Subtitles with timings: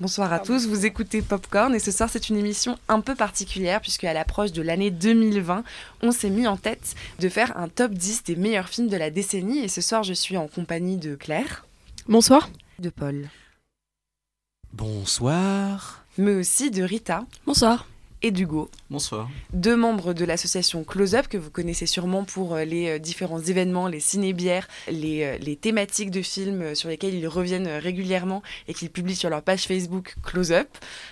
[0.00, 3.80] Bonsoir à tous, vous écoutez Popcorn et ce soir c'est une émission un peu particulière
[3.80, 5.64] puisque à l'approche de l'année 2020,
[6.02, 9.10] on s'est mis en tête de faire un top 10 des meilleurs films de la
[9.10, 11.66] décennie et ce soir je suis en compagnie de Claire.
[12.06, 12.48] Bonsoir.
[12.78, 13.28] De Paul.
[14.72, 16.04] Bonsoir.
[16.16, 17.24] Mais aussi de Rita.
[17.44, 17.84] Bonsoir
[18.22, 18.68] et d'Hugo.
[18.90, 19.28] Bonsoir.
[19.52, 23.40] Deux membres de l'association Close Up que vous connaissez sûrement pour euh, les euh, différents
[23.40, 28.74] événements, les ciné-bières, les, euh, les, thématiques de films sur lesquels ils reviennent régulièrement et
[28.74, 30.68] qu'ils publient sur leur page Facebook Close Up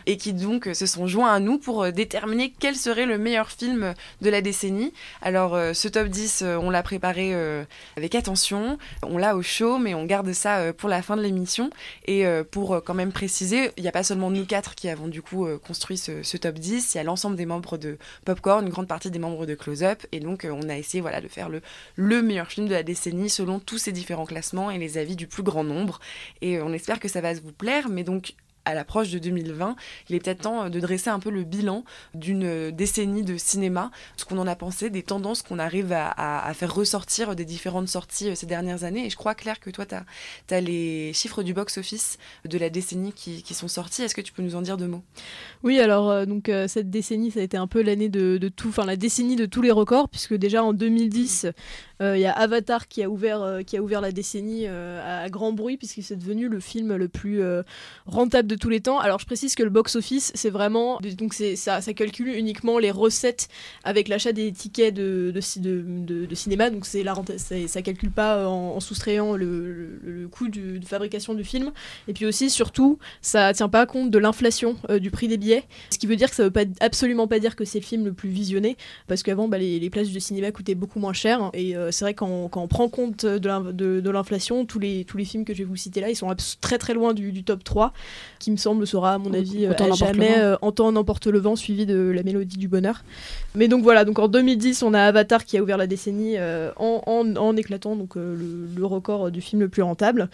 [0.06, 3.94] et qui donc se sont joints à nous pour déterminer quel serait le meilleur film
[4.20, 4.92] de la décennie.
[5.22, 7.34] Alors ce top 10, on l'a préparé
[7.96, 11.70] avec attention, on l'a au chaud mais on garde ça pour la fin de l'émission
[12.06, 15.22] et pour quand même préciser, il n'y a pas seulement nous quatre qui avons du
[15.22, 19.10] coup construit ce, ce top 10, a l'ensemble des membres de Popcorn, une grande partie
[19.10, 20.04] des membres de Close Up.
[20.12, 21.62] Et donc, euh, on a essayé voilà, de faire le,
[21.96, 25.26] le meilleur film de la décennie selon tous ces différents classements et les avis du
[25.26, 26.00] plus grand nombre.
[26.40, 27.88] Et euh, on espère que ça va vous plaire.
[27.88, 28.34] Mais donc,
[28.66, 29.76] à l'approche de 2020,
[30.10, 31.84] il est peut-être temps euh, de dresser un peu le bilan
[32.14, 36.52] d'une euh, décennie de cinéma, ce qu'on en a pensé, des tendances qu'on arrive à,
[36.54, 39.06] faire ressortir des différentes sorties euh, ces dernières années.
[39.06, 39.94] Et je crois, Claire, que toi, tu
[40.54, 44.02] as, les chiffres du box-office de la décennie qui, sont sortis.
[44.02, 45.02] Est-ce que tu peux nous en dire deux mots?
[45.62, 48.84] Oui, alors donc cette décennie, ça a été un peu l'année de, de, tout, enfin
[48.84, 51.46] la décennie de tous les records, puisque déjà en 2010,
[52.00, 55.76] il y a Avatar qui a ouvert, qui a ouvert la décennie à grand bruit,
[55.76, 57.42] puisque c'est devenu le film le plus
[58.06, 58.98] rentable de tous les temps.
[58.98, 60.98] Alors je précise que le box-office, c'est vraiment.
[61.16, 63.48] Donc ça, ça calcule uniquement les recettes
[63.84, 66.70] avec l'achat des tickets de, de, cinéma.
[66.70, 67.14] Donc c'est la
[67.66, 71.72] ça calcule pas en, soustrayant le, coût de fabrication du film.
[72.08, 75.64] Et puis aussi, surtout, ça tient pas compte de l'inflation euh, du prix des billets.
[75.90, 78.04] Ce qui veut dire que ça veut pas, absolument pas dire que c'est le film
[78.04, 78.76] le plus visionné.
[79.06, 81.50] Parce qu'avant, bah, les, les, places de cinéma coûtaient beaucoup moins cher.
[81.54, 85.44] Euh, c'est vrai quand, quand, on prend compte de l'inflation, tous les, tous les films
[85.44, 87.92] que je vais vous citer là, ils sont très très loin du, du top 3
[88.38, 91.56] qui me semble sera à mon avis à jamais euh, En temps n'emporte le vent
[91.56, 93.02] suivi de la mélodie du bonheur.
[93.54, 96.70] Mais donc voilà, donc en 2010 on a Avatar qui a ouvert la décennie euh,
[96.76, 98.36] en, éclatant donc euh,
[98.76, 100.28] le, record du film le plus rentable.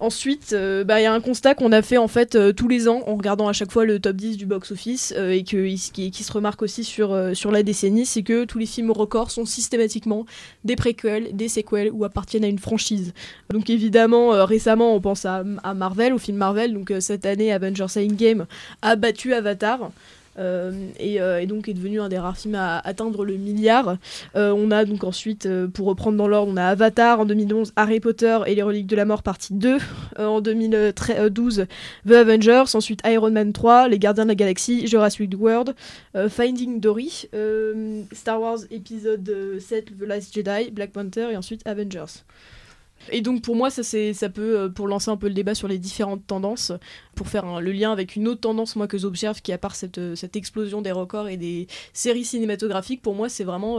[0.00, 2.68] Ensuite, euh, bah, il y a un constat qu'on a fait en fait euh, tous
[2.68, 5.78] les ans en regardant à chaque fois le top 10 du box-office euh, et qui,
[5.78, 10.24] se remarque aussi sur, la décennie, c'est que tous les films records sont systématiquement
[10.64, 13.12] des préquels, des séquelles ou appartiennent à une franchise.
[13.50, 16.72] Donc évidemment, récemment, on pense à, à, Marvel, au film Marvel.
[16.72, 18.46] Donc cette année, Avengers Endgame
[18.80, 19.90] a battu Avatar.
[20.38, 23.96] Euh, euh, et, donc est devenu un des rares films à atteindre le milliard.
[24.36, 28.00] Euh, on a donc ensuite, pour reprendre dans l'ordre, on a Avatar en 2011, Harry
[28.00, 29.78] Potter et les reliques de la mort partie 2
[30.18, 31.66] en 2012,
[32.06, 35.74] The Avengers, ensuite Iron Man 3, Les Gardiens de la Galaxie, Jurassic World,
[36.28, 37.28] Finding Dory,
[38.12, 42.24] Star Wars épisode 7, The Last Jedi, Black Panther et ensuite Avengers.
[43.10, 45.78] Et donc pour moi, ça, ça peut, pour lancer un peu le débat sur les
[45.78, 46.72] différentes tendances,
[47.20, 49.98] pour faire le lien avec une autre tendance moi que j'observe qui à part cette,
[49.98, 53.78] euh, cette explosion des records et des séries cinématographiques pour moi c'est vraiment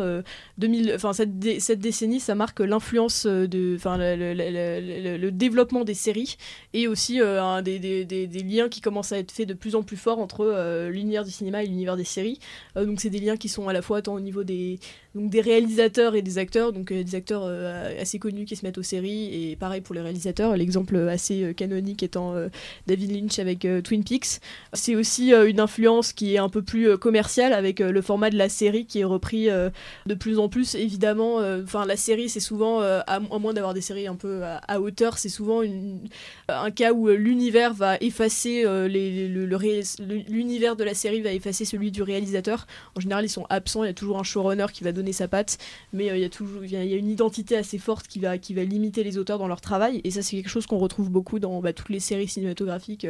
[0.59, 5.93] 2000 euh, enfin cette, cette décennie ça marque l'influence euh, de enfin le, développement des
[5.93, 6.37] séries
[6.73, 7.19] et aussi
[7.63, 11.31] des, liens qui commencent à être faits de plus en plus forts entre l'univers du
[11.31, 12.39] cinéma et l'univers des séries.
[12.75, 14.79] Donc c'est des liens qui sont à la fois tant au niveau des
[15.15, 17.45] donc des réalisateurs et des acteurs donc des acteurs
[17.99, 22.03] assez connus qui se mettent aux séries et pareil pour les réalisateurs l'exemple assez canonique
[22.03, 22.35] étant
[22.87, 24.39] David Lynch avec euh, Twin Peaks.
[24.73, 28.29] C'est aussi euh, une influence qui est un peu plus euh, commerciale avec le format
[28.29, 30.75] de la série qui est repris de plus en plus.
[30.75, 35.17] Évidemment, enfin la série c'est souvent, à, moins d'avoir des séries un peu à, hauteur,
[35.17, 35.61] c'est souvent
[36.47, 42.67] un cas où l'univers va effacer l'univers de la série va effacer celui du réalisateur.
[42.95, 43.83] En général, ils sont absents.
[43.83, 45.57] Il y a toujours un showrunner qui va donner sa patte,
[45.93, 48.53] mais il y a toujours il y a une identité assez forte qui va qui
[48.53, 50.01] va limiter les auteurs dans leur travail.
[50.03, 53.07] Et ça, c'est quelque chose qu'on retrouve beaucoup dans bah, toutes les séries cinématographiques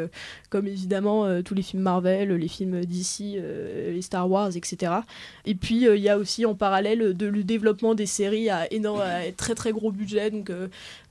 [0.50, 4.94] comme évidemment euh, tous les films Marvel, les films DC, euh, les Star Wars, etc.
[5.46, 8.72] Et puis euh, il y a aussi en parallèle de, le développement des séries à,
[8.72, 10.51] énorme, à très très gros budget, donc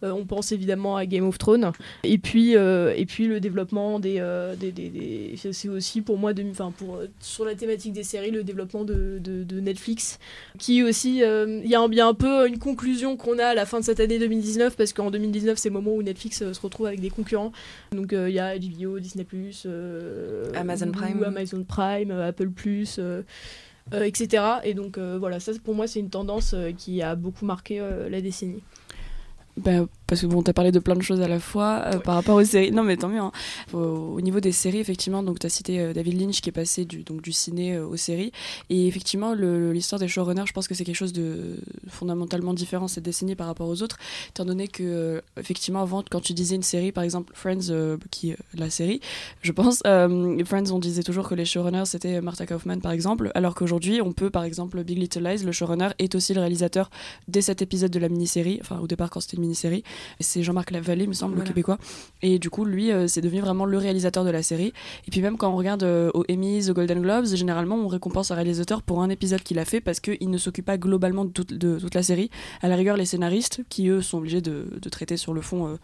[0.03, 1.73] on pense évidemment à Game of Thrones.
[2.05, 4.23] Et puis, et puis le développement des,
[4.59, 9.19] des, c'est aussi pour moi, enfin pour sur la thématique des séries, le développement de,
[9.21, 10.19] de, Netflix,
[10.59, 13.81] qui aussi, il y a un, un peu une conclusion qu'on a à la fin
[13.81, 17.01] de cette année 2019, parce qu'en 2019 c'est le moment où Netflix se retrouve avec
[17.01, 17.53] des concurrents.
[17.93, 19.27] Donc il y a HBO, Disney+,
[19.67, 22.51] euh, Amazon Prime, Amazon Prime, euh, Apple+,
[22.99, 23.23] euh,
[23.93, 24.45] etc.
[24.65, 28.63] Et donc voilà, ça pour moi c'est une tendance qui a beaucoup marqué la décennie.
[29.57, 32.17] Bah, parce que bon, t'as parlé de plein de choses à la fois euh, par
[32.17, 32.73] rapport aux séries.
[32.73, 33.21] Non, mais tant mieux.
[33.21, 33.31] Hein.
[33.73, 37.05] Au, niveau des séries, effectivement, donc t'as cité euh, David Lynch qui est passé du,
[37.05, 38.33] donc, du ciné aux séries.
[38.71, 43.05] Et effectivement, l'histoire des showrunners, je pense que c'est quelque chose de fondamentalement différent cette
[43.05, 43.99] décennie par rapport aux autres,
[44.31, 48.69] étant donné que, effectivement, avant, quand tu disais une série, par exemple Friends, qui la
[48.69, 49.01] série,
[49.43, 53.55] je pense, Friends, on disait toujours que les showrunners c'était Martha Kaufman par exemple, alors
[53.55, 56.91] qu'aujourd'hui, on peut, par exemple, Big Little Lies, le showrunner est aussi le réalisateur
[57.29, 59.85] dès cet épisode de la mini-série, enfin au départ quand c'était une mini-série,
[60.21, 61.79] c'est Jean-Marc Lavallée, me semble, le québécois.
[62.23, 64.73] Et du coup, lui, euh, c'est devenu vraiment le réalisateur de la série.
[65.07, 68.31] Et puis même quand on regarde euh, aux Emmys, aux Golden Globes, généralement, on récompense
[68.31, 71.31] un réalisateur pour un épisode qu'il a fait parce qu'il ne s'occupe pas globalement de
[71.31, 72.31] toute, de toute, la série.
[72.63, 75.69] À la rigueur, les scénaristes, qui eux sont obligés de, de traiter sur le fond
[75.69, 75.77] euh,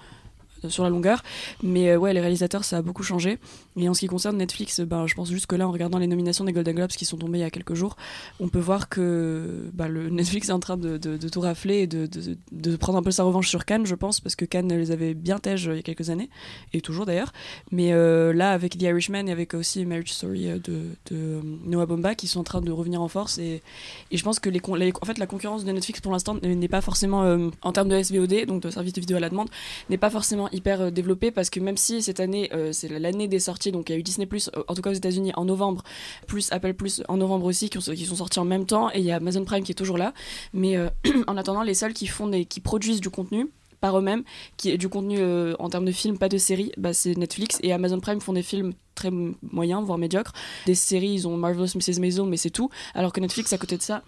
[0.68, 1.22] sur la longueur.
[1.62, 3.38] Mais euh, ouais, les réalisateurs, ça a beaucoup changé.
[3.76, 6.06] Et en ce qui concerne Netflix, ben, je pense juste que là, en regardant les
[6.06, 7.96] nominations des Golden Globes qui sont tombées il y a quelques jours,
[8.40, 10.96] on peut voir que bah, le Netflix est en train de,
[11.28, 14.44] tout rafler et de, prendre un peu sa revanche sur Cannes, je pense, parce que
[14.44, 16.30] Cannes les avait bien tèges il y a quelques années,
[16.72, 17.32] et toujours d'ailleurs.
[17.70, 20.58] Mais euh, là, avec The Irishman et avec aussi Marriage Story euh,
[21.10, 23.38] de, Noah Bomba, qui sont en train de revenir en force.
[23.38, 23.62] Et,
[24.10, 26.80] et je pense que les, en fait, la concurrence de Netflix pour l'instant n'est pas
[26.80, 29.48] forcément, en termes de SVOD, donc de service de vidéo à la demande,
[29.90, 33.28] n'est pas forcément hyper euh, développé parce que même si cette année, euh, c'est l'année
[33.28, 35.32] des sorties, donc il y a eu Disney Plus, euh, en tout cas aux États-Unis
[35.36, 35.82] en novembre,
[36.26, 39.04] plus Apple Plus en novembre aussi, qui, qui, sont sortis en même temps, et il
[39.04, 40.12] y a Amazon Prime qui est toujours là.
[40.52, 40.76] Mais
[41.26, 43.50] en attendant, les seuls qui, font des, qui produisent du contenu,
[43.80, 44.24] par eux-mêmes,
[44.56, 45.18] qui est du contenu
[45.58, 48.42] en termes de films, pas de séries, bah, c'est Netflix et Amazon Prime font des
[48.42, 50.32] films très moyens, voire médiocres.
[50.64, 52.00] Des séries, ils ont Marvelous Mrs.
[52.00, 52.70] Maisel, mais c'est tout.
[52.94, 54.02] Alors que Netflix, à côté de ça,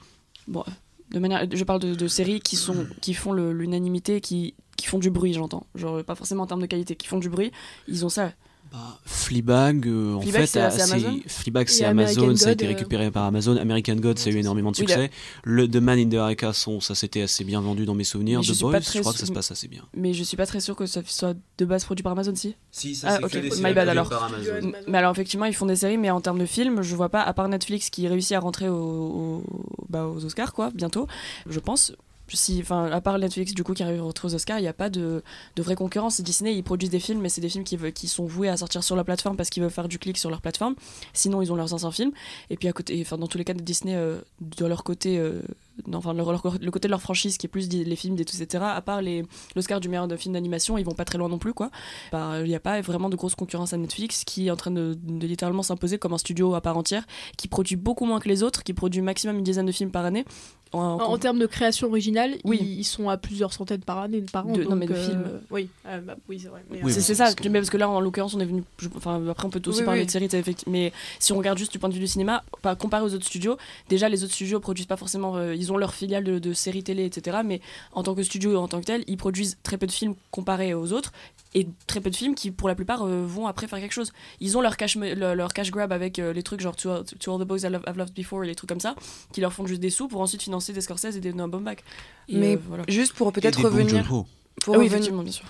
[0.47, 0.65] bon,
[1.11, 5.11] de manière, je parle de, séries qui sont, qui font l'unanimité, qui qui font du
[5.11, 5.67] bruit, j'entends.
[5.75, 7.53] Genre, pas forcément en termes de qualité, qui font du bruit,
[7.89, 8.33] ils ont ça.
[8.73, 11.21] Bah, Fleabag, euh, en fait, c'est Amazon.
[11.27, 13.57] Fleabag, c'est Amazon, ça a été euh, récupéré par Amazon.
[13.57, 15.11] American God, ça a eu énormément de succès.
[15.45, 18.41] le The Man in the High Castle, ça s'était assez bien vendu dans mes souvenirs.
[18.41, 19.85] The Boys, je crois que ça se passe assez bien.
[19.95, 22.55] Mais je suis pas très sûr que ça soit de base produit par Amazon, si
[22.71, 23.43] Si, ça ah, okay.
[23.43, 24.09] fait des alors.
[24.09, 24.73] par Amazon.
[24.87, 27.23] Mais alors, effectivement, ils font des séries, mais en termes de films, je vois pas,
[27.23, 29.43] à part Netflix qui réussit à rentrer au,
[29.89, 31.07] bah, aux Oscars, quoi, bientôt,
[31.49, 31.93] je pense
[32.37, 34.91] si, enfin, à part Netflix du coup qui arrive aux Oscars, il n'y a pas
[34.91, 35.23] de,
[35.57, 36.21] vraie concurrence.
[36.21, 38.97] Disney, ils produisent des films, mais c'est des films qui, sont voués à sortir sur
[38.97, 40.75] la plateforme parce qu'ils veulent faire du clic sur leur plateforme.
[41.13, 42.13] Sinon, ils ont leurs anciens films.
[42.51, 45.43] Et puis à côté, enfin, dans tous les cas, Disney, euh, de leur côté, euh,
[45.93, 48.47] enfin le, côté de leur franchise qui est plus les films, etc.
[48.63, 49.01] À part
[49.55, 51.71] l'Oscar du meilleur film d'animation, ils vont pas très loin non plus, quoi.
[52.13, 54.71] Bah, il n'y a pas vraiment de grosse concurrence à Netflix qui est en train
[54.71, 58.43] de, littéralement s'imposer comme un studio à part entière, qui produit beaucoup moins que les
[58.43, 60.25] autres, qui produit maximum une dizaine de films par année.
[60.73, 62.59] En, termes de création originale, oui.
[62.61, 64.57] ils, sont à plusieurs centaines par année, par an.
[64.57, 65.41] non, mais de euh, films.
[65.51, 66.63] Oui, euh, bah, oui c'est vrai.
[66.91, 68.63] c'est ça, parce que là, en l'occurrence, on est venu.
[68.97, 70.29] Enfin, après, on peut aussi parler de séries,
[70.67, 73.27] mais si on regarde juste du point de vue du cinéma, pas comparé aux autres
[73.27, 73.57] studios,
[73.89, 75.37] déjà, les autres studios produisent pas forcément.
[75.37, 77.39] Euh, ils ont leur filiale de, de séries télé, etc.
[77.45, 77.61] Mais
[77.93, 80.75] en tant que studio, en tant que tel, ils produisent très peu de films comparés
[80.75, 81.13] aux autres
[81.55, 84.13] et très peu de films qui, pour la plupart, euh, vont après faire quelque chose.
[84.41, 87.05] Ils ont leur cash, leur, cash grab avec euh, les trucs genre to, All
[87.41, 88.95] the Boys I've Loved Before et les trucs comme ça,
[89.33, 91.79] qui leur font juste des sous pour ensuite financer des Scorsese et des Noah Baumbach.
[92.29, 92.85] Mais euh, voilà.
[92.89, 94.07] juste pour peut-être revenir.
[94.07, 95.47] Pour ah oui, effectivement, bien sûr.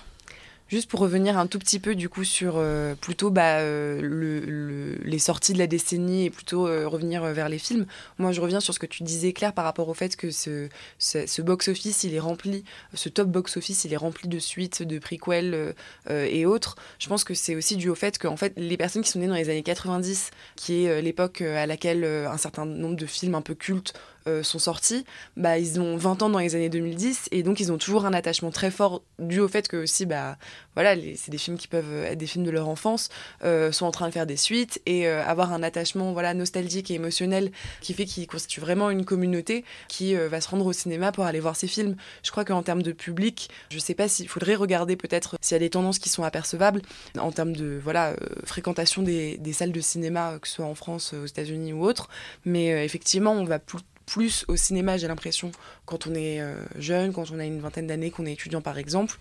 [0.69, 4.99] Juste pour revenir un tout petit peu du coup sur euh, plutôt bah, euh, le,
[5.03, 7.87] les sorties de la décennie et plutôt euh, revenir vers les films.
[8.19, 10.69] Moi je reviens sur ce que tu disais Claire par rapport au fait que ce,
[10.99, 12.63] ce, box-office il est rempli,
[12.93, 15.73] ce top box-office il est rempli de suites, de prequels
[16.07, 16.75] et autres.
[16.99, 19.19] Je pense que c'est aussi dû au fait que en fait, les personnes qui sont
[19.19, 23.33] nées dans les années 90, qui est l'époque à laquelle un certain nombre de films
[23.33, 23.93] un peu cultes
[24.27, 25.05] euh, sont sortis,
[25.37, 28.13] bah, ils ont 20 ans dans les années 2010 et donc ils ont toujours un
[28.13, 30.37] attachement très fort dû au fait que aussi, bah,
[30.75, 33.09] voilà, c'est des films qui peuvent être des films de leur enfance,
[33.43, 36.91] euh, sont en train de faire des suites et euh, avoir un attachement voilà, nostalgique
[36.91, 41.11] et émotionnel qui fait qu'ils constituent vraiment une communauté qui va se rendre au cinéma
[41.11, 41.95] pour aller voir ces films.
[42.23, 45.57] Je crois qu'en termes de public, je sais pas s'il faudrait regarder peut-être s'il y
[45.57, 46.81] a des tendances qui sont apercevables
[47.17, 51.13] en termes de voilà, fréquentation des, des, salles de cinéma, que ce soit en France,
[51.13, 52.09] aux États-Unis ou autre,
[52.45, 55.51] mais effectivement, on va plus plus au cinéma, j'ai l'impression,
[55.85, 58.77] quand on est euh, jeune, quand on a une vingtaine d'années, qu'on est étudiant par
[58.77, 59.19] exemple.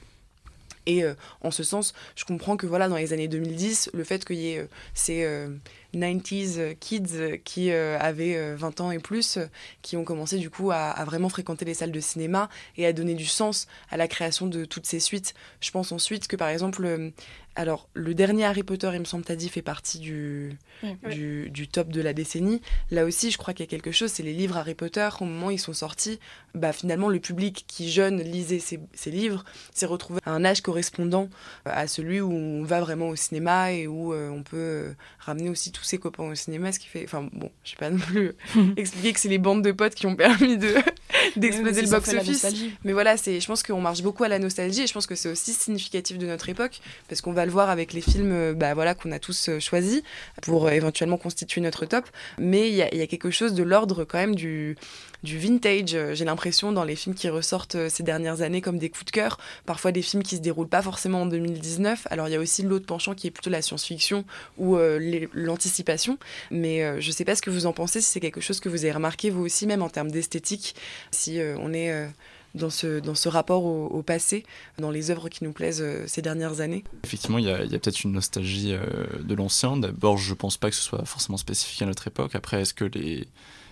[0.86, 4.24] Et euh, en ce sens, je comprends que voilà, dans les années 2010, le fait
[4.24, 5.46] qu'il y ait euh, ces
[5.94, 9.38] 90s kids qui avaient 20 ans et plus,
[9.82, 12.92] qui ont commencé du coup à, à, vraiment fréquenter les salles de cinéma et à
[12.92, 15.34] donner du sens à la création de toutes ces suites.
[15.60, 17.12] Je pense ensuite que par exemple,
[17.58, 20.56] alors, le dernier Harry Potter, il me semble, t'as dit, fait partie du,
[21.10, 22.62] du, top de la décennie.
[22.92, 25.24] Là aussi, je crois qu'il y a quelque chose, c'est les livres Harry Potter, au
[25.24, 26.20] moment où ils sont sortis,
[26.54, 30.60] bah, finalement, le public qui, jeune, lisait ces, ces livres, s'est retrouvé à un âge
[30.60, 31.28] correspondant
[31.64, 35.50] à celui où on va vraiment au cinéma et où euh, on peut euh, ramener
[35.50, 37.04] aussi tous ses copains au cinéma, ce qui fait...
[37.04, 38.32] Enfin, bon, je vais pas non plus
[38.76, 40.74] expliquer que c'est les bandes de potes qui ont permis de,
[41.36, 42.46] d'exploser le box-office.
[42.84, 45.14] Mais voilà, c'est, je pense qu'on marche beaucoup à la nostalgie et je pense que
[45.14, 48.54] c'est aussi significatif de notre époque parce qu'on va le voir avec les films euh,
[48.54, 50.02] bah, voilà, qu'on a tous euh, choisis
[50.42, 52.04] pour euh, éventuellement constituer notre top.
[52.38, 54.76] Mais il y, y a, quelque chose de l'ordre quand même du,
[55.22, 55.96] du vintage.
[56.12, 59.38] J'ai l'impression dans les films qui ressortent ces dernières années comme des coups de cœur,
[59.66, 62.06] parfois des films qui se déroulent pas forcément en 2019.
[62.10, 64.24] Alors il y a aussi l'autre penchant qui est plutôt la science-fiction
[64.58, 64.76] ou
[65.32, 66.18] l'anticipation.
[66.50, 68.84] Mais je sais pas ce que vous en pensez, si c'est quelque chose que vous
[68.84, 70.74] avez remarqué vous aussi, même en termes d'esthétique,
[71.10, 72.08] si on est
[72.54, 74.44] dans ce, dans ce rapport au, passé,
[74.78, 78.02] dans les œuvres qui nous plaisent euh, ces dernières années Effectivement, il y a, peut-être
[78.04, 78.82] une nostalgie euh,
[79.20, 79.76] de l'ancien.
[79.76, 82.34] D'abord, je ne pense pas que ce soit forcément spécifique à notre époque.
[82.34, 83.28] Après, est-ce que les...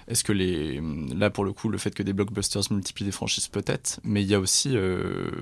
[0.08, 0.80] Est-ce que les.
[1.16, 4.28] Là, pour le coup, le fait que des blockbusters multiplient des franchises, peut-être, mais il
[4.28, 5.32] y a aussi euh,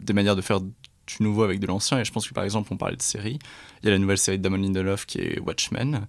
[0.00, 0.74] des manières de faire du
[1.20, 1.98] nouveau avec de l'ancien.
[1.98, 3.38] Et je pense que, par exemple, on parlait de séries.
[3.82, 6.06] Il y a la nouvelle série de Damon Lindelof qui est Watchmen.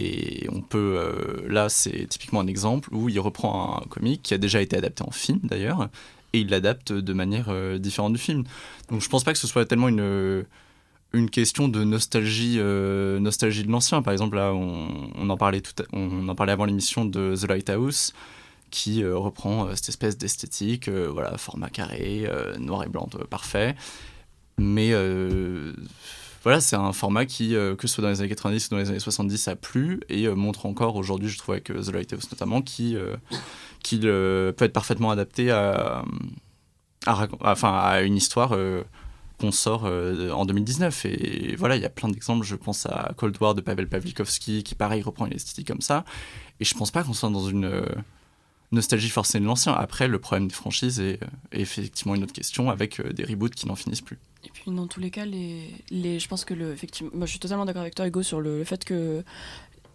[0.00, 1.46] Et on peut.
[1.48, 5.02] là, c'est typiquement un exemple où il reprend un comic qui a déjà été adapté
[5.02, 5.90] en film, d'ailleurs,
[6.32, 8.44] et il l'adapte de manière euh, différente du film.
[8.88, 10.44] Donc je pense pas que ce soit tellement une,
[11.12, 14.02] une question de nostalgie, euh, nostalgie de l'ancien.
[14.02, 18.12] Par exemple, là, on, en parlait tout on en parlait avant l'émission de The Lighthouse
[18.70, 22.28] qui euh, reprend cette espèce d'esthétique, voilà, format carré,
[22.58, 23.74] noir et blanc parfait.
[24.58, 24.92] Mais
[26.42, 28.88] voilà, c'est un format qui, que ce soit dans les années 90 ou dans les
[28.88, 32.96] années 70, a plu et montre encore aujourd'hui, je trouve, avec The Lighthouse notamment, qui
[33.82, 36.04] qui peut être parfaitement adapté à,
[37.06, 38.82] à, enfin, à une histoire euh,
[39.38, 41.06] qu'on sort euh, en 2019.
[41.06, 42.44] Et voilà, il y a plein d'exemples.
[42.44, 46.04] Je pense à Cold War de Pavel Pavlikovski, qui pareil reprend une esthétique comme ça.
[46.60, 47.84] Et je pense pas qu'on soit dans une euh,
[48.72, 49.72] nostalgie forcée de l'ancien.
[49.72, 51.20] Après, le problème des franchises est,
[51.52, 54.18] effectivement une autre question avec des reboots qui n'en finissent plus.
[54.44, 57.64] Et puis dans tous les cas, les, je pense que le, effectivement, je suis totalement
[57.64, 59.22] d'accord avec toi Hugo sur le fait que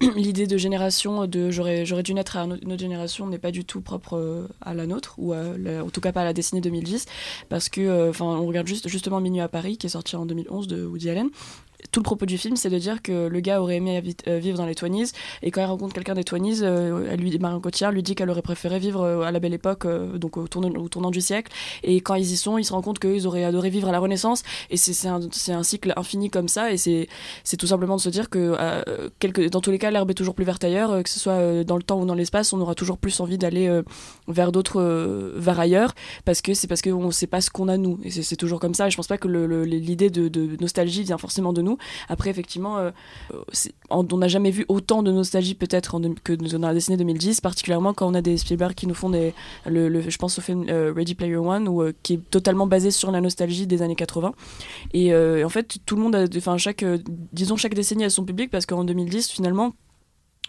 [0.15, 4.17] l'idée de génération de j'aurais dû naître à notre génération n'est pas du tout propre
[4.17, 7.05] euh, à la nôtre ou en tout cas pas à la décennie 2010
[7.49, 10.25] parce que euh, enfin on regarde juste justement Minuit à Paris qui est sorti en
[10.25, 11.29] 2011 de Woody Allen
[11.91, 14.57] tout le propos du film, c'est de dire que le gars aurait aimé euh, vivre
[14.57, 18.03] dans les Twenties, et quand il rencontre quelqu'un des Twenties, euh, lui, Marion Cotillard lui
[18.03, 21.51] dit qu'elle aurait préféré vivre euh, à la belle époque, donc au tournant, du siècle.
[21.83, 23.99] Et quand ils y sont, ils se rendent compte qu'ils auraient adoré vivre à la
[23.99, 24.43] Renaissance.
[24.69, 26.71] Et c'est un, un, cycle infini comme ça.
[26.71, 28.55] Et c'est tout simplement de se dire que
[29.49, 31.83] dans tous les cas, l'herbe est toujours plus verte ailleurs, que ce soit dans le
[31.83, 33.81] temps ou dans l'espace, on aura toujours plus envie d'aller
[34.27, 34.81] vers d'autres,
[35.35, 35.93] vers ailleurs,
[36.25, 37.99] parce que c'est parce qu'on ne sait pas ce qu'on a nous.
[38.03, 38.87] Et c'est toujours comme ça.
[38.87, 41.61] Et je pense pas que l'idée de, de nostalgie vient forcément de
[42.09, 42.91] Après, effectivement, euh,
[43.89, 48.07] on n'a jamais vu autant de nostalgie peut-être que dans la décennie 2010, particulièrement quand
[48.07, 49.33] on a des Spielberg qui nous font des,
[49.65, 53.11] je pense au film euh, Ready Player One, ou euh, qui est totalement basé sur
[53.11, 54.33] la nostalgie des années 80.
[54.93, 56.85] Et en fait, tout le monde, a, enfin chaque,
[57.33, 59.73] disons chaque décennie a son public parce qu'en 2010, finalement,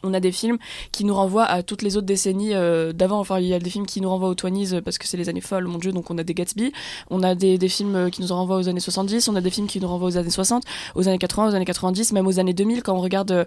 [0.03, 0.59] on a des films
[0.93, 3.19] qui nous renvoient à toutes les autres décennies euh, d'avant.
[3.19, 5.17] Enfin, il y a des films qui nous renvoient aux 20 euh, parce que c'est
[5.17, 6.73] les années folles, mon dieu, donc on a des Gatsby.
[7.11, 9.67] On a des, films euh, qui nous renvoient aux années 70, on a des films
[9.67, 12.55] qui nous renvoient aux années 60, aux années 80, aux années 90, même aux années
[12.55, 13.47] 2000 quand on regarde.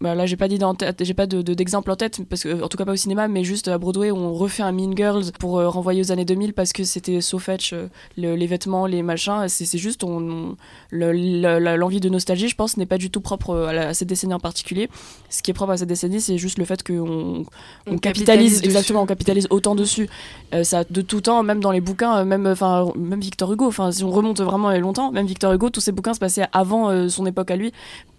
[0.00, 2.68] Là, j'ai pas d'idée en tête, j'ai pas d'exemple de, en tête, parce que, en
[2.68, 5.32] tout cas pas au cinéma, mais juste à Broadway où on refait un Mean Girls
[5.38, 7.74] pour renvoyer aux années 2000 parce que c'était so fetch,
[8.16, 9.46] les vêtements, les machins.
[9.48, 10.56] C'est juste on,
[10.92, 14.40] l'envie de nostalgie, je pense, n'est pas du tout propre à, à cette décennie en
[14.40, 14.88] particulier.
[15.28, 17.44] Ce qui est propre à cette décennie, c'est juste le fait qu'on
[17.86, 20.08] on, capitalise, exactement, on capitalise autant dessus.
[20.54, 23.66] Euh, ça de tout temps, même dans les bouquins, euh, même enfin même Victor Hugo.
[23.66, 26.90] Enfin, si on remonte vraiment longtemps, même Victor Hugo, tous ses bouquins se passaient avant
[26.90, 27.72] euh, son époque à lui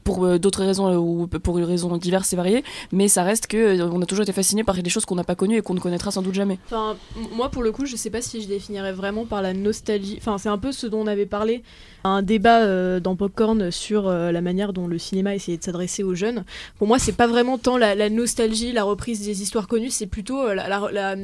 [0.03, 3.47] pour euh, d'autres raisons euh, ou pour une raison diverses et variées, mais ça reste
[3.47, 5.61] que euh, on a toujours été fasciné par des choses qu'on n'a pas connues et
[5.61, 6.57] qu'on ne connaîtra sans doute jamais.
[6.65, 6.95] Enfin,
[7.33, 10.17] moi pour le coup, je sais pas si je définirais vraiment par la nostalgie.
[10.17, 11.63] Enfin, c'est un peu ce dont on avait parlé,
[12.03, 16.43] un débat dans Popcorn sur la manière dont le cinéma essayait de s'adresser aux jeunes.
[16.77, 20.53] Pour moi, c'est pas vraiment tant la, nostalgie, la reprise des histoires connues, c'est plutôt
[20.53, 21.15] la, la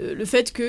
[0.00, 0.68] le fait que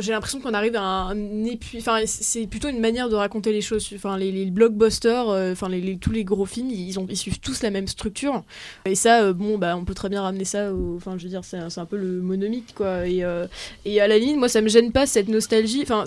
[0.00, 3.60] j'ai l'impression qu'on arrive à un épuis enfin c'est plutôt une manière de raconter les
[3.60, 7.40] choses enfin les, blockbusters euh, enfin les, tous les gros films ils ont ils suivent
[7.40, 8.44] tous la même structure.
[8.84, 11.44] Et ça euh, bon bah on peut très bien ramener ça enfin je veux dire
[11.44, 13.06] c'est un, peu le monomythe quoi.
[13.06, 13.46] Et, euh,
[13.84, 16.04] et à la limite moi ça me gêne pas cette nostalgie enfin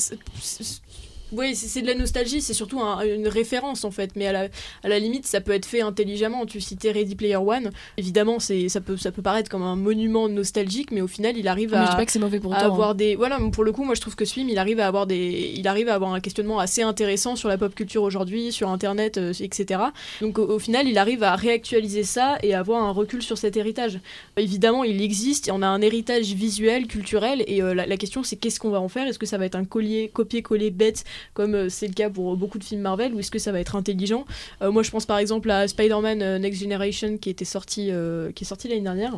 [1.38, 4.48] oui, c'est de la nostalgie, c'est surtout une référence en fait, mais à la,
[4.84, 6.46] à la, limite, ça peut être fait intelligemment.
[6.46, 10.92] Tu citais Ready Player One, évidemment, ça peut, ça peut paraître comme un monument nostalgique,
[10.92, 12.96] mais au final, il arrive à, pas que mauvais pour avoir hein.
[12.96, 13.16] des.
[13.16, 15.54] Voilà, pour le coup, moi je trouve que ce film, il arrive à avoir, des,
[15.56, 19.18] il arrive à avoir un questionnement assez intéressant sur la pop culture aujourd'hui, sur internet,
[19.18, 19.82] euh, etc.
[20.22, 24.00] Donc au, final, il arrive à réactualiser ça et avoir un recul sur cet héritage.
[24.38, 28.36] Évidemment, il existe, on a un héritage visuel, culturel, et euh, la, la, question c'est
[28.36, 29.08] qu'est-ce qu'on va en faire?
[29.08, 31.04] Est-ce que ça va être un collier, copier-coller bête
[31.34, 33.76] comme c'est le cas pour beaucoup de films Marvel, ou est-ce que ça va être
[33.76, 34.26] intelligent?
[34.62, 37.92] Moi, je pense par exemple à Spider-Man Next Generation qui était sorti,
[38.36, 39.18] qui est sorti l'année dernière,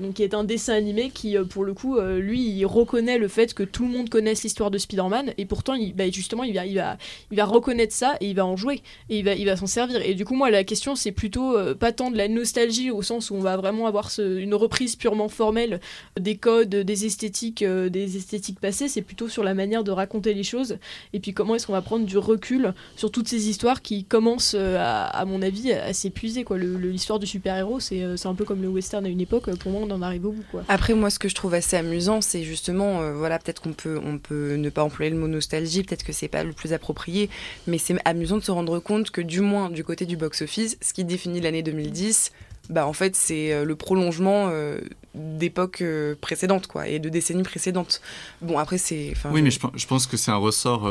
[0.00, 3.54] donc qui est un dessin animé qui, pour le coup, lui, il reconnaît le fait
[3.54, 7.94] que tout le monde connaisse l'histoire de Spider-Man, et pourtant, bah, justement, il va, reconnaître
[7.94, 10.00] ça et il va en jouer, et il va, s'en servir.
[10.02, 13.30] Et du coup, moi, la question, c'est plutôt pas tant de la nostalgie au sens
[13.30, 15.80] où on va vraiment avoir une reprise purement formelle
[16.18, 20.34] des codes, des esthétiques, euh, des esthétiques passées, c'est plutôt sur la manière de raconter
[20.34, 20.78] les choses
[21.12, 24.56] et puis comment est-ce qu'on va prendre du recul sur toutes ces histoires qui commencent,
[24.58, 26.44] euh, à, mon avis, à, s'épuiser.
[26.50, 29.82] L'histoire du super-héros, euh, c'est un peu comme le western à une époque, pour moi,
[29.84, 30.44] on en arrive au bout.
[30.68, 34.18] Après, moi, ce que je trouve assez amusant, c'est justement, voilà, peut-être qu'on peut, on
[34.18, 37.28] peut ne pas employer le mot nostalgie, peut-être que c'est pas le plus approprié,
[37.66, 40.92] mais c'est amusant de se rendre compte que, du moins, du côté du box-office, ce
[40.94, 42.32] qui définit l'année 2010,
[42.70, 44.78] bah en fait c'est euh, le prolongement euh,
[45.14, 48.00] d'époques euh, précédentes quoi et de décennies précédentes.
[48.42, 49.14] Bon après c'est.
[49.30, 50.90] Oui mais je, pense que c'est un ressort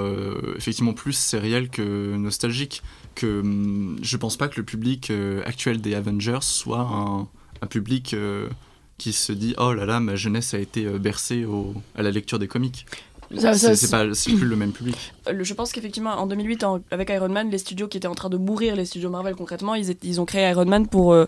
[0.58, 2.82] effectivement plus sériel que nostalgique.
[3.16, 5.12] Que hum, je pense pas que le public
[5.46, 7.28] actuel des Avengers soit un,
[7.62, 8.16] un public
[8.98, 12.40] qui se dit oh là là ma jeunesse a été bercée au, à la lecture
[12.40, 12.86] des comics.
[13.32, 15.15] C'est pas plus le même public.
[15.32, 18.38] Je pense qu'effectivement, en 2008, avec Iron Man, les studios qui étaient en train de
[18.38, 21.26] mourir, les studios Marvel concrètement, ils, ont créé Iron Man pour, euh,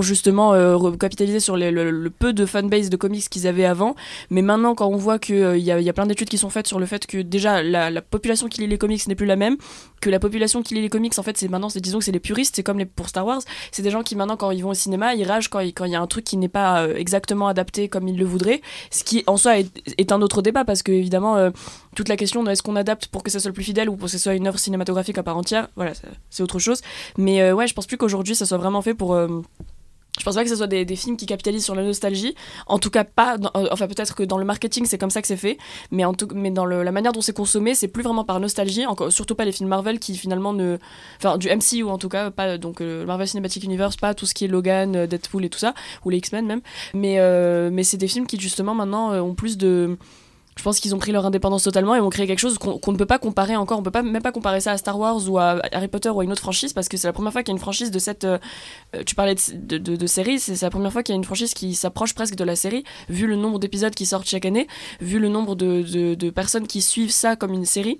[0.00, 3.94] justement euh, capitaliser sur le, peu de fanbase de comics qu'ils avaient avant.
[4.30, 6.50] Mais maintenant, quand on voit qu'il euh, y, a, y a plein d'études qui sont
[6.50, 9.36] faites sur le fait que déjà la, population qui lit les comics n'est plus la
[9.36, 9.56] même,
[10.00, 12.20] que la population qui lit les comics, en fait, c'est maintenant, disons que c'est les
[12.20, 14.74] puristes, c'est comme pour Star Wars, c'est des gens qui maintenant, quand ils vont au
[14.74, 18.08] cinéma, ils ragent quand il y a un truc qui n'est pas exactement adapté comme
[18.08, 18.60] ils le voudraient.
[18.90, 21.50] Ce qui en soi est un autre débat parce que évidemment
[21.96, 24.04] toute la question est-ce qu'on adapte pour que ça soit le plus fidèle ou pour
[24.04, 25.92] que ce soit une œuvre cinématographique à part entière, voilà,
[26.30, 26.82] c'est autre chose.
[27.16, 29.14] Mais euh, ouais, je pense plus qu'aujourd'hui ça soit vraiment fait pour.
[29.14, 29.42] Euh,
[30.18, 32.34] je pense pas que ce soit des, films qui capitalisent sur la nostalgie.
[32.66, 33.36] En tout cas, pas.
[33.54, 35.58] Euh, enfin, peut-être que dans le marketing, c'est comme ça que c'est fait.
[35.90, 38.86] Mais, en tout, mais dans la manière dont c'est consommé, c'est plus vraiment par nostalgie.
[38.86, 40.78] Encore, surtout pas les films Marvel qui finalement ne.
[41.18, 44.32] Enfin, du MCU en tout cas, pas donc le Marvel Cinematic Universe, pas tout ce
[44.32, 45.74] qui est Logan, Deadpool et tout ça,
[46.06, 46.62] ou les X-Men même.
[46.94, 47.20] Mais,
[47.70, 49.98] mais c'est des films qui justement maintenant ont plus de
[50.56, 52.96] je pense qu'ils ont pris leur indépendance totalement et ont créé quelque chose qu'on ne
[52.96, 53.78] peut pas comparer encore.
[53.78, 56.20] On peut pas même pas comparer ça à Star Wars ou à Harry Potter ou
[56.20, 57.90] à une autre franchise parce que c'est la première fois qu'il y a une franchise
[57.90, 58.24] de cette.
[58.24, 58.38] Euh,
[59.04, 61.74] tu parlais de, de, série, c'est la première fois qu'il y a une franchise qui
[61.74, 64.66] s'approche presque de la série, vu le nombre d'épisodes qui sortent chaque année,
[65.00, 67.98] vu le nombre de, de personnes qui suivent ça comme une série.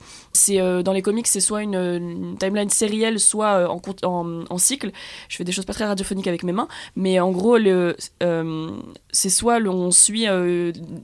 [0.50, 4.92] Euh, dans les comics, c'est soit une, timeline sérielle, soit euh, en, en, en, cycle.
[5.28, 7.96] Je fais des choses pas très radiophoniques avec mes mains, mais en gros, le
[9.16, 10.26] c'est soit on suit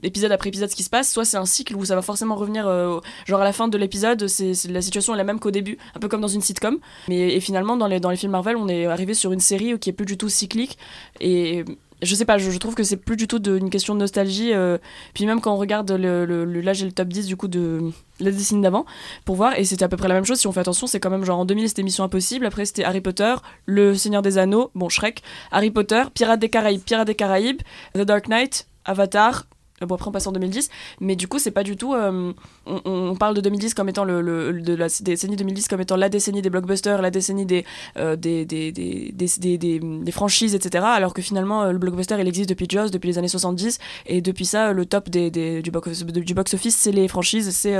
[0.03, 2.35] épisode après épisode ce qui se passe, soit c'est un cycle où ça va forcément
[2.35, 5.51] revenir, euh, genre à la fin de l'épisode, c'est, la situation est la même qu'au
[5.51, 6.77] début, un peu comme dans une sitcom.
[7.07, 9.77] Mais et finalement, dans les, dans les films Marvel, on est arrivé sur une série
[9.79, 10.77] qui est plus du tout cyclique.
[11.19, 11.65] Et
[12.03, 14.53] je sais pas, je, trouve que c'est plus du tout une question de nostalgie.
[14.53, 14.77] Euh,
[15.13, 17.91] puis même quand on regarde le, le, là, j'ai le top 10 du coup de
[18.19, 18.85] la décennie d'avant
[19.25, 20.39] pour voir, et c'était à peu près la même chose.
[20.39, 22.83] Si on fait attention, c'est quand même genre en 2000 c'était Mission Impossible, après c'était
[22.83, 23.35] Harry Potter,
[23.65, 27.61] Le Seigneur des Anneaux, bon Shrek, Harry Potter, Pirates des Caraïbes, Pirates des Caraïbes,
[27.93, 29.45] The Dark Knight, Avatar,
[29.85, 30.69] Bon, après, on passe en 2010,
[30.99, 31.93] mais du coup, c'est pas du tout.
[31.93, 32.33] Euh,
[32.65, 36.41] on, parle de 2010 comme étant le, de la décennie 2010 comme étant la décennie
[36.41, 37.65] des blockbusters, la décennie des,
[37.97, 40.85] euh, des, des, des, franchises, etc.
[40.87, 44.21] Alors que finalement, euh, le blockbuster, il existe depuis Jaws, depuis les années 70, et
[44.21, 47.77] depuis ça, le top des, du, box, du box-office, c'est les franchises, c'est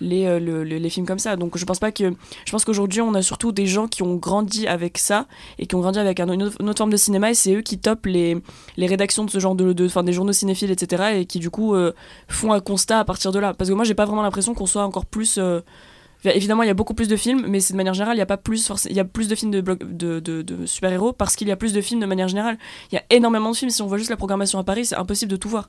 [0.00, 1.36] les, les films comme ça.
[1.36, 2.12] Donc, je pense pas que.
[2.44, 5.26] Je pense qu'aujourd'hui, on a surtout des gens qui ont grandi avec ça
[5.58, 8.06] et qui ont grandi avec une autre, forme de cinéma, et c'est eux qui topent
[8.06, 8.36] les,
[8.76, 9.72] les rédactions de ce genre de.
[9.72, 11.02] de des journaux cinéphiles, etc.
[11.16, 11.92] Et qui du coup euh,
[12.28, 13.54] font un constat à partir de là.
[13.54, 15.38] Parce que moi j'ai pas vraiment l'impression qu'on soit encore plus...
[15.38, 15.60] Euh,
[16.24, 18.26] évidemment, il y a beaucoup plus de films, mais de manière générale, il y a
[18.26, 22.00] pas plus de films de, de, de, super-héros parce qu'il y a plus de films
[22.00, 22.56] de manière générale.
[22.92, 23.70] Il y a énormément de films.
[23.70, 25.68] Si on voit juste la programmation à Paris, c'est impossible de tout voir.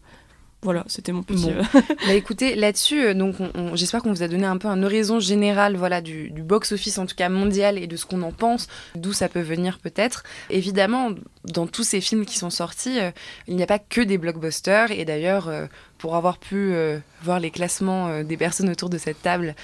[0.65, 1.51] Voilà, c'était mon petit.
[1.51, 1.61] Euh,
[2.07, 3.35] bah écoutez, là-dessus, donc
[3.75, 7.05] j'espère qu'on vous a donné un peu un horizon général, voilà, du, du box-office en
[7.05, 10.23] tout cas mondial et de ce qu'on en pense, d'où ça peut venir peut-être.
[10.49, 11.11] Évidemment,
[11.43, 13.11] dans tous ces films qui sont sortis, euh,
[13.47, 15.49] il n'y a pas que des blockbusters et d'ailleurs.
[15.49, 16.75] Euh, pour avoir pu
[17.23, 19.55] voir les classements des personnes autour de cette table,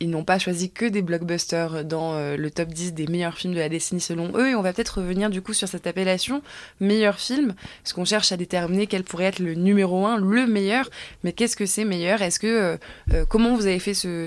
[0.00, 3.54] ils n'ont pas choisi que des blockbusters dans euh, le top 10 des meilleurs films
[3.54, 4.50] de la décennie selon eux.
[4.50, 6.42] Et on va peut-être revenir du coup sur cette appellation
[6.80, 10.88] meilleur film, parce qu'on cherche à déterminer quel pourrait être le numéro 1, le meilleur.
[11.24, 12.22] Mais qu'est-ce que c'est meilleur?
[12.22, 12.76] Est-ce que euh,
[13.12, 14.26] euh, comment vous avez fait ce,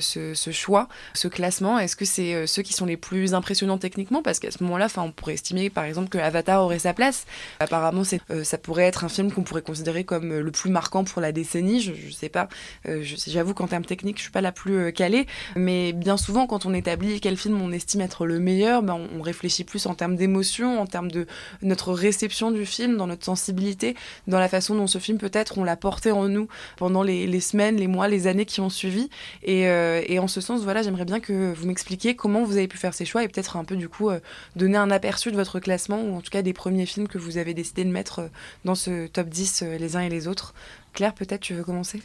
[0.51, 1.79] choix, ce classement?
[1.79, 4.21] Est-ce que c'est ceux qui sont les plus impressionnants techniquement?
[4.21, 7.25] Parce qu'à ce moment-là, on pourrait estimer par exemple que Avatar aurait sa place.
[7.59, 11.31] Apparemment, ça pourrait être un film qu'on pourrait considérer comme le plus marquant pour la
[11.31, 11.79] décennie.
[11.81, 12.49] Je, ne sais pas.
[12.85, 15.27] J'avoue qu'en termes techniques, je suis pas la plus calée
[15.61, 19.21] Mais bien souvent, quand on établit quel film on estime être le meilleur, ben, on,
[19.21, 21.27] réfléchit plus en termes d'émotion, en termes de
[21.61, 23.95] notre réception du film, dans notre sensibilité,
[24.25, 26.47] dans la façon dont ce film peut-être on l'a porté en nous
[26.77, 29.09] pendant les, semaines, les mois, les années qui ont suivi.
[29.43, 32.67] Et, euh, et en ce sens, voilà, j'aimerais bien que vous m'expliquiez comment vous avez
[32.67, 34.19] pu faire ces choix et peut-être un peu du coup euh,
[34.55, 37.37] donner un aperçu de votre classement ou en tout cas des premiers films que vous
[37.37, 38.27] avez décidé de mettre euh,
[38.65, 40.55] dans ce top 10 les uns et les autres.
[40.93, 42.01] Claire, peut-être tu veux commencer?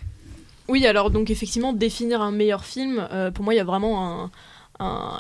[0.69, 4.31] Oui, alors donc effectivement, définir un meilleur film, pour moi, il y a vraiment un,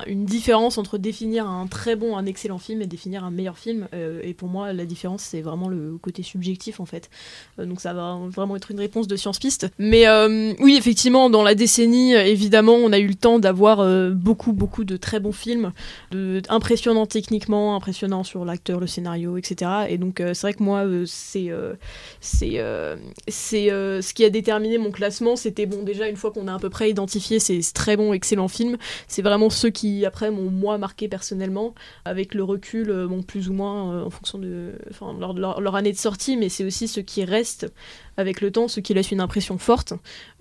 [0.07, 3.89] une différence entre définir un très bon, un excellent film et définir un meilleur film.
[3.95, 7.11] Euh, et pour moi, la différence, c'est vraiment le côté subjectif, en fait.
[7.59, 9.69] Euh, donc ça va vraiment être une réponse de science-piste.
[9.79, 14.53] Mais euh, oui, effectivement, dans la décennie, évidemment, on a eu le temps d'avoir beaucoup,
[14.53, 15.73] beaucoup de très bons films,
[16.49, 19.71] impressionnants techniquement, impressionnants sur l'acteur, le scénario, etc.
[19.89, 21.51] Et donc c'est vrai que moi, c'est
[22.21, 22.61] c'est
[23.29, 25.37] c'est ce qui a déterminé mon classement.
[25.37, 28.49] C'était bon, déjà, une fois qu'on a à peu près identifié ces très bons, excellents
[28.49, 28.77] films,
[29.09, 33.49] c'est vraiment ceux qui après m'ont moi marqué personnellement avec le recul euh, bon plus
[33.49, 34.73] ou moins euh, en fonction de
[35.19, 37.73] leur, leur, année de sortie mais c'est aussi ceux qui restent
[38.17, 39.93] avec le temps, ce qui laisse une impression forte.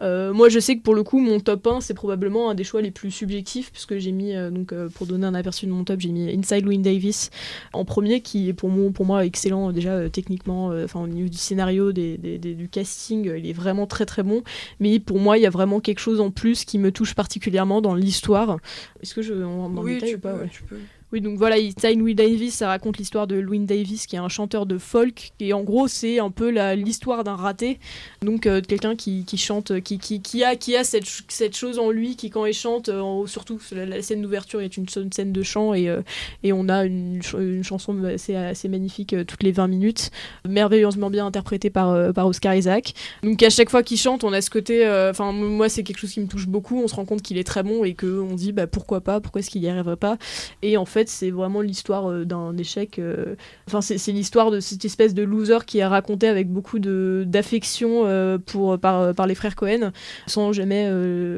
[0.01, 2.63] Euh, moi, je sais que pour le coup, mon top 1, c'est probablement un des
[2.63, 5.71] choix les plus subjectifs, puisque j'ai mis, euh, donc, euh, pour donner un aperçu de
[5.71, 7.29] mon top, j'ai mis Inside Louis Davis
[7.73, 11.37] en premier, qui est pour moi, pour moi excellent déjà techniquement, enfin au niveau du
[11.37, 14.43] scénario, des, du casting, il est vraiment très très bon.
[14.79, 17.81] Mais pour moi, il y a vraiment quelque chose en plus qui me touche particulièrement
[17.81, 18.57] dans l'histoire.
[19.01, 20.77] Est-ce que je en, oui, tu peux, tu peux.
[21.13, 21.57] Oui, donc voilà,
[21.95, 25.53] Louis Davis, ça raconte l'histoire de Louis Davis, qui est un chanteur de folk, et
[25.53, 27.79] en gros, c'est un peu l'histoire d'un raté,
[28.23, 32.15] donc euh, quelqu'un qui, chante, qui, qui, a, qui a cette, cette chose en lui,
[32.15, 35.89] qui quand il chante, euh, surtout la, scène d'ouverture est une, scène de chant, et,
[35.89, 36.01] euh,
[36.41, 40.09] et on a une, une chanson assez, assez magnifique toutes les 20 minutes,
[40.49, 42.95] merveilleusement bien interprétée par, par Oscar Isaac.
[43.21, 46.11] Donc à chaque fois qu'il chante, on a ce côté, enfin moi c'est quelque chose
[46.11, 48.53] qui me touche beaucoup, on se rend compte qu'il est très bon, et qu'on dit
[48.53, 50.17] bah, pourquoi pas, pourquoi est-ce qu'il y arriverait pas,
[50.63, 52.99] et en fait, c'est vraiment l'histoire euh, d'un échec.
[52.99, 53.35] Euh,
[53.67, 58.37] enfin, c'est l'histoire de cette espèce de loser qui est raconté avec beaucoup d'affection euh,
[58.37, 59.91] pour par, les frères Cohen,
[60.27, 60.89] sans jamais,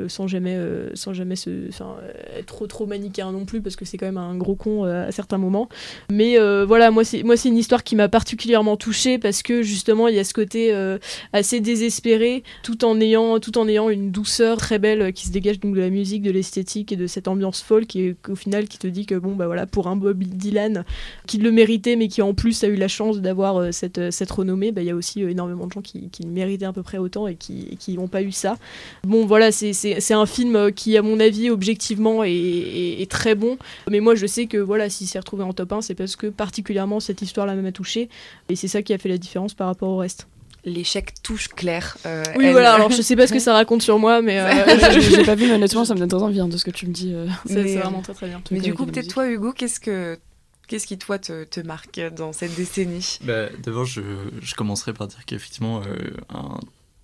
[0.07, 0.59] sans jamais,
[0.93, 1.35] sans jamais
[2.37, 5.11] être trop trop manichéen non plus, parce que c'est quand même un gros con à
[5.11, 5.69] certains moments.
[6.11, 10.07] Mais voilà, moi c'est moi c'est une histoire qui m'a particulièrement touchée parce que justement
[10.07, 10.73] il y a ce côté
[11.33, 15.59] assez désespéré, tout en ayant tout en ayant une douceur très belle qui se dégage
[15.59, 18.77] donc de la musique, de l'esthétique et de cette ambiance folk, et au final qui
[18.77, 20.83] te dit que bon bah voilà, pour un Bob Dylan
[21.25, 24.11] qui le méritait, mais qui en plus a eu la chance d'avoir euh, cette, euh,
[24.11, 26.73] cette renommée, bah, il y a aussi euh, énormément de gens qui, le méritaient à
[26.73, 28.57] peu près autant et qui n'ont pas eu ça.
[29.03, 33.57] Bon, voilà, c'est un film qui, à mon avis, objectivement, est, très bon.
[33.89, 36.27] Mais moi, je sais que voilà, s'il s'est retrouvé en top 1, c'est parce que
[36.27, 38.09] particulièrement cette histoire-là m'a touché.
[38.49, 40.27] Et c'est ça qui a fait la différence par rapport au reste
[40.65, 41.97] l'échec touche Claire.
[42.05, 44.39] Euh, oui, voilà, alors je sais pas ce que ça raconte sur moi, mais.
[44.39, 46.71] Euh, j'ai pas vu, mais honnêtement, ça me donne très envie hein, de ce que
[46.71, 47.13] tu me dis.
[47.13, 47.27] Euh.
[47.45, 48.41] C'est vraiment très très bien.
[48.51, 50.17] Mais du coup, peut-être toi, Hugo, qu'est-ce que.
[50.67, 53.19] Qu'est-ce qui, toi, te, te, marque dans cette décennie?
[53.23, 54.01] Bah, D'abord, je,
[54.41, 55.81] je, commencerai par dire qu'effectivement,
[56.27, 56.59] un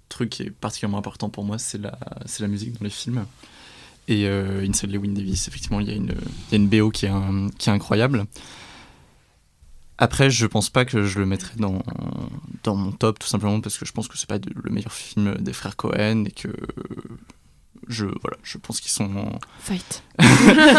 [0.10, 1.98] truc qui est particulièrement important pour moi, c'est la,
[2.42, 3.26] la musique dans les films.
[4.10, 6.14] Et Inside Lewin Davis, effectivement, il y, a une,
[6.52, 7.12] y a une BO qui est,
[7.58, 8.26] qui est incroyable.
[9.98, 11.82] Après, je pense pas que je le mettrais dans,
[12.64, 15.36] dans mon top, tout simplement parce que je pense que c'est pas le meilleur film
[15.36, 16.50] des frères Cohen et que
[17.88, 19.40] je voilà, je pense qu'ils sont en...
[19.60, 20.04] fight.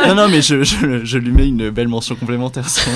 [0.06, 2.68] non non mais je, je, lui mets une belle mention complémentaire.
[2.68, 2.80] Si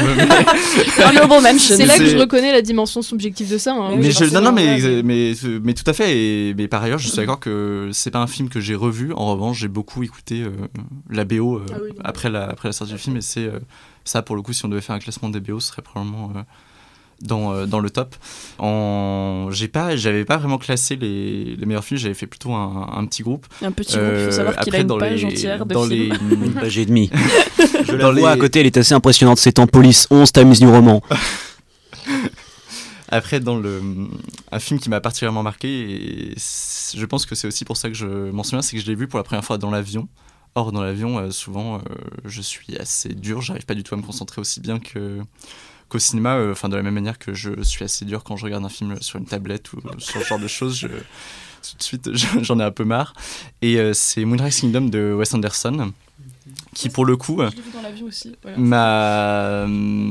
[1.59, 3.75] c'est là que je reconnais la dimension subjective de ça.
[3.75, 3.97] Hein.
[3.97, 6.17] Mais je, non non mais, mais, mais tout à fait.
[6.17, 9.13] Et, mais par ailleurs, je suis d'accord que c'est pas un film que j'ai revu.
[9.13, 10.51] En revanche, j'ai beaucoup écouté euh,
[11.11, 13.59] la BO euh, ah après la après la sortie du film et c'est euh,
[14.05, 16.33] ça pour le coup si on devait faire un classement des BO, ce serait probablement
[17.21, 18.15] dans, euh, dans le top.
[18.59, 19.49] En...
[19.51, 23.07] J'ai pas, j'avais pas vraiment classé les, les meilleurs films, j'avais fait plutôt un, un,
[23.07, 23.47] petit groupe.
[23.63, 26.15] Un petit groupe, il faut savoir qu'il a une page les, entière de dans films.
[26.29, 26.35] Les...
[26.47, 27.11] une page et demie.
[27.87, 29.39] Je la vois à côté, elle est assez impressionnante.
[29.39, 31.03] C'est en police 11 Times New Roman.
[33.11, 33.81] Après, dans le,
[34.53, 37.95] un film qui m'a particulièrement marqué, et je pense que c'est aussi pour ça que
[37.95, 40.09] je m'en souviens, c'est que je l'ai vu pour la première fois dans l'avion.
[40.55, 41.81] Or, dans l'avion, euh, souvent, euh,
[42.25, 45.21] je suis assez dur, j'arrive pas du tout à me concentrer aussi bien que,
[45.89, 48.45] qu'au cinéma, euh, enfin de la même manière que je suis assez dur quand je
[48.45, 52.11] regarde un film sur une tablette ou sur ce genre de choses, tout de suite
[52.43, 53.15] j'en ai un peu marre.
[53.63, 55.93] Et euh, c'est Moonrise Kingdom de Wes Anderson
[56.75, 58.35] qui pour le coup je vu dans l'avion aussi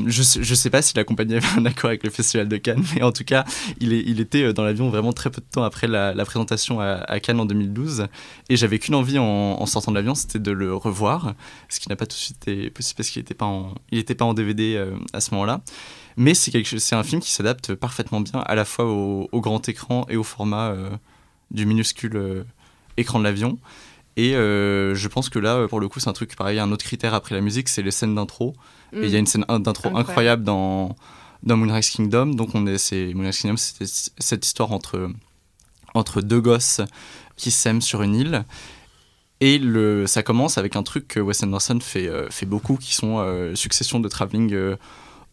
[0.06, 2.84] je, je sais pas si la compagnie avait un accord avec le festival de Cannes
[2.94, 3.44] mais en tout cas
[3.80, 6.80] il, est, il était euh, dans l'avion vraiment très peu de temps après la, présentation
[6.80, 8.06] à, Cannes en 2012
[8.48, 11.34] et j'avais qu'une envie en, sortant de l'avion c'était de le revoir
[11.68, 13.98] ce qui n'a pas tout de suite été possible parce qu'il n'était pas en il
[13.98, 15.60] était pas en DVD euh, à ce moment là
[16.16, 20.06] mais c'est c'est un film qui s'adapte parfaitement bien à la fois au, grand écran
[20.08, 20.90] et au format euh,
[21.50, 22.44] du minuscule
[22.96, 23.58] écran de l'avion
[24.18, 27.14] Et je pense que là, pour le coup, c'est un truc pareil, un autre critère
[27.14, 28.54] après la musique, c'est les scènes d'intro.
[28.92, 30.96] Et il y a une scène d'intro incroyable dans,
[31.44, 32.26] dans Moonrise Kingdom.
[32.26, 35.08] Donc, on est, c'est, Moonrise Kingdom, c'est cette histoire entre,
[35.94, 36.80] entre deux gosses
[37.36, 38.44] qui s'aiment sur une île.
[39.40, 42.94] Et le, ça commence avec un truc que Wes Anderson fait, euh, fait beaucoup, qui
[42.94, 44.76] sont euh, succession de travelling euh,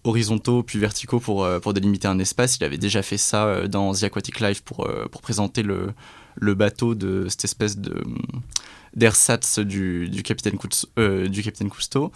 [0.04, 2.58] horizontaux puis verticaux pour, pour délimiter un espace.
[2.58, 5.88] Il avait déjà fait ça dans The Aquatic Life pour, pour présenter le,
[6.36, 8.04] le bateau de cette espèce de
[8.96, 10.58] d'ersatz du, du, capitaine
[11.28, 12.14] du capitaine Cousteau.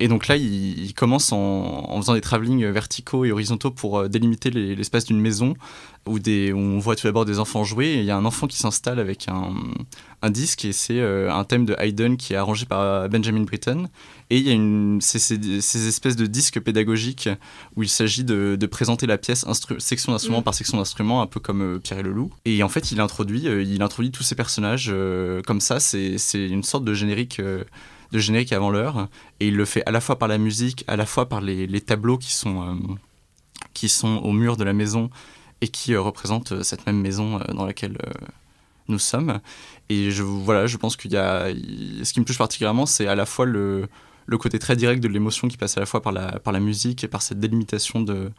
[0.00, 4.50] Et donc là, il, commence en, faisant des travelling verticaux et horizontaux pour euh, délimiter
[4.50, 5.54] l'espace d'une maison
[6.06, 7.86] où, des, on voit tout d'abord des enfants jouer.
[7.86, 9.54] Et il y a un enfant qui s'installe avec un,
[10.22, 13.88] un, disque et c'est euh, un thème de Haydn qui est arrangé par Benjamin Britten.
[14.30, 17.28] Et il y a une, ces, ces, espèces de disques pédagogiques
[17.76, 19.44] où il s'agit de, de, présenter la pièce
[19.78, 20.44] section d'instrument mm.
[20.44, 22.30] par section d'instrument, un peu comme euh, Pierre et le Loup.
[22.44, 24.92] Et en fait, il introduit, il introduit tous ces personnages
[25.46, 25.80] comme ça.
[25.80, 27.40] C'est une sorte de générique
[28.14, 29.08] de générique avant l'heure.
[29.40, 31.80] Et il le fait à la fois par la musique, à la fois par les,
[31.80, 32.74] tableaux qui sont, euh,
[33.74, 35.10] qui sont au mur de la maison
[35.64, 37.96] et qui euh, représentent euh, cette même maison dans laquelle
[38.88, 39.40] nous sommes.
[39.88, 41.46] Et je, voilà, je pense qu'il y a.
[42.02, 43.88] Ce qui me touche particulièrement, c'est à la fois le,
[44.26, 46.60] le côté très direct de l'émotion qui passe à la fois par la, par la
[46.60, 48.30] musique et par cette délimitation de,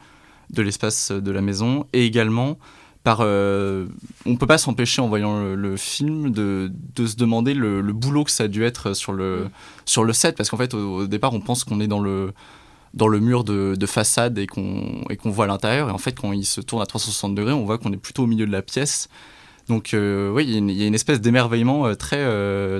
[0.51, 2.57] de l'espace de la maison, et également
[3.03, 3.85] par, euh,
[4.25, 8.31] on peut pas s'empêcher en voyant le, film de, de, se demander le, boulot que
[8.31, 9.49] ça a dû être sur le, mm.
[9.85, 12.33] sur le set, parce qu'en fait au, départ on pense qu'on est dans le,
[12.95, 16.31] dans le mur de, de façade et qu'on qu'on voit l'intérieur, et en fait quand
[16.31, 18.61] il se tourne à 360 degrés, on voit qu'on est plutôt au milieu de la
[18.61, 19.09] pièce.
[19.67, 22.23] Donc euh, oui, il y, a une espèce d'émerveillement euh, très,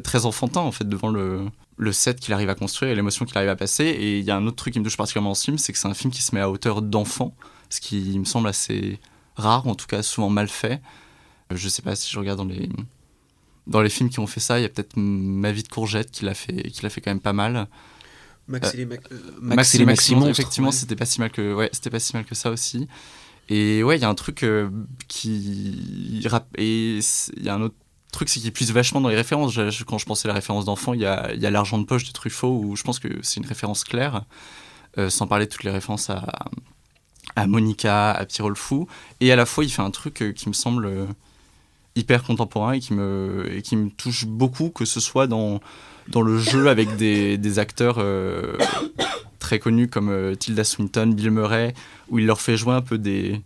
[0.02, 1.42] très enfantin en fait devant le,
[1.78, 3.86] le set qu'il arrive à construire et l'émotion qu'il arrive à passer.
[3.86, 5.74] Et il y a un autre truc qui me touche particulièrement dans ce film, c'est
[5.74, 7.36] que c'est un film qui se met à hauteur d'enfant,
[7.70, 9.00] ce qui me semble assez
[9.36, 10.82] rare, en tout cas souvent mal fait.
[11.52, 12.70] Euh, je sais pas si je regarde dans les,
[13.68, 16.12] dans les films qui ont fait ça, il y a peut-être Ma vie de courgette
[16.12, 17.68] qui l'a fait, qui l'a fait quand même pas mal.
[18.48, 22.26] Max, et, les euh, effectivement, c'était pas si mal que, ouais, c'était pas si mal
[22.26, 22.88] que ça aussi.
[23.50, 24.70] Et ouais, il y a un truc euh,
[25.08, 26.22] qui,
[26.58, 27.76] et il y a un autre
[28.12, 29.58] truc, c'est qu'il puise vachement dans les références.
[29.88, 32.06] quand je pensais à la référence d'enfant, il y a, y a l'argent de poche
[32.06, 34.24] de Truffaut où je pense que c'est une référence claire,
[35.10, 36.26] sans parler de toutes les références à,
[37.36, 38.88] à Monica, à Pierrot Fou,
[39.20, 41.06] et à la fois il fait un truc euh, qui me semble euh,
[41.96, 45.60] hyper contemporain et qui me, et qui me touche beaucoup, que ce soit dans,
[46.08, 48.58] dans le jeu avec des, acteurs euh,
[49.40, 51.74] très connus comme Tilda Swinton, Bill Murray,
[52.10, 53.42] où il leur fait jouer un peu des,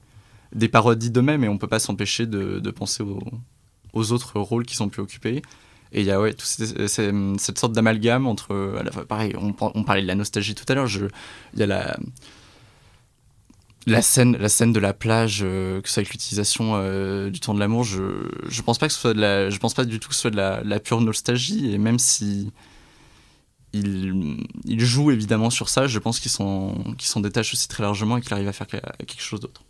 [0.72, 3.04] parodies d'eux-mêmes et on peut pas s'empêcher de, penser
[3.94, 5.42] aux, autres rôles qui sont pu occuper.
[5.92, 8.76] Et il y a ouais, tout cette sorte d'amalgame entre.
[9.08, 10.88] Pareil, on, on, parlait de la nostalgie tout à l'heure.
[11.54, 11.98] Il y a la,
[13.88, 14.34] la scène,
[14.74, 18.30] de la plage, euh, que ce soit avec l'utilisation euh, du temps de l'amour, je,
[18.48, 20.80] je pense pas que soit je pense pas du tout que ce soit de la,
[20.80, 21.74] pure nostalgie.
[21.74, 22.52] Et même si
[23.74, 28.22] il, joue évidemment sur ça, je pense qu'il s'en, s'en détache aussi très largement et
[28.22, 29.64] qu'il arrive à faire quelque chose d'autre.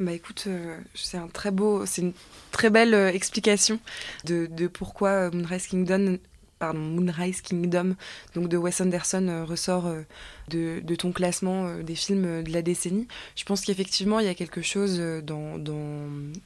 [0.00, 2.12] Bah écoute, euh, c'est un très beau, c'est une
[2.52, 3.80] très belle explication
[4.24, 6.18] de, de pourquoi Moonrise Kingdom
[6.58, 7.94] pardon, Moonrise Kingdom
[8.34, 10.02] donc de Wes Anderson euh, ressort euh,
[10.48, 13.06] de, ton classement euh, des films de la décennie.
[13.36, 15.58] Je pense qu'effectivement, il y a quelque chose dans,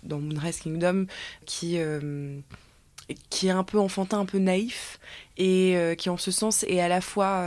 [0.09, 1.07] Moonrise Kingdom
[1.47, 4.99] qui est un peu enfantin, un peu naïf,
[5.37, 7.45] et qui en ce sens est à la fois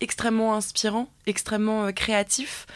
[0.00, 2.66] extrêmement inspirant, extrêmement créatif,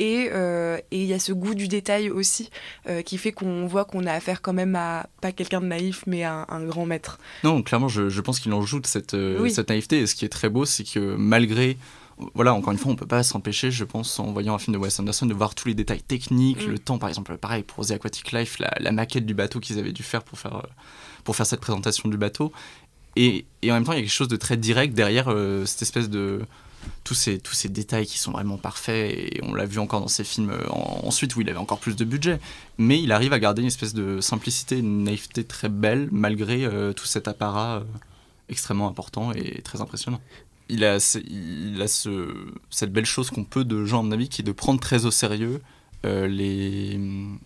[0.00, 2.50] euh, et il y a ce goût du détail aussi
[2.88, 6.04] euh, qui fait qu'on voit qu'on a affaire quand même à pas quelqu'un de naïf
[6.06, 7.18] mais à un, grand maître.
[7.44, 10.00] Non, clairement, je, je pense qu'il en joue de cette, euh, cette naïveté.
[10.00, 11.76] Et ce qui est très beau, c'est que malgré
[12.34, 14.78] voilà, encore une fois, on peut pas s'empêcher, je pense, en voyant un film de
[14.78, 16.70] Wes Anderson, de voir tous les détails techniques, mm.
[16.70, 19.78] le temps, par exemple, pareil pour The Aquatic Life, la, la maquette du bateau qu'ils
[19.78, 20.66] avaient dû faire pour faire,
[21.24, 22.52] pour faire cette présentation du bateau.
[23.16, 25.34] Et, et, en même temps, il y a quelque chose de très direct derrière
[25.64, 26.42] cette espèce de,
[27.04, 30.08] tous ces, tous ces détails qui sont vraiment parfaits, et on l'a vu encore dans
[30.08, 32.38] ses films euh, ensuite où il avait encore plus de budget,
[32.78, 36.92] mais il arrive à garder une espèce de simplicité, une naïveté très belle, malgré euh,
[36.92, 37.84] tout cet apparat euh,
[38.48, 40.20] extrêmement important et très impressionnant.
[40.68, 42.32] Il a, il a ce,
[42.70, 45.04] cette belle chose qu'on peut de Jean, à mon avis, qui est de prendre très
[45.04, 45.60] au sérieux
[46.04, 46.98] les,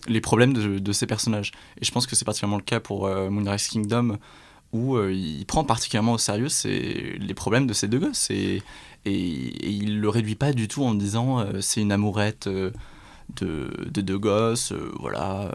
[0.07, 1.51] les problèmes de, de, ces personnages.
[1.81, 4.19] Et je pense que c'est particulièrement le cas pour Moonrise Kingdom,
[4.75, 8.31] où il prend particulièrement au sérieux les problèmes de ces deux gosses.
[8.31, 8.63] Et,
[9.07, 9.13] et,
[9.67, 12.71] il le réduit pas du tout en disant euh, c'est une amourette euh,
[13.37, 15.51] de, de deux gosses, euh, voilà.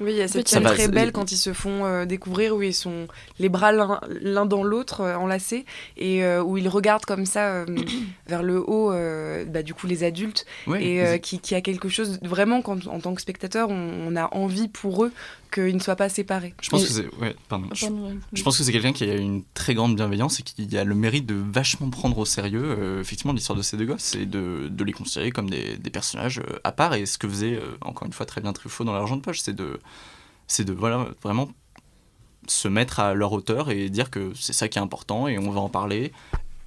[0.00, 2.62] Oui, il y a cette scène très belle quand ils se font euh, découvrir où
[2.62, 3.06] ils sont
[3.38, 5.64] les bras l'un dans l'autre euh, enlacés
[5.96, 7.64] et euh, où ils regardent comme ça
[8.26, 8.92] vers le haut,
[9.46, 10.46] bah, du coup les adultes
[10.78, 14.68] et qui, qui, a quelque chose vraiment quand en tant que spectateur on, a envie
[14.68, 15.12] pour eux
[15.54, 16.54] qu'ils ne soient pas séparés.
[16.60, 17.68] Je pense que c'est ouais, pardon.
[17.72, 20.94] Je, pense que c'est quelqu'un qui a une très grande bienveillance et qui a le
[20.94, 24.84] mérite de vachement prendre au sérieux effectivement l'histoire de ces deux gosses et de, de
[24.84, 28.26] les considérer comme des, des personnages à part et ce que faisait encore une fois
[28.26, 29.78] très bien Truffaut dans l'argent de poche, c'est de
[30.46, 31.48] c'est de voilà, vraiment
[32.46, 35.50] se mettre à leur hauteur et dire que c'est ça qui est important et on
[35.50, 36.12] va en parler.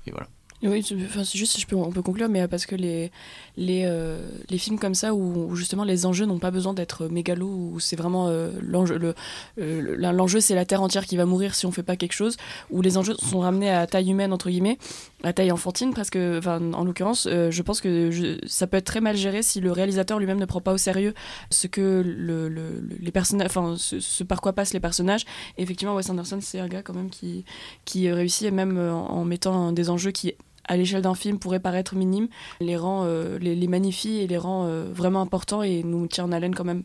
[0.06, 0.28] Et voilà.
[0.64, 3.12] Oui, c'est juste, je peux, on peut conclure, mais parce que les,
[3.58, 7.74] les, euh, les films comme ça, où, justement les enjeux n'ont pas besoin d'être mégalos,
[7.74, 9.14] où c'est vraiment euh, l'enjeu, le,
[9.60, 12.38] euh, l'enjeu c'est la terre entière qui va mourir si on fait pas quelque chose,
[12.72, 14.80] où les enjeux sont ramenés à taille humaine, entre guillemets,
[15.24, 19.16] à taille enfantine, presque, enfin, en l'occurrence, je pense que ça peut être très mal
[19.16, 21.14] géré si le réalisateur lui-même ne prend pas au sérieux
[21.52, 25.26] ce que le, le, les personnages, enfin, ce, par quoi passent les personnages.
[25.60, 27.46] Effectivement, Wes Anderson, c'est un gars quand même qui,
[27.86, 30.34] qui réussit, même en mettant des enjeux qui
[30.68, 32.28] à l'échelle d'un film pourrait paraître minime,
[32.60, 36.26] les rend, euh, les, les, magnifie et les rend euh, vraiment importants et nous tient
[36.26, 36.84] en haleine quand même.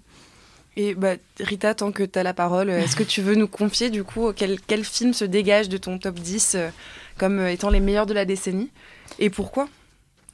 [0.76, 3.90] Et bah, Rita, tant que tu as la parole, est-ce que tu veux nous confier
[3.90, 6.68] du coup quel, quel film se dégage de ton top 10 euh,
[7.18, 8.70] comme étant les meilleurs de la décennie
[9.18, 9.68] et pourquoi?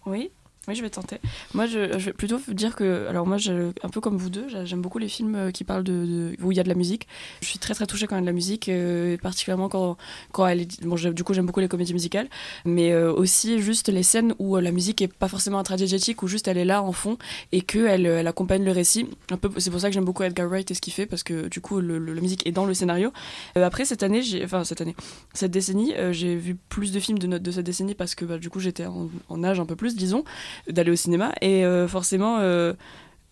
[0.06, 0.30] Oui,
[0.68, 1.16] oui, je vais tenter.
[1.54, 3.38] Moi, je, vais plutôt dire que, alors moi,
[3.82, 6.56] un peu comme vous deux, j'aime beaucoup les films euh, qui parlent de, où il
[6.56, 7.08] y a de la musique.
[7.40, 9.96] Je suis très très touchée quand il y a de la musique, euh, particulièrement quand,
[10.30, 10.84] quand elle est.
[10.84, 12.28] Bon, du coup, j'aime beaucoup les comédies musicales,
[12.66, 16.48] mais euh, aussi juste les scènes où la musique est pas forcément intradigétique, où juste
[16.48, 17.16] elle est là en fond
[17.52, 19.08] et que elle, elle accompagne le récit.
[19.30, 21.22] Un peu, c'est pour ça que j'aime beaucoup Edgar Wright et ce qu'il fait, parce
[21.22, 23.10] que du coup, le, la musique est dans le scénario.
[23.56, 24.94] après cette année, enfin cette année,
[25.32, 28.50] cette décennie, j'ai vu plus de films de, de cette décennie parce que bah, du
[28.50, 30.24] coup, j'étais en âge un peu plus, disons
[30.68, 31.32] d'aller au cinéma.
[31.40, 32.74] Et euh, forcément, euh,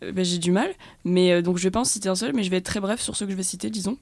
[0.01, 0.73] ben, j'ai du mal.
[1.05, 3.01] Mais donc je vais pas en citer un seul, mais je vais être très bref
[3.01, 3.99] sur ceux que je vais citer, disons.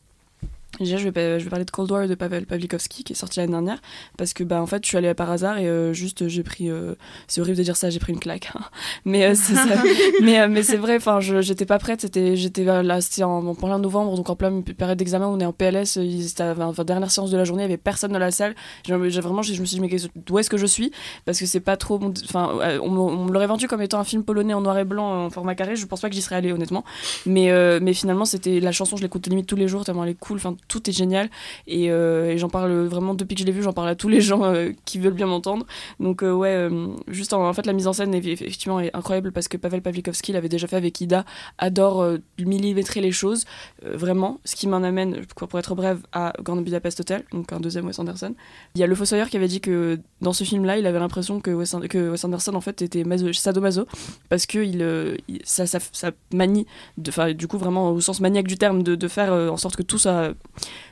[0.80, 3.40] Déjà, je vais, je vais parler de Cold War de Pavel Pavlikovski qui est sorti
[3.40, 3.80] l'année dernière
[4.16, 6.70] parce que bah en fait je suis allée par hasard et euh, juste j'ai pris
[6.70, 6.94] euh,
[7.26, 8.60] c'est horrible de dire ça j'ai pris une claque hein.
[9.04, 9.54] mais euh, c'est
[10.22, 14.16] mais mais c'est vrai enfin j'étais pas prête c'était j'étais là c'était en, plein novembre
[14.16, 17.44] donc en pleine période d'examen on est en PLS c'était la dernière séance de la
[17.44, 18.54] journée il y avait personne dans la salle.
[18.84, 19.90] J'ai vraiment je me suis dit mais
[20.26, 20.90] d'où est-ce que je suis?
[21.24, 24.54] Parce que c'est pas trop enfin on, me l'aurait vendu comme étant un film polonais
[24.54, 26.84] en noir et blanc en format carré je pense pas que j'y serais allée honnêtement.
[27.26, 30.18] Mais mais finalement c'était la chanson je l'écoute limite tous les jours tellement elle est
[30.18, 31.30] cool enfin tout est génial.
[31.70, 34.20] Euh, et, j'en parle vraiment depuis que je l'ai vu, j'en parle à tous les
[34.20, 35.66] gens euh, qui veulent bien m'entendre.
[36.00, 36.68] Donc, euh, ouais,
[37.08, 40.48] juste en, fait, la mise en scène est effectivement incroyable parce que Pavel Pavlikovski l'avait
[40.48, 41.24] déjà fait avec Ida,
[41.58, 42.06] adore
[42.38, 43.44] millimétrer les choses,
[43.82, 44.40] vraiment.
[44.44, 47.98] Ce qui m'en amène, pour être bref, à Grand Budapest Hotel, donc un deuxième Wes
[47.98, 48.34] Anderson.
[48.74, 51.40] Il y a le Fossoyeur qui avait dit que dans ce film-là, il avait l'impression
[51.40, 53.86] que Wes, que Wes Anderson en fait était maso, sadomaso
[54.28, 56.66] parce que il, ça, ça, ça, manie,
[56.98, 59.98] de, du coup vraiment au sens maniaque du terme, de faire en sorte que tout
[59.98, 60.32] ça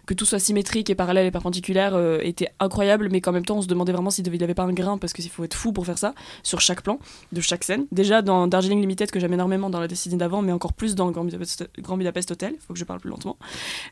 [0.07, 3.57] que tout soit symétrique et parallèle et perpendiculaire euh, était incroyable, mais qu'en même temps
[3.57, 5.87] on se demandait vraiment s'il n'avait pas un grain, parce qu'il faut être fou pour
[5.87, 6.99] faire ça, sur chaque plan,
[7.33, 7.87] de chaque scène.
[7.93, 11.11] Déjà dans Darjeeling Limited, que j'aime énormément dans la décennie d'avant, mais encore plus dans
[11.11, 13.37] Grand Budapest, Grand Budapest Hotel, faut que je parle plus lentement.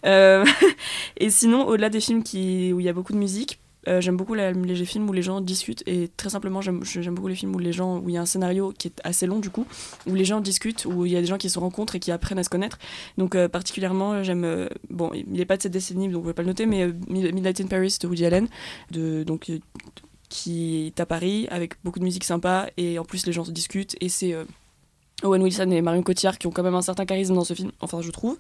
[0.06, 0.44] Euh,
[1.16, 4.16] et sinon, au-delà des films qui, où il y a beaucoup de musique, euh, j'aime
[4.16, 6.82] beaucoup les films où les gens discutent et très simplement j'aime
[7.14, 9.26] beaucoup les films où les gens où il y a un scénario qui est assez
[9.26, 9.66] long du coup
[10.06, 12.12] où les gens discutent où il y a des gens qui se rencontrent et qui
[12.12, 12.78] apprennent à se connaître.
[13.16, 16.34] Donc euh, particulièrement j'aime euh, bon il n'est pas de cette décennie donc je vais
[16.34, 18.48] pas le noter mais Midnight in Paris de Woody Allen
[18.90, 19.50] de donc
[20.28, 23.50] qui est à Paris avec beaucoup de musique sympa et en plus les gens se
[23.50, 24.34] discutent et c'est
[25.22, 27.70] Owen Wilson et Marion Cotillard qui ont quand même un certain charisme dans ce film,
[27.80, 28.37] enfin je trouve.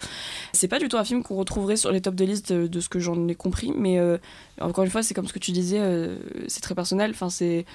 [0.52, 2.88] C'est pas du tout un film qu'on retrouverait sur les tops de liste de, ce
[2.88, 4.18] que j'en ai compris, mais euh,
[4.60, 6.16] encore une fois c'est comme ce que tu disais, euh,
[6.48, 7.66] c'est très personnel, enfin c'est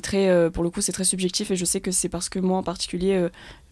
[0.00, 2.38] très euh, pour le coup c'est très subjectif et je sais que c'est parce que
[2.38, 3.28] moi en particulier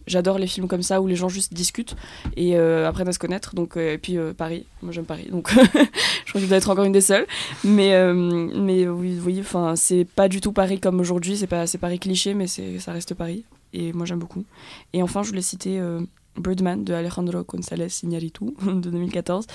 [0.07, 1.95] j'adore les films comme ça où les gens juste discutent
[2.35, 3.55] et apprennent à se connaître.
[3.55, 5.85] Donc et puis Paris, moi j'aime Paris, donc je crois
[6.33, 7.25] que je dois être encore une des seules.
[7.63, 12.33] Mais mais oui, oui, enfin c'est pas du tout Paris comme aujourd'hui, c'est Paris cliché,
[12.33, 14.45] mais ça reste Paris et moi j'aime beaucoup.
[14.93, 16.01] Et enfin, je voulais citer euh,
[16.37, 19.45] Birdman de Alejandro González Iñárritu de 2014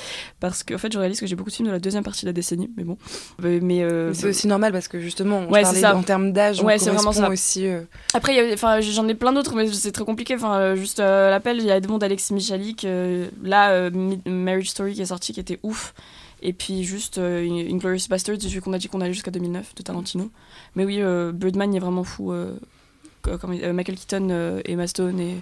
[0.40, 2.22] parce que en fait je réalise que j'ai beaucoup de films de la deuxième partie
[2.22, 2.96] de la décennie mais bon.
[3.44, 6.62] Euh, mais, euh, c'est aussi normal parce que justement on ouais, parlait en termes d'âge
[6.62, 7.28] ouais, c'est vraiment ça.
[7.28, 7.66] aussi
[8.14, 10.34] après enfin j'en ai plein d'autres mais c'est très compliqué.
[10.34, 12.86] Enfin juste l'appel il y a Edmond Alexis Michalik
[13.42, 13.90] là
[14.26, 15.94] Marriage Story qui est sorti qui était ouf.
[16.40, 20.30] Et puis juste Inglorious Bastards celui qu'on a dit qu'on allait jusqu'à 2009 de Tarantino.
[20.76, 21.00] Mais oui
[21.32, 22.32] Birdman il est vraiment fou
[23.28, 25.36] euh, Michael Keaton, et Emma Stone et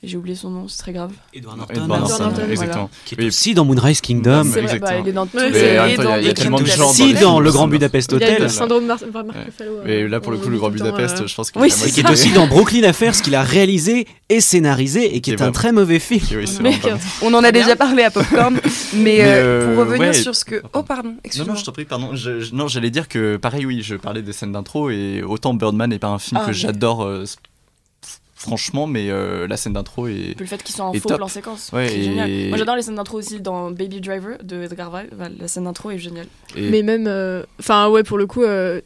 [0.00, 1.10] J'ai oublié son nom, c'est très grave.
[1.34, 2.88] Edward Norton, Norton, exactement.
[3.04, 4.44] Qui est aussi dans Moonrise Kingdom.
[4.44, 5.38] C'est vrai, bah, il est dans tout.
[5.38, 8.28] Il y a tellement de gens aussi dans le Grand Budapest Hotel.
[8.28, 9.80] Il y a le syndrome Marc Ruffalo.
[9.84, 12.32] Mais là, pour le coup, le Grand Budapest, je pense qu'il oui, qui est aussi
[12.32, 15.98] dans Brooklyn Affairs, ce qu'il a réalisé et scénarisé et qui est un très mauvais
[15.98, 16.44] film.
[17.22, 18.60] On en a déjà parlé à Popcorn,
[18.94, 20.62] mais euh, pour revenir sur ce que.
[20.74, 21.48] Oh, pardon, excuse-moi.
[21.48, 22.10] Non, non, je t'en prie, pardon.
[22.52, 25.98] Non, j'allais dire que, pareil, oui, je parlais des scènes d'intro et autant Birdman n'est
[25.98, 27.24] pas un film ah, que j'adore euh,
[28.48, 30.38] franchement, mais euh, la scène d'intro est.
[30.38, 31.70] le fait qu'ils soient en faux plan séquence.
[31.72, 32.30] Ouais, c'est génial.
[32.48, 35.10] Moi j'adore les scènes d'intro aussi dans Baby Driver de Edgar Wright.
[35.38, 36.26] La scène d'intro est géniale.
[36.56, 37.06] Mais même.
[37.06, 38.80] Euh, enfin, ouais, pour le coup, euh,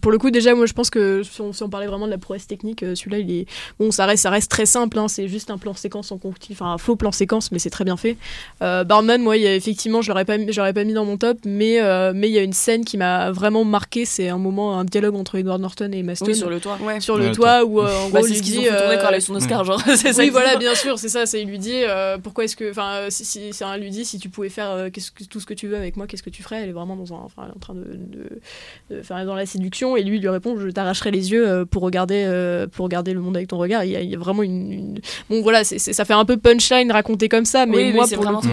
[0.00, 2.46] pour le coup, déjà, moi je pense que si on, parlait vraiment de la prouesse
[2.46, 3.46] technique, celui-là, il est.
[3.78, 6.56] Bon, ça reste, ça reste très simple, hein, c'est juste un plan séquence en continu.
[6.56, 8.16] Enfin, un faux plan séquence, mais c'est très bien fait.
[8.60, 10.36] Barman, moi, il y a, effectivement, je l'aurais pas,
[10.72, 11.80] pas mis dans mon top, mais
[12.14, 14.04] mais il y a une scène qui m'a vraiment marqué.
[14.04, 16.34] C'est un moment, un dialogue entre Edward Norton et Maston.
[16.34, 16.78] sur le toit.
[16.98, 19.64] Sur le toit, où en bah, gros, il dit euh, quand elle a son Oscar,
[19.64, 19.82] genre.
[20.18, 21.26] oui, voilà, bien sûr, c'est ça.
[21.26, 24.04] C'est il lui dit euh, pourquoi est-ce que, enfin, si, si, c'est un lui dit
[24.04, 26.22] si tu pouvais faire euh, qu'est-ce que, tout ce que tu veux avec moi, qu'est-ce
[26.22, 26.62] que tu ferais?
[26.62, 27.98] Elle est vraiment dans un, enfin, en train de,
[28.90, 32.66] de, faire dans la séduction et lui lui répond je t'arracherai les yeux pour regarder,
[32.72, 33.84] pour regarder le monde avec ton regard.
[33.84, 36.36] Il y a, il y a vraiment une, bon voilà, c'est, ça fait un peu
[36.36, 38.48] punchline raconté comme ça, mais moi pour le coup,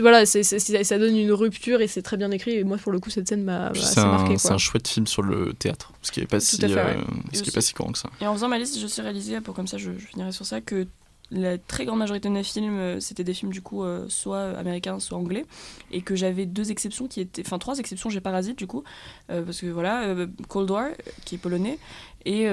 [0.00, 2.56] voilà, c'est, ça donne une rupture et c'est très bien écrit.
[2.56, 4.38] Et moi pour le coup cette scène m'a assez marqué.
[4.38, 7.54] C'est un chouette film sur le théâtre, ce qui est pas si, ce qui est
[7.54, 8.10] pas si courant que ça.
[8.20, 10.60] Et en faisant ma liste, je suis réalisé pour comme ça je, finirai sur ça,
[10.60, 10.86] que
[11.32, 14.50] la très grande majorité de mes films, euh, c'était des films du coup euh, soit
[14.58, 15.46] américains, soit anglais,
[15.90, 18.84] et que j'avais deux exceptions qui étaient, enfin trois exceptions, j'ai Parasite du coup,
[19.30, 20.14] euh, parce que voilà,
[20.48, 20.88] Cold War
[21.24, 21.78] qui est polonais
[22.24, 22.44] et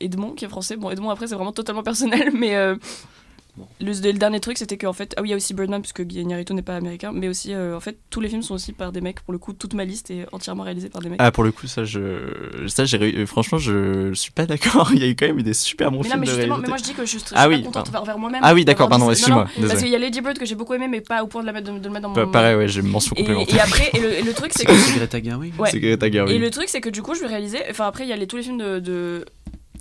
[0.00, 0.76] Edmond qui est français.
[0.76, 2.54] Bon, Edmond après c'est vraiment totalement personnel, mais
[3.80, 6.42] le, dernier truc, c'était qu'en fait, ah oui, il y a aussi Birdman, puisque Guillermo
[6.50, 9.00] n'est pas américain, mais aussi, euh, en fait, tous les films sont aussi par des
[9.00, 9.20] mecs.
[9.20, 11.20] Pour le coup, toute ma liste est entièrement réalisée par des mecs.
[11.20, 14.90] Ah, pour le coup, ça, je, ça, j'ai, franchement, je, suis pas d'accord.
[14.94, 16.14] il y a eu quand même eu des super bons mais films.
[16.16, 18.40] Non, mais justement, mais moi, je dis que je suis, ah, pas contente vers, moi-même.
[18.44, 19.48] Ah oui, d'accord, pardon, excuse-moi.
[19.60, 21.46] Parce qu'il y a Lady Bird que j'ai beaucoup aimé, mais pas au point de,
[21.46, 22.30] la mettre, de, le mettre dans mon.
[22.30, 23.56] pareil, ouais, j'ai une mention complémentaire.
[23.56, 24.74] Et, après, et le, truc, c'est que.
[24.74, 25.52] C'est Greta Gerwig.
[25.66, 26.34] C'est Greta Gerwig.
[26.34, 27.58] Et le truc, c'est que du coup, je vais réaliser.
[27.70, 29.24] Enfin, après, il y a tous les films de.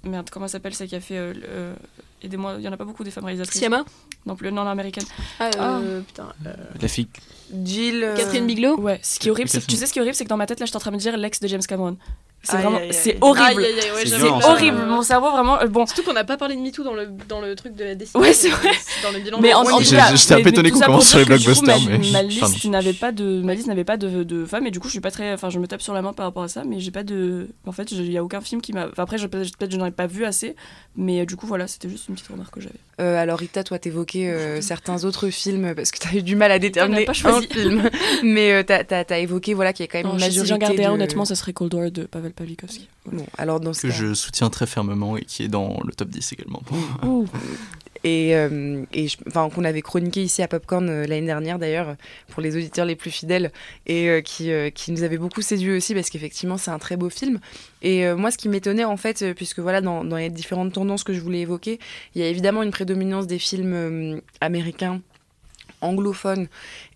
[0.04, 1.18] Merde, comment s'appelle celle qui a fait.
[1.18, 1.74] Euh,
[2.22, 3.60] Aidez-moi, il n'y en a pas beaucoup des femmes réalisatrices.
[3.60, 3.86] Siama?
[4.26, 5.06] Non plus, non, américaine.
[5.40, 6.04] Ah, euh, ah.
[6.06, 6.34] putain.
[6.46, 6.54] Euh...
[6.82, 7.08] La fille.
[7.64, 8.04] Jill.
[8.04, 10.02] Euh, Catherine Bigelow Ouais, ce qui est horrible, c'est que tu sais ce qui est
[10.02, 11.40] horrible, c'est que dans ma tête, là, je suis en train de me dire l'ex
[11.40, 11.98] de James Cameron.
[12.44, 13.66] C'est vraiment, c'est horrible.
[14.06, 14.78] c'est horrible.
[14.86, 15.60] Mon cerveau vraiment.
[15.60, 15.86] Euh, bon.
[15.86, 18.20] Surtout qu'on n'a pas parlé de MeToo dans le dans le truc de la décision.
[18.20, 18.70] Ouais, c'est vrai.
[19.04, 19.40] Dans le bilan.
[19.42, 21.78] Mais en, tout cas, j'étais un peu étonné qu'on commence sur les blockbusters.
[22.12, 24.88] Ma liste n'avait pas de ma liste n'avait pas de de femmes et du coup
[24.88, 26.64] je suis pas très, enfin je me tape sur la main par rapport à ça,
[26.64, 28.88] mais j'ai pas de, en fait il y a aucun film qui m'a.
[28.98, 30.56] Après peut-être je n'en ai pas vu assez,
[30.96, 32.80] mais du coup voilà c'était juste une petite remarque que j'avais.
[33.00, 36.52] Euh, alors Rita, toi t'évoquais euh, certains autres films parce que t'as eu du mal
[36.52, 37.90] à déterminer pas un film,
[38.24, 40.42] mais t'as as évoqué voilà qu'il y a quand même une majorité.
[40.42, 42.88] Si j'en gardais honnêtement, ça serait Cold War de Pavel Pawlikowski
[43.38, 46.62] alors dans que je soutiens très fermement et qui est dans le top 10 également.
[48.04, 48.84] et, euh,
[49.28, 51.96] enfin qu'on avait chroniqué ici à Popcorn euh, l'année dernière d'ailleurs
[52.30, 53.52] pour les auditeurs les plus fidèles
[53.86, 57.10] et euh, qui, qui nous avait beaucoup séduit aussi parce qu'effectivement c'est un très beau
[57.10, 57.40] film.
[57.82, 61.20] Et moi ce qui m'étonnait en fait puisque voilà dans, les différentes tendances que je
[61.20, 61.80] voulais évoquer
[62.16, 65.02] il y a évidemment une prédominance des films américains
[65.82, 66.48] anglophones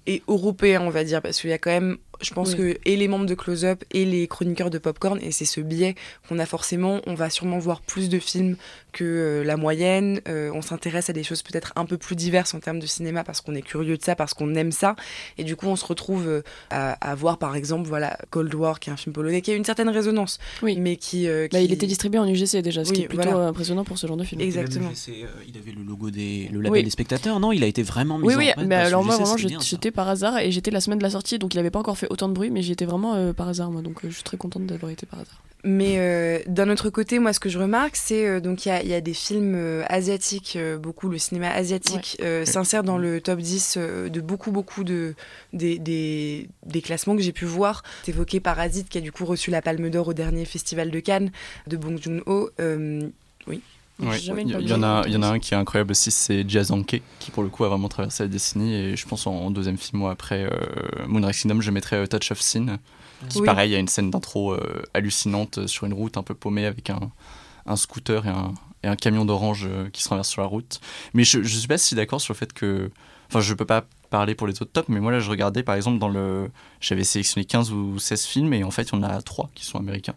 [0.08, 2.96] et européens on va dire parce qu'il y a quand même je pense que et
[2.96, 5.96] les membres de Close Up et les chroniqueurs de Popcorn, et c'est ce biais
[6.28, 8.56] qu'on a forcément, on va sûrement voir plus de films
[8.92, 10.22] que euh, la moyenne.
[10.28, 13.24] Euh, on s'intéresse à des choses peut-être un peu plus diverses en termes de cinéma
[13.24, 14.96] parce qu'on est curieux de ça, parce qu'on aime ça.
[15.38, 18.90] Et du coup, on se retrouve euh, à, voir par exemple voilà, Cold War, qui
[18.90, 20.40] est un film polonais, qui a une certaine résonance.
[20.62, 20.78] Oui.
[20.78, 23.98] Mais qui, bah, il était distribué en UGC déjà, ce qui est plutôt impressionnant pour
[23.98, 24.42] ce genre de film.
[24.42, 24.92] Exactement.
[25.08, 27.52] il avait le logo des le label des spectateurs, non?
[27.52, 30.52] Il a été vraiment mis oui, oui, mais alors moi, vraiment, j'étais par hasard et
[30.52, 32.52] j'étais la semaine de la sortie, donc il n'avait pas encore fait autant de bruit,
[32.52, 35.20] mais j'y étais vraiment par hasard, moi, donc je suis très contente d'avoir été par
[35.20, 35.42] hasard.
[35.64, 38.94] Mais euh, d'un autre côté, moi, ce que je remarque, c'est euh, donc il y,
[38.94, 44.22] a des films euh, asiatiques, beaucoup le cinéma asiatique s'insère dans le top 10 de
[44.22, 45.14] beaucoup, beaucoup de
[45.54, 47.84] des, des, des classements que j'ai pu voir.
[48.08, 51.32] évoqué Parasite, qui a du coup reçu la Palme d'Or au dernier festival de Cannes
[51.68, 52.50] de Bong Joon-ho.
[53.48, 53.62] oui.
[54.02, 56.72] Il y, en a, il y en a un qui est incroyable aussi, c'est Jazz
[56.72, 58.74] Anke, qui pour le coup a vraiment traversé la décennie.
[58.74, 60.50] Et je pense en, deuxième film, moi, après
[61.08, 62.80] Moonrise Kingdom, je mettrais Touch of Sin,
[63.30, 66.34] qui pareil, il y a une scène d'intro euh, hallucinante sur une route un peu
[66.34, 67.12] paumée avec un,
[67.66, 70.80] un scooter et un, et un camion d'orange euh, qui se renverse sur la route.
[71.14, 72.92] Mais je ne suis pas si d'accord sur le fait que...
[73.30, 75.76] Enfin, je peux pas parler pour les autres tops, mais moi là, je regardais par
[75.76, 76.50] exemple dans le...
[76.82, 79.66] J'avais sélectionné 15 ou 16 films et en fait, il y en a 3 qui
[79.66, 80.16] sont américains.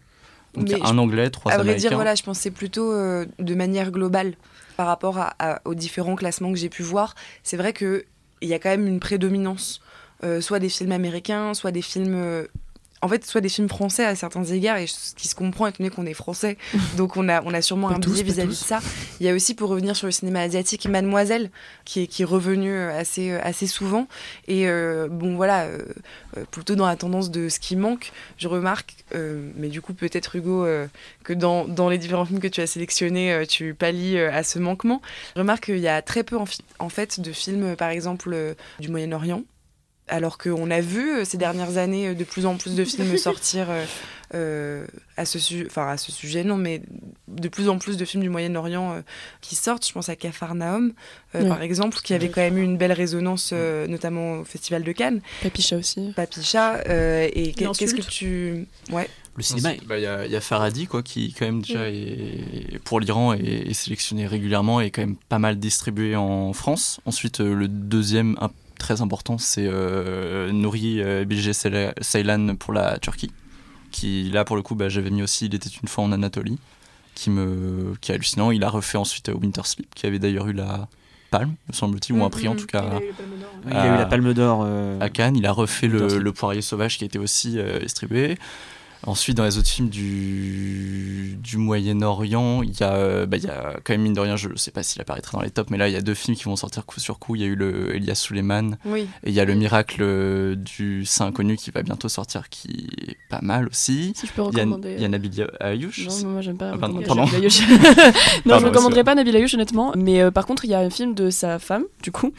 [0.55, 1.69] Donc un anglais, trois américains.
[1.69, 4.33] À vrai dire, voilà, je pensais plutôt euh, de manière globale
[4.77, 7.15] par rapport à, aux différents classements que j'ai pu voir.
[7.43, 8.03] C'est vrai qu'il
[8.41, 9.81] y a quand même une prédominance,
[10.41, 12.45] soit des films américains, soit des films
[13.05, 15.77] en fait, soit des films français à certains égards, et ce qui se comprend étant
[15.83, 16.57] donné qu'on est français,
[16.97, 18.79] donc on a, on a sûrement un biais vis-à-vis de ça.
[19.19, 21.51] Il y a aussi, pour revenir sur le cinéma asiatique, Mademoiselle,
[21.85, 24.07] qui est, qui est revenu euh, assez, euh, assez souvent.
[24.47, 25.67] Et euh, bon, voilà,
[26.49, 30.65] plutôt dans la tendance de ce qui manque, je remarque, mais du coup, peut-être Hugo,
[31.23, 35.01] que dans, dans, les différents films que tu as sélectionnés, tu pallies à ce manquement.
[35.35, 36.45] Je remarque qu'il y a très peu, en,
[36.79, 39.43] en fait, de films, par exemple, du Moyen-Orient
[40.07, 43.17] alors qu'on a vu euh, ces dernières années euh, de plus en plus de films
[43.17, 43.67] sortir
[44.33, 44.85] euh,
[45.17, 46.81] à, ce enfin, à ce sujet, non, mais
[47.27, 49.01] de plus en plus de films du Moyen-Orient
[49.41, 49.87] qui sortent.
[49.87, 50.93] Je pense à Capharnaüm,
[51.31, 55.21] par exemple, qui avait quand même eu une belle résonance, notamment au Festival de Cannes.
[55.41, 56.11] Papicha aussi.
[56.15, 56.81] Papicha.
[56.87, 58.67] et qu'est-ce que tu.
[58.91, 59.07] Ouais.
[59.37, 59.73] Le cinéma.
[59.85, 63.33] Bah, il y, a, y, a Faradi, quoi, qui, quand même, déjà, est, pour l'Iran,
[63.33, 66.99] est, sélectionné régulièrement et quand même pas mal distribué en France.
[67.05, 71.51] Ensuite, le deuxième, un très important, c'est euh, Nouri euh, Bilge
[72.01, 73.31] Ceylan pour la Turquie.
[73.91, 76.59] Qui, là, pour le coup, bah, j'avais mis aussi Il était une fois en Anatolie,
[77.13, 78.51] qui, me, qui est hallucinant.
[78.51, 80.87] Il a refait ensuite euh, Winter Sleep, qui avait d'ailleurs eu la
[81.31, 82.99] palme, me semble-t-il, ou un prix en mm, tout cas.
[83.67, 84.67] Il a eu, la palme d'or.
[84.99, 85.37] À Cannes.
[85.37, 88.37] Il a refait le, le, Poirier Sauvage, qui était aussi distribué.
[89.07, 93.47] Ensuite, dans les autres films du, du Moyen-Orient, il y, a, euh, bah, il y
[93.47, 95.69] a quand même, mine de rien, je ne sais pas s'il apparaîtra dans les tops,
[95.69, 97.35] mais là, il y a deux films qui vont sortir coup sur coup.
[97.35, 99.07] Il y a eu le Elias Suleiman oui.
[99.23, 102.87] et il y a le Miracle euh, du Saint Inconnu qui va bientôt sortir, qui
[103.07, 104.13] est pas mal aussi.
[104.15, 104.95] Si je peux recommander.
[104.95, 106.07] Il y a, Nabil Ayouch.
[106.23, 106.71] Non, moi, j'aime pas.
[106.73, 109.93] Ah, pardon, non, je ne recommanderais pas Nabil Ayouch, honnêtement.
[109.95, 112.33] Mais euh, par contre, il y a un film de sa femme, du coup,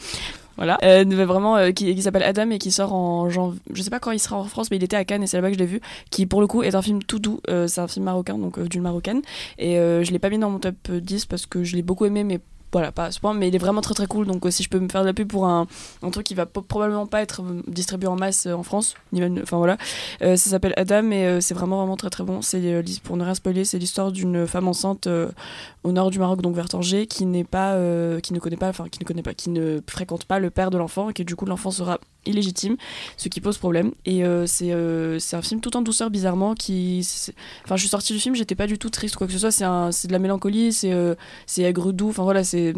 [0.57, 3.59] voilà, euh, vraiment euh, qui, s'appelle Adam et qui sort en janvier.
[3.73, 5.37] Je sais pas quand il sera en France, mais il était à Cannes et c'est
[5.37, 5.81] là-bas que je l'ai vu.
[6.09, 7.39] Qui pour le coup est un film tout doux.
[7.49, 9.21] Euh, c'est un film marocain, donc d'une marocaine.
[9.59, 12.23] Et je l'ai pas mis dans mon top 10 parce que je l'ai beaucoup aimé,
[12.23, 12.39] mais
[12.71, 14.27] voilà, pas à ce point, mais il est vraiment très très cool.
[14.27, 15.67] Donc, si je peux me faire de la pub pour un,
[16.01, 18.95] un truc qui va probablement pas être distribué en masse en France,
[19.41, 19.77] enfin voilà,
[20.19, 22.41] ça s'appelle Adam et c'est vraiment vraiment très très bon.
[22.41, 25.07] C'est pour ne rien spoiler, c'est l'histoire d'une femme enceinte
[25.83, 28.69] au nord du Maroc, donc vers Tanger, qui n'est pas, euh, qui ne connaît pas,
[28.69, 31.23] enfin qui ne connaît pas, qui ne fréquente pas le père de l'enfant, et que
[31.23, 32.77] du coup l'enfant sera illégitime,
[33.17, 33.91] ce qui pose problème.
[34.05, 37.07] Et euh, euh, c'est un film tout en douceur, bizarrement, qui,
[37.63, 39.51] enfin je suis sortie du film, j'étais pas du tout triste quoi que ce soit.
[39.51, 40.93] C'est de la mélancolie, c'est
[41.45, 42.73] c'est aigre doux, enfin voilà, c'est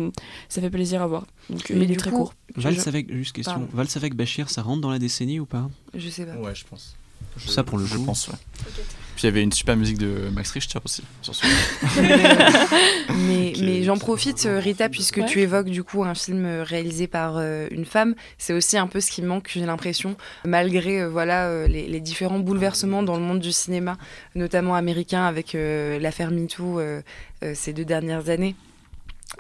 [0.50, 1.26] ça fait plaisir à voir.
[1.50, 2.34] Donc il est très court.
[2.56, 5.70] Valse avec, juste question, Valse avec Bachir, ça rentre dans la décennie ou pas?
[5.94, 6.36] Je sais pas.
[6.36, 6.96] Ouais, je pense.
[7.38, 8.36] ça pour le je pense, ouais.
[9.20, 11.04] Puis il y avait une super musique de Max Richter aussi.
[13.28, 17.08] mais, mais j'en profite, euh, Rita, puisque tu évoques du coup un film euh, réalisé
[17.08, 18.16] par euh, une femme.
[18.38, 20.16] C'est aussi un peu ce qui manque, j'ai l'impression,
[20.46, 23.98] malgré voilà les, différents bouleversements dans le monde du cinéma,
[24.36, 26.80] notamment américain avec l'affaire MeToo
[27.54, 28.56] ces deux dernières années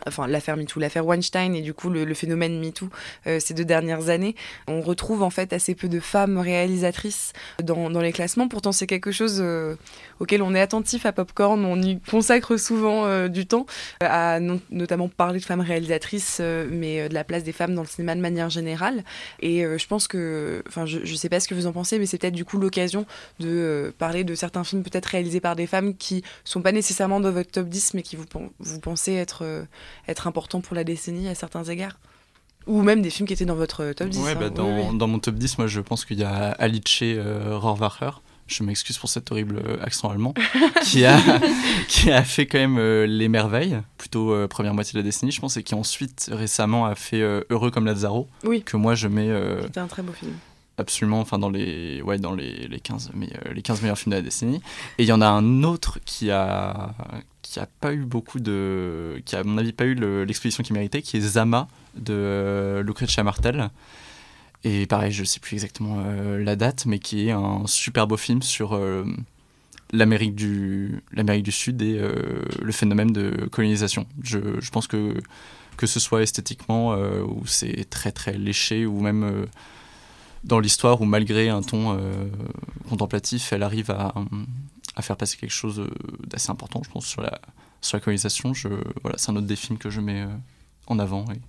[0.07, 2.89] enfin l'affaire MeToo, l'affaire Weinstein et du coup le, phénomène MeToo
[3.27, 4.35] euh, ces deux dernières années.
[4.67, 7.33] On retrouve en fait assez peu de femmes réalisatrices
[7.63, 8.47] dans, dans les classements.
[8.47, 9.75] Pourtant c'est quelque chose euh,
[10.19, 13.65] auquel on est attentif à Popcorn, on y consacre souvent euh, du temps
[14.01, 18.15] à notamment parler de femmes réalisatrices, mais de la place des femmes dans le cinéma
[18.15, 19.03] de manière générale.
[19.41, 22.05] Et je pense que, enfin je, je sais pas ce que vous en pensez, mais
[22.05, 23.05] c'est peut-être du coup l'occasion
[23.39, 27.31] de parler de certains films peut-être réalisés par des femmes qui sont pas nécessairement dans
[27.31, 28.25] votre top 10, mais qui vous,
[28.59, 29.43] vous pensez être
[30.07, 31.97] être important pour la décennie à certains égards
[32.67, 34.19] ou même des films qui étaient dans votre top 10.
[34.19, 34.93] Ouais, bah, hein.
[34.93, 38.11] dans, mon top 10, moi je pense qu'il y a Alice euh, Rohrwacher,
[38.47, 40.33] je m'excuse pour cet horrible euh, accent allemand,
[40.83, 41.19] qui, a,
[41.87, 45.31] qui a fait quand même euh, Les Merveilles, plutôt euh, première moitié de la décennie,
[45.31, 48.63] je pense, et qui ensuite récemment a fait Heureux comme Lazaro, oui.
[48.63, 49.29] que moi je mets.
[49.63, 50.33] C'était un très beau film.
[50.79, 54.15] Absolument, enfin dans les, ouais, dans les, les, 15, mais, les 15 meilleurs films de
[54.15, 54.61] la décennie.
[54.97, 56.95] Et il y en a un autre qui a,
[57.41, 59.21] qui a pas eu beaucoup de.
[59.25, 62.81] qui a, à mon avis, pas eu l'exposition qu'il méritait, qui est Zama de euh,
[62.81, 63.69] Lucretia Martel.
[64.63, 68.15] Et pareil, je sais plus exactement euh, la date, mais qui est un super beau
[68.15, 69.03] film sur euh,
[69.91, 71.99] l'Amérique du, du Sud et
[72.61, 74.07] le phénomène de colonisation.
[74.23, 75.13] Je, je, pense que
[75.75, 79.47] que ce soit esthétiquement, où c'est très très léché, ou même
[80.43, 81.99] dans l'histoire, où malgré un ton
[82.87, 84.13] contemplatif, elle arrive à,
[84.95, 85.89] à faire passer quelque chose euh,
[86.27, 87.39] d'assez important, je pense, sur la,
[87.81, 88.53] sur la colonisation.
[88.53, 88.67] Je,
[89.01, 90.27] voilà, c'est un autre des films que je mets euh,
[90.87, 91.25] en avant.
[91.31, 91.39] Et...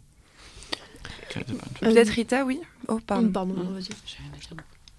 [1.80, 2.60] Peut-être Rita, oui.
[2.88, 3.30] Oh, pardon.
[3.30, 3.88] Pardon, vas-y.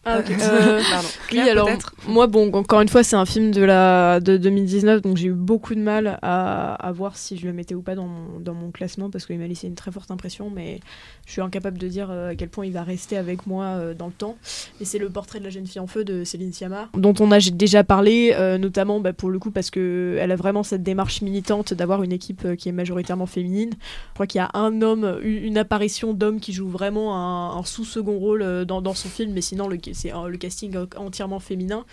[0.03, 0.31] Ah, ok.
[0.31, 0.81] Euh,
[1.31, 1.69] oui, alors
[2.07, 5.33] moi, bon, encore une fois, c'est un film de, la, de 2019, donc j'ai eu
[5.33, 8.55] beaucoup de mal à, à, voir si je le mettais ou pas dans mon, dans
[8.55, 10.79] mon classement parce qu'il m'a laissé une très forte impression, mais
[11.27, 13.93] je suis incapable de dire euh, à quel point il va rester avec moi euh,
[13.93, 14.37] dans le temps.
[14.79, 17.31] Et c'est le portrait de la jeune fille en feu de Céline Sciamma, dont on
[17.31, 21.75] a déjà parlé, notamment bah, pour le coup parce qu'elle a vraiment cette démarche militante
[21.75, 23.71] d'avoir une équipe qui est majoritairement féminine.
[23.73, 28.17] Je crois qu'il y a un homme, une apparition d'homme qui joue vraiment un, sous-second
[28.17, 31.85] rôle dans, dans, son film, mais sinon le, c'est le casting entièrement féminin.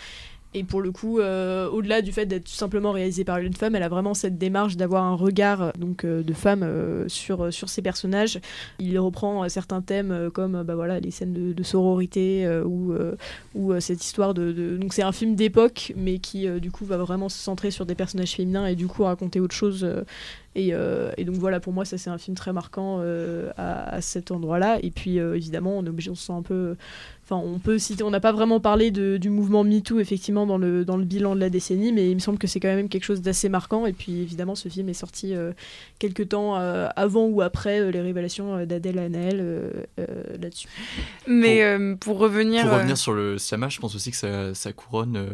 [0.54, 3.82] Et pour le coup, euh, au-delà du fait d'être simplement réalisé par une femme, elle
[3.82, 7.82] a vraiment cette démarche d'avoir un regard donc euh, de femme euh, sur sur ses
[7.82, 8.40] personnages.
[8.78, 12.94] Il reprend certains thèmes comme bah voilà les scènes de, sororité ou
[13.54, 17.28] ou cette histoire de, donc c'est un film d'époque mais qui du coup va vraiment
[17.28, 19.86] se centrer sur des personnages féminins et du coup raconter autre chose.
[20.54, 23.00] Et, donc voilà, pour moi, ça c'est un film très marquant
[23.56, 24.78] à, à, cet endroit-là.
[24.82, 26.76] Et puis évidemment, on est obligé, on se sent un peu
[27.30, 30.56] Enfin, on peut citer, on n'a pas vraiment parlé de, du mouvement MeToo effectivement dans
[30.56, 32.88] le, dans le bilan de la décennie, mais il me semble que c'est quand même
[32.88, 33.84] quelque chose d'assez marquant.
[33.84, 35.52] Et puis évidemment, ce film est sorti euh,
[35.98, 39.86] quelques temps euh, avant ou après euh, les révélations d'Adèle Hanel
[40.40, 40.68] là-dessus.
[41.26, 41.62] Mais
[42.00, 42.62] pour, revenir.
[42.62, 45.28] Pour revenir sur le Siama, je pense aussi que ça, ça couronne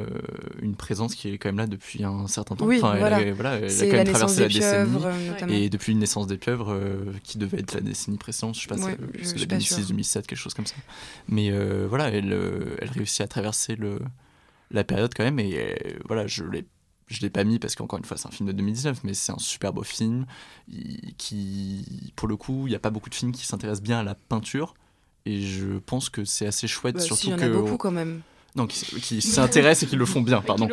[0.62, 2.66] une présence qui est quand même là depuis un certain temps.
[2.66, 3.20] Oui, voilà.
[3.20, 5.64] Elle, voilà, elle a quand même traversé la décennie.
[5.64, 6.76] Et depuis une naissance des pieuvres,
[7.22, 10.74] qui devait être la décennie précédente, je sais pas, ouais, 2006-2007, quelque chose comme ça.
[11.28, 11.52] Mais
[11.84, 14.00] euh, voilà, elle, euh, elle réussit à traverser le,
[14.70, 15.38] la période quand même.
[15.38, 16.66] Et euh, voilà, je l'ai
[17.06, 19.30] je l'ai pas mis parce qu'encore une fois c'est un film de 2019 mais c'est
[19.30, 20.24] un super beau film
[21.18, 24.02] qui pour le coup il n'y a pas beaucoup de films qui s'intéressent bien à
[24.02, 24.72] la peinture
[25.26, 27.76] et je pense que c'est assez chouette bah, surtout si, y en que a beaucoup
[27.76, 28.22] quand même
[28.56, 30.68] non, qui, s'intéressent et qui le font bien, pardon.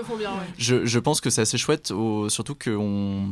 [0.57, 3.28] je, je, pense que c'est assez chouette, au, surtout qu'on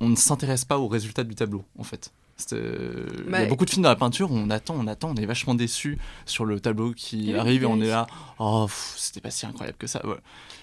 [0.00, 2.10] on ne s'intéresse pas aux résultats du tableau, en fait.
[2.52, 5.10] Euh, il y a beaucoup de films dans la peinture où on attend, on attend,
[5.10, 8.06] on est vachement déçu sur le tableau qui arrive et on est là,
[8.38, 8.66] oh,
[8.96, 10.02] c'était pas si incroyable que ça.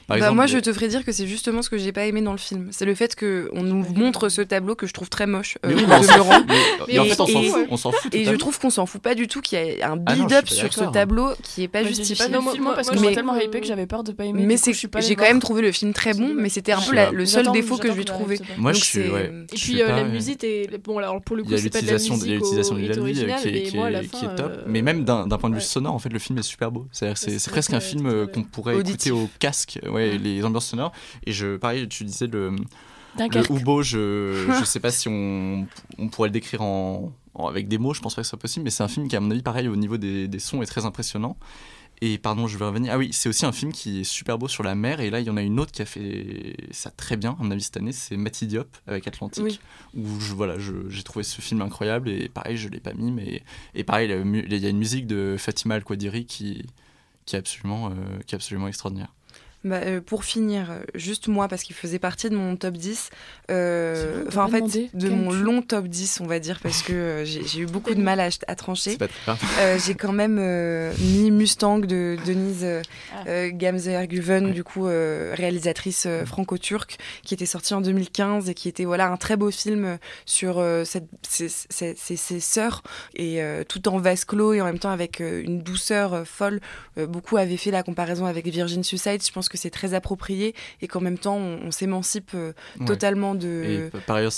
[0.10, 2.32] Bah moi, je te ferais dire que c'est justement ce que j'ai pas aimé dans
[2.32, 2.70] le film.
[2.72, 5.58] C'est le fait qu'on nous montre ce tableau que je trouve très moche.
[5.66, 5.76] Euh,
[6.88, 8.14] mais, en fait, on s'en fout.
[8.14, 10.48] et je trouve qu'on s'en fout pas du tout, qu'il y a un ah build-up
[10.48, 12.28] sur ce tableau qui est pas justifié.
[12.30, 14.46] Pas film, parce que j'étais tellement hypé que j'avais peur de pas aimer.
[14.46, 14.58] Mais
[15.02, 17.78] j'ai quand même trouvé le film très bon, mais c'était un peu le seul défaut
[17.78, 18.40] que je lui trouvais.
[18.58, 19.02] Moi, je suis.
[19.02, 20.46] Et puis la musique,
[20.84, 22.82] bon, alors pour le coup, c'est pas de la musique l'utilisation de
[23.92, 24.52] la qui, est, top.
[24.52, 26.88] Euh, mais même d'un point de vue sonore, en fait, le film est super beau.
[26.92, 27.14] C'est
[27.50, 30.92] presque un film euh, qu'on pourrait écouter au casque, ouais, les ambiances sonores.
[31.26, 32.56] Et je, pareil, tu disais le.
[33.18, 37.78] Le Hubo, je ne sais pas si on, on, pourrait le décrire en, avec des
[37.78, 39.32] mots, je pense pas que ce soit possible, mais c'est un film qui, à mon
[39.32, 41.36] avis, pareil, au niveau des, des sons, est très impressionnant.
[42.02, 42.94] Et pardon, je vais revenir.
[42.94, 45.02] Ah oui, c'est aussi un film qui est super beau sur la mer.
[45.02, 47.44] Et là, il y en a une autre qui a fait ça très bien, à
[47.44, 47.92] mon avis, cette année.
[47.92, 49.60] C'est Matty Diop avec Atlantique.
[49.96, 52.10] Où je, voilà, j'ai trouvé ce film incroyable.
[52.10, 53.12] Et pareil, je ne l'ai pas mis.
[53.12, 53.44] Mais,
[53.76, 56.66] et pareil, il y a une musique de Fatima Al-Quadiri qui,
[57.26, 59.14] qui, est absolument, euh, qui est absolument extraordinaire.
[59.66, 63.10] Bah, euh, pour finir, euh, juste moi, parce qu'il faisait partie de mon top 10,
[63.52, 67.60] euh, enfin en fait, de mon long top 10, on va dire, parce que j'ai
[67.60, 68.98] eu beaucoup de mal à, à trancher.
[69.86, 70.40] j'ai quand même
[71.00, 72.66] mis Mustang de Denise
[73.14, 73.50] ah.
[73.50, 79.18] Gamzer-Guven, du coup, réalisatrice franco-turque, qui était sortie en 2015 et qui était voilà, un
[79.18, 82.82] très beau film sur cette, ses, sœurs,
[83.14, 86.62] et tout en vase clos et en même temps avec une douceur folle.
[86.96, 90.88] beaucoup avaient fait la comparaison avec Virgin Suicide, je pense que c'est très approprié et
[90.88, 92.54] qu'en même temps, on, s'émancipe euh,
[92.86, 93.90] totalement de.
[93.94, 94.32] Et par ailleurs,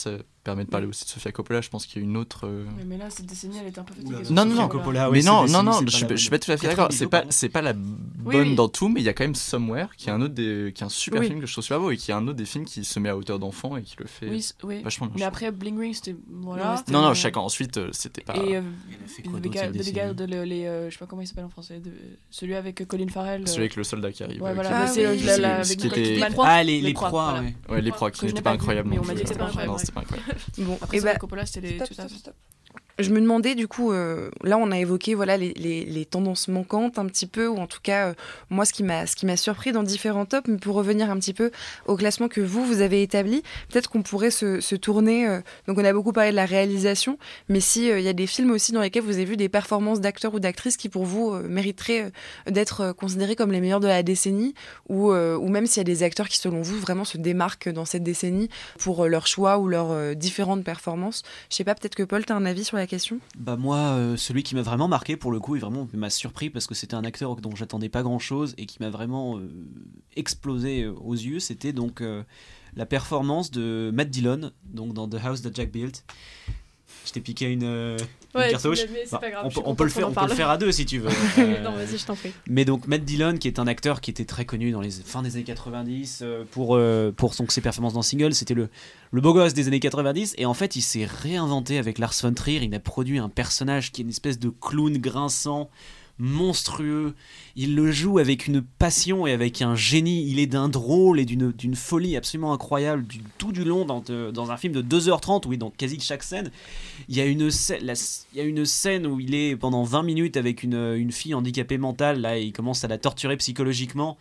[0.43, 1.61] permet de parler aussi de Sofia Coppola.
[1.61, 2.45] Je pense qu'il y a une autre.
[2.45, 4.29] Euh, mais là, cette décennie, elle est un peu fatiguée.
[4.29, 4.67] Non, non, non.
[4.67, 6.87] Coppola, mais non, non, non, je, suis, suis pas tout à fait d'accord.
[6.91, 9.87] C'est pas, c'est pas la bonne dans tout, mais il y a quand même Somewhere,
[9.97, 11.91] qui est un autre des, qui est un super film que je trouve super beau
[11.91, 13.95] et qui est un autre des films qui se met à hauteur d'enfant et qui
[13.97, 14.29] le fait
[14.63, 15.15] oui, vachement bien.
[15.17, 16.83] Mais après, Bling Ring, c'était voilà.
[16.89, 18.35] Non, non, chacun ensuite, euh, c'était pas.
[18.37, 18.59] Et
[19.07, 21.81] The Guy, les, je sais pas comment il s'appelle en français,
[22.29, 23.47] celui avec Colin Farrell.
[23.47, 24.41] Celui avec le soldat qui arrive.
[24.41, 24.87] Ouais, voilà.
[24.87, 25.05] C'est
[26.39, 27.43] ah les les proies.
[27.69, 28.89] Ouais, les proies qui n'étaient pas incroyables.
[28.89, 29.77] Mais on m'a dit que c'était pas incroyable.
[30.57, 32.05] Bon, et bah, Coppola, c'était ça.
[33.01, 37.05] Je me demandais du coup, euh, là on a évoqué voilà les, tendances manquantes un
[37.05, 38.13] petit peu, ou en tout cas euh,
[38.49, 41.51] moi ce qui m'a surpris dans différents tops, mais pour revenir un petit peu
[41.87, 45.27] au classement que vous vous avez établi, peut-être qu'on pourrait se, tourner.
[45.27, 47.17] Euh, donc on a beaucoup parlé de la réalisation,
[47.49, 49.99] mais si il y a des films aussi dans lesquels vous avez vu des performances
[49.99, 52.11] d'acteurs ou d'actrices qui pour vous mériteraient
[52.47, 54.53] d'être considérés comme les meilleurs de la décennie,
[54.89, 57.85] ou ou même s'il y a des acteurs qui selon vous vraiment se démarquent dans
[57.85, 61.23] cette décennie pour leur choix ou leurs différentes performances.
[61.49, 62.87] Je sais pas, peut-être que Paul, tu un avis sur la
[63.37, 66.49] Bah moi, euh, celui qui m'a vraiment marqué pour le coup et vraiment m'a surpris
[66.49, 69.49] parce que c'était un acteur dont j'attendais pas grand-chose et qui m'a vraiment euh,
[70.15, 72.03] explosé euh, aux yeux, c'était donc
[72.75, 76.05] la performance de Matt Dillon dans The House That Jack Built.
[77.11, 78.79] Je t'ai piqué une, une cartouche.
[79.65, 81.09] on, peut, le faire, on peut le faire à deux si tu veux.
[81.61, 82.31] non, vas-y, je t'en prie.
[82.47, 85.21] Mais donc Matt Dillon, qui est un acteur qui était très connu dans les fins
[85.21, 86.79] des années 90 pour,
[87.17, 88.69] pour son, ses performances dans Single, c'était le,
[89.11, 92.33] le beau gosse des années 90 et en fait il s'est réinventé avec Lars von
[92.33, 95.69] Trier il a produit un personnage qui est une espèce de clown grinçant
[96.21, 97.15] monstrueux.
[97.55, 100.29] Il le joue avec une passion et avec un génie.
[100.29, 104.01] Il est d'un drôle et d'une folie absolument incroyable du, tout du long dans,
[104.31, 106.51] dans, un film de 2h30, oui, dans quasi chaque scène.
[107.09, 107.95] Il y, a une, il
[108.35, 111.77] y a une scène où il est pendant 20 minutes avec une, une fille handicapée
[111.77, 114.17] mentale, là, et il commence à la torturer psychologiquement.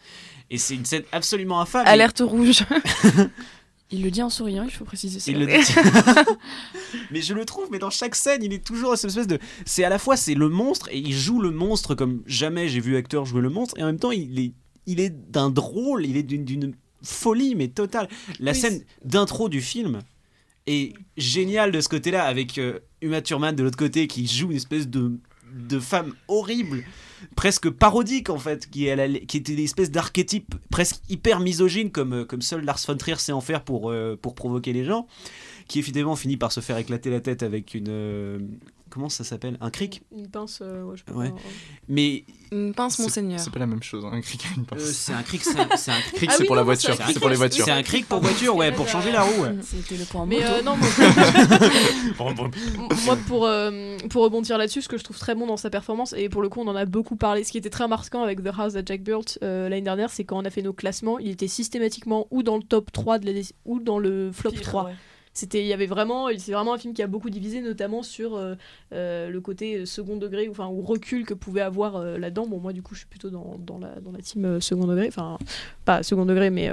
[0.51, 1.87] Et c'est une scène absolument infâme.
[1.87, 2.65] Alerte rouge.
[3.93, 5.33] Il le dit en souriant, il faut préciser ça.
[7.11, 9.39] mais je le trouve, mais dans chaque scène, il est toujours cette espèce de.
[9.65, 12.81] C'est à la fois c'est le monstre et il joue le monstre comme jamais j'ai
[12.81, 14.53] vu acteur jouer le monstre et en même temps il est
[14.87, 18.09] il est d'un drôle, il est d'une folie mais totale.
[18.39, 20.01] La scène d'intro du film
[20.67, 24.57] est géniale de ce côté-là avec euh, Uma Thurman de l'autre côté qui joue une
[24.57, 25.19] espèce de
[25.53, 26.85] de femme horrible
[27.37, 32.25] presque parodique en fait, qui, est était une espèce d'archétype presque hyper misogyne comme, euh,
[32.25, 35.07] comme seul Lars von Trier sait en faire pour, euh, pour provoquer les gens,
[35.69, 38.39] qui évidemment finit par se faire éclater la tête avec une, euh,
[38.91, 39.57] comment ça s'appelle?
[39.61, 40.03] Un cric?
[40.15, 41.33] Une pince, euh, ouais, je peux ouais.
[41.89, 43.41] Mais une pince, monseigneur.
[43.41, 44.81] C'est pas la même chose, hein, un cric une pince.
[44.81, 45.65] Euh, c'est un cric, c'est un,
[46.15, 47.65] cric, ah c'est pour la voiture, c'est pour les voitures.
[47.65, 49.47] C'est un cric pour voiture, ouais, pour changer la roue.
[49.63, 50.89] C'était le point Mais euh, non, moi,
[53.05, 53.49] moi pour
[54.11, 56.49] pour rebondir là-dessus, ce que je trouve très bon dans sa performance et pour le
[56.49, 57.45] coup, on en a beaucoup parlé.
[57.45, 60.39] Ce qui était très marquant avec The House that Jack Built l'année dernière, c'est quand
[60.39, 63.41] on a fait nos classements, il était systématiquement ou dans le top 3 de la
[63.65, 64.91] ou dans le flop 3
[65.33, 68.37] c'était il y avait vraiment c'est vraiment un film qui a beaucoup divisé notamment sur
[68.37, 68.55] euh,
[68.93, 72.47] euh, le côté second degré enfin ou recul que pouvait avoir euh, là-dedans.
[72.47, 75.07] Bon moi du coup je suis plutôt dans, dans la dans la team second degré.
[75.09, 75.39] Enfin
[75.85, 76.71] pas second degré mais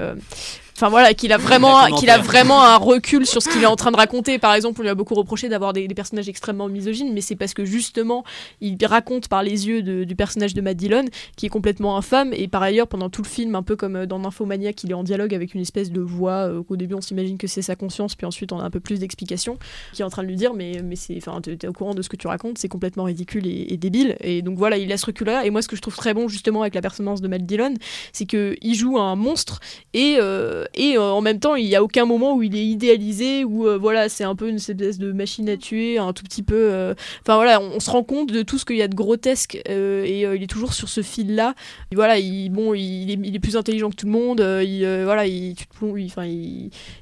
[0.78, 3.76] enfin voilà qu'il a vraiment qu'il a vraiment un recul sur ce qu'il est en
[3.76, 7.12] train de raconter par exemple on lui a beaucoup reproché d'avoir des, personnages extrêmement misogynes
[7.12, 8.24] mais c'est parce que justement
[8.60, 11.04] il raconte par les yeux du personnage de Matt Dillon
[11.36, 14.20] qui est complètement infâme et par ailleurs pendant tout le film un peu comme dans
[14.20, 17.46] Nymphomaniac il est en dialogue avec une espèce de voix qu'au début on s'imagine que
[17.46, 19.58] c'est sa conscience puis ensuite on a un peu plus d'explications,
[19.92, 21.94] qui est en train de lui dire mais, mais c'est, enfin, tu es au courant
[21.94, 24.16] de ce que tu racontes, c'est complètement ridicule et, débile.
[24.20, 25.46] Et donc voilà, il a ce recul-là.
[25.46, 27.74] Et moi, ce que je trouve très bon justement avec la performance de Matt Dillon,
[28.12, 29.60] c'est qu'il joue un monstre
[29.94, 32.64] et, euh, et euh, en même temps, il n'y a aucun moment où il est
[32.64, 36.24] idéalisé, où euh, voilà, c'est un peu une espèce de machine à tuer, un tout
[36.24, 36.94] petit peu.
[37.22, 40.22] Enfin voilà, on, se rend compte de tout ce qu'il y a de grotesque et
[40.22, 41.54] il est toujours sur ce fil-là.
[41.94, 45.56] Voilà, il, bon, il est, plus intelligent que tout le monde, il, voilà, il,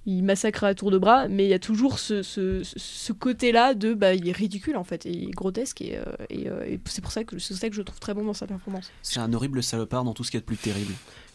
[0.07, 4.29] massacre à tour de bras, mais il y a toujours ce, côté-là de bah, il
[4.29, 6.03] est ridicule en fait, il est grotesque et, euh,
[6.33, 8.47] euh, et, c'est pour ça que c'est ça que je trouve très bon dans sa
[8.47, 8.91] performance.
[9.03, 10.93] C'est un horrible salopard dans tout ce qui est de plus terrible.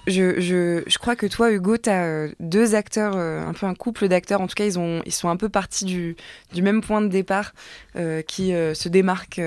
[0.08, 4.42] Je, crois que toi, Hugo, tu as euh, deux acteurs, un peu un couple d'acteurs.
[4.42, 6.16] En tout cas, ils, ont, ils sont un peu partis du,
[6.56, 7.54] même point de départ
[8.28, 9.42] qui se démarquent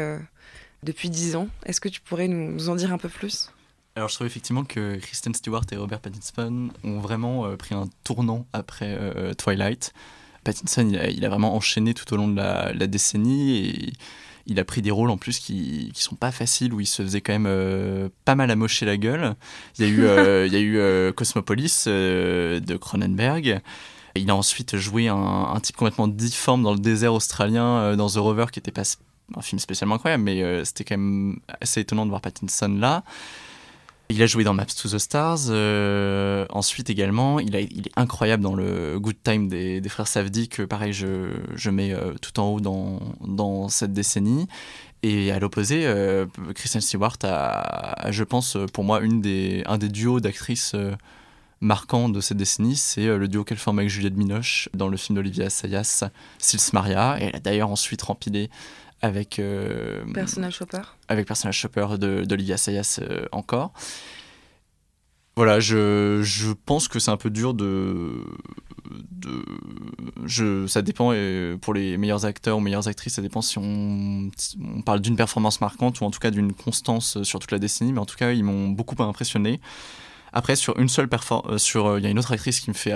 [0.82, 1.48] depuis dix ans.
[1.66, 3.50] Est-ce que tu pourrais nous, en dire un peu plus?
[3.96, 8.44] Alors je trouve effectivement que Kristen Stewart et Robert Pattinson ont vraiment pris un tournant
[8.52, 8.98] après
[9.38, 9.92] Twilight.
[10.44, 13.94] Pattinson, il a, vraiment enchaîné tout au long de la, décennie
[14.46, 17.02] il a pris des rôles en plus qui, qui sont pas faciles où il se
[17.02, 19.34] faisait quand même euh, pas mal amocher la gueule.
[19.78, 23.60] Il y a eu, euh, il y a eu euh, Cosmopolis de Cronenberg.
[24.16, 28.46] Il a ensuite joué un, type complètement difforme dans le désert australien dans The Rover
[28.52, 28.82] qui était pas
[29.36, 33.02] un film spécialement incroyable, mais c'était quand même assez étonnant de voir Pattinson là.
[34.10, 35.46] Il a joué dans Maps to the Stars.
[35.48, 40.92] Euh, ensuite également, il, est incroyable dans le Good Time des, frères Safdie, que pareil,
[40.92, 44.46] je, mets euh, tout en haut dans, cette décennie.
[45.02, 49.88] Et à l'opposé, euh, Kristen Stewart a, je pense, pour moi, une des, un des
[49.88, 50.76] duos d'actrices
[51.62, 52.76] marquants de cette décennie.
[52.76, 56.04] C'est le duo qu'elle forme avec Juliette Binoche dans le film d'Olivia Assayas,
[56.38, 57.16] Sils Maria.
[57.20, 58.50] Et elle a d'ailleurs ensuite rempilé
[59.04, 60.80] avec euh, personnage shopper.
[61.08, 63.74] avec personnage shopper d'Olivia Sayas euh, encore.
[65.36, 68.24] Voilà je, je pense que c'est un peu dur de,
[69.10, 69.44] de
[70.24, 71.12] je, ça dépend
[71.60, 74.30] pour les meilleurs acteurs ou meilleures actrices ça dépend si on,
[74.76, 77.92] on parle d'une performance marquante ou en tout cas d'une constance sur toute la décennie
[77.92, 79.60] mais en tout cas ils m'ont beaucoup impressionné.
[80.36, 82.74] Après, sur une seule performance, euh, sur il y a une autre actrice qui me
[82.74, 82.92] fait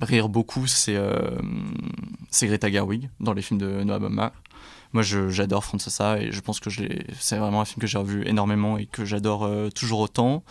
[0.00, 0.98] rire beaucoup, c'est
[2.42, 4.32] Greta Gerwig dans les films de Noah Baumbach.
[4.92, 6.70] Moi, j'adore Francesa et je pense que
[7.18, 10.42] c'est vraiment un film que j'ai revu énormément et que j'adore euh, toujours autant.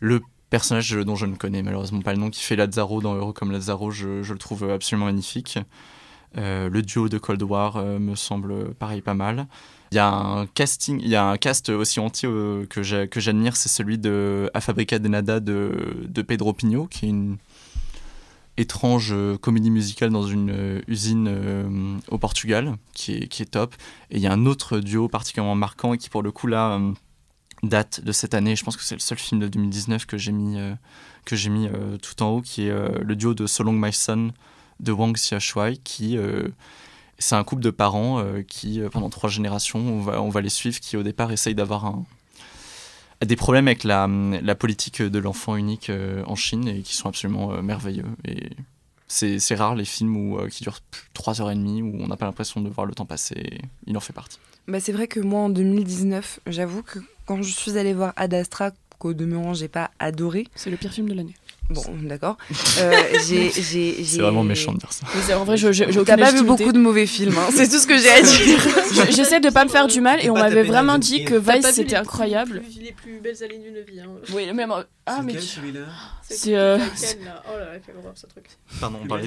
[0.00, 3.34] Le personnage dont je ne connais malheureusement pas le nom, qui fait Lazaro dans Heureux
[3.34, 5.58] comme Lazaro, je, le trouve absolument magnifique.
[6.36, 9.46] Euh, le duo de Cold War euh, me semble pareil pas mal.
[9.92, 12.28] Il y a un casting, il y a un cast aussi entier
[12.68, 17.08] que j'admire, c'est celui de A Fabrica de Nada de, de Pedro Pino, qui est
[17.08, 17.38] une
[18.58, 23.46] étrange euh, comédie musicale dans une euh, usine euh, au Portugal, qui est, qui est
[23.46, 23.74] top.
[24.10, 26.78] Et il y a un autre duo particulièrement marquant et qui, pour le coup, là,
[27.62, 28.56] date de cette année.
[28.56, 30.58] Je pense que c'est le seul film de 2019 que j'ai mis,
[31.24, 31.68] que j'ai mis
[32.02, 34.32] tout en haut, qui est le duo de So Long My Son
[34.80, 36.16] de Wang Xiaoshuai, qui
[37.18, 40.78] c'est un couple de parents qui, pendant trois générations, on va, on va les suivre,
[40.78, 42.06] qui au départ essayent d'avoir un,
[43.24, 45.90] des problèmes avec la, la politique de l'enfant unique
[46.26, 48.06] en Chine et qui sont absolument merveilleux.
[48.24, 48.50] Et
[49.08, 50.80] c'est rare les films où, qui durent
[51.14, 53.58] 3h30 où on n'a pas l'impression de voir le temps passer.
[53.86, 54.38] Il en fait partie.
[54.68, 58.34] Bah, c'est vrai que moi en 2019, j'avoue que quand je suis allée voir Ad
[58.34, 60.46] Astra, qu'au demeurant j'ai pas adoré.
[60.54, 61.34] C'est le pire film de l'année.
[61.70, 62.36] Bon, d'accord.
[62.80, 65.38] Euh, c'est vraiment méchant de dire ça.
[65.38, 67.50] en vrai, je, je, T'as pas vu beaucoup de mauvais films, hein.
[67.52, 69.10] c'est tout ce que j'ai à dire.
[69.10, 71.96] J'essaie de pas me faire du mal et on m'avait vraiment dit que Vice c'était
[71.96, 72.62] incroyable.
[72.80, 74.00] Les plus belles années d'une vie.
[74.00, 74.10] Hein.
[74.32, 74.72] Oui, même.
[75.06, 75.40] Ah, mais.
[75.40, 75.86] celui-là
[76.30, 76.56] c'est.
[76.56, 76.78] Euh...
[76.78, 78.44] Oh là là, quelle horreur ce truc.
[78.80, 79.26] Pardon, on parlait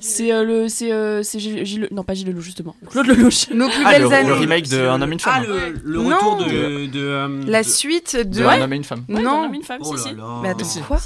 [0.00, 0.68] C'est euh, le.
[0.68, 1.88] C'est euh, Gilles.
[1.90, 2.74] Non, pas Gilles Lelouch, justement.
[2.90, 3.50] Claude Lelouch.
[3.50, 4.28] Nos plus ah, belles années.
[4.28, 5.44] Le remake de Un homme et une femme.
[5.46, 6.86] Ah, le, retour de.
[6.86, 8.42] de euh, la suite de.
[8.44, 9.04] Un homme et une femme.
[9.08, 9.18] Non.
[9.20, 10.08] Un homme et une femme, si, si.
[10.42, 10.98] Mais attends, quoi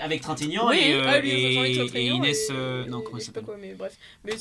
[0.00, 1.00] Avec Trintignant et
[1.94, 2.50] Inès.
[2.88, 3.44] Non, comment ça s'appelle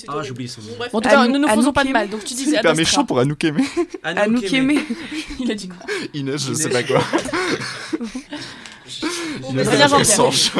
[0.07, 0.73] Ah, j'oublie son nom.
[0.91, 2.09] En tout cas, ne nous faisons pas de mal.
[2.09, 2.51] Donc tu disais.
[2.51, 3.63] C'est hyper méchant pour Anouk Aimé.
[4.03, 4.79] Anouk Aimé.
[5.39, 5.77] Il a dit quoi
[6.13, 7.01] Inès, je sais pas quoi.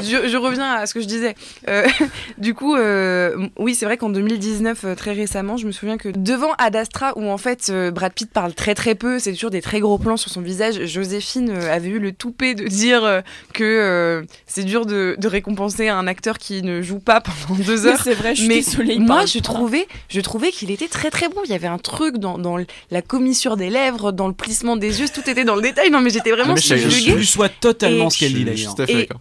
[0.01, 1.35] je, je, reviens à ce que je disais.
[1.67, 1.87] Euh,
[2.37, 6.09] du coup, euh, oui, c'est vrai qu'en 2019, euh, très récemment, je me souviens que
[6.09, 9.61] devant Ad Astra, où en fait Brad Pitt parle très très peu, c'est toujours des
[9.61, 14.63] très gros plans sur son visage, Joséphine avait eu le toupet de dire que c'est
[14.63, 18.01] dur de, récompenser un acteur qui ne joue pas pendant deux heures.
[18.03, 18.61] C'est vrai, je Mais
[18.97, 21.41] moi, je trouvais, je trouvais qu'il était très très bon.
[21.45, 22.57] Il y avait un truc dans, dans,
[22.91, 25.89] la commissure des lèvres, dans le plissement des yeux, tout était dans le détail.
[25.89, 26.55] Non, mais j'étais vraiment.
[26.55, 28.45] je, je, lui sois totalement ce qu'elle dit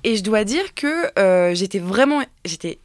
[0.04, 2.78] Et, je dois dire que euh, j'étais vraiment, j'étais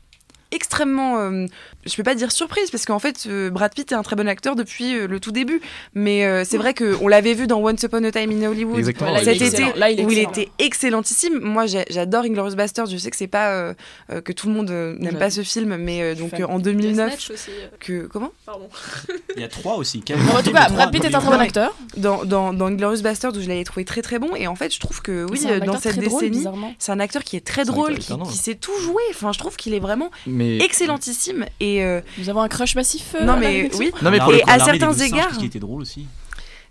[0.51, 1.45] extrêmement, euh,
[1.87, 4.27] je peux pas dire surprise, parce qu'en fait, euh, Brad Pitt est un très bon
[4.27, 5.61] acteur depuis euh, le tout début.
[5.93, 8.83] Mais c'est vrai qu'on l'avait vu dans Once Upon a Time in Hollywood
[9.23, 11.39] cet été, là, il où il était excellentissime.
[11.39, 12.87] Moi, j'adore Inglourious Basterds.
[12.87, 13.73] Je sais que c'est pas
[14.09, 14.69] que tout le monde
[14.99, 17.31] n'aime pas ce film, mais donc en 2009,
[17.79, 18.31] que comment?
[18.45, 18.69] Pardon.
[19.35, 20.03] il y a trois aussi.
[20.09, 21.75] en tout cas, Brad Pitt est un très bon acteur.
[21.95, 24.73] Dans, dans, dans Inglourious Basterds, où je l'avais trouvé très très bon, et en fait,
[24.73, 26.45] je trouve que oui, dans cette décennie,
[26.79, 29.03] c'est un acteur qui est très drôle, qui, qui sait tout jouer.
[29.11, 30.11] Enfin, je trouve qu'il est vraiment
[30.59, 31.45] excellentissime.
[31.59, 33.15] Et euh, nous avons un crush massif.
[33.19, 33.91] Euh, non mais oui.
[34.01, 36.05] Non mais et à certains égards, qui était drôle aussi.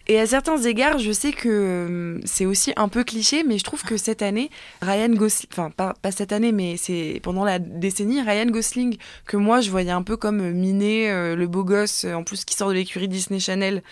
[0.09, 3.65] Et à certains égards, je sais que euh, c'est aussi un peu cliché, mais je
[3.65, 4.51] trouve que cette année,
[4.81, 9.37] Ryan Gosling, enfin pas, pas, cette année, mais c'est pendant la décennie, Ryan Gosling, que
[9.37, 12.75] moi je voyais un peu comme Miné, le beau gosse, en plus qui sort de
[12.75, 13.83] l'écurie Disney Channel.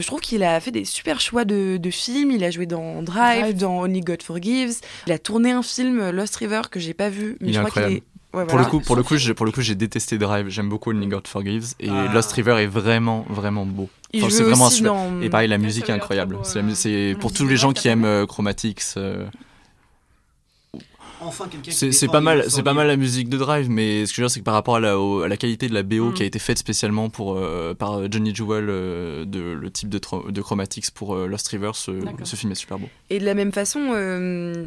[0.00, 2.32] Je trouve qu'il a fait des super choix de, de, films.
[2.32, 4.80] Il a joué dans Drive, dans Only God Forgives.
[5.06, 7.98] Il a tourné un film, Lost River, que j'ai pas vu, mais je crois qu'il
[7.98, 8.02] est
[8.48, 10.48] pour, le coup, pour, le coup, j'ai, pour le coup, j'ai détesté Drive.
[10.48, 11.74] J'aime beaucoup Only God Forgives.
[11.80, 12.12] Et ah.
[12.12, 13.88] Lost River est vraiment, vraiment beau.
[14.12, 14.70] c'est vraiment
[15.22, 16.38] Et pareil, la musique est incroyable.
[16.42, 18.26] C'est, pour tous les gens qui aiment
[21.70, 24.26] c'est pas mal, c'est pas mal la musique de Drive, mais ce que je veux
[24.26, 26.14] dire, c'est que par rapport à la, à la, qualité de la BO mm.
[26.14, 30.00] qui a été faite spécialement pour euh, par Johnny Jewel, euh, de le type de,
[30.30, 32.88] de Chromatics pour euh, Lost River, ce, ce, film est super beau.
[33.10, 33.80] Et de la même façon,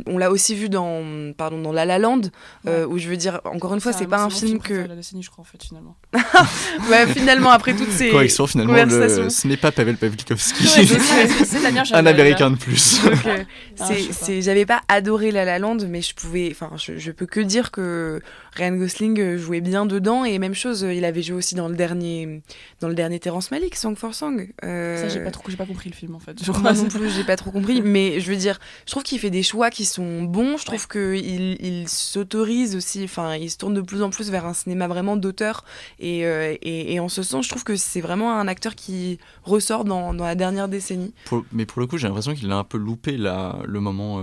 [0.05, 2.21] on l'a aussi vu dans pardon dans La La Land,
[2.65, 5.29] où je veux dire encore une fois, c'est pas un film que la décennie, je
[5.29, 5.95] crois en fait finalement.
[6.89, 9.29] ouais, finalement après toutes ces correction finalement, le...
[9.29, 13.01] ce n'est pas Pavel Pavlikovski, c'est un américain de plus.
[13.79, 13.89] Ah,
[14.39, 18.21] j'avais pas adoré La La Land, mais je pouvais enfin, je, peux que dire que
[18.53, 21.75] Ryan Gosling euh, jouait bien dedans et même chose, il avait joué aussi dans le
[21.75, 22.41] dernier,
[22.79, 24.49] dans le dernier Terrence Malick, Song for Song.
[24.63, 26.43] Euh, Ça, j'ai pas trop, j'ai pas compris le film en fait.
[26.43, 29.19] Je crois non plus, j'ai pas trop compris, mais je veux dire, je trouve qu'il
[29.19, 30.57] fait des choix qui sont bons.
[30.57, 34.45] Je trouve qu'il il s'autorise aussi, enfin, il se tourne de plus en plus vers
[34.45, 35.63] un cinéma vraiment d'auteur
[35.99, 39.85] et, euh, et, en ce sens, je trouve que c'est vraiment un acteur qui ressort
[39.85, 41.13] dans, dans la dernière décennie.
[41.51, 44.19] mais pour le coup, j'ai l'impression qu'il a un peu loupé là, le moment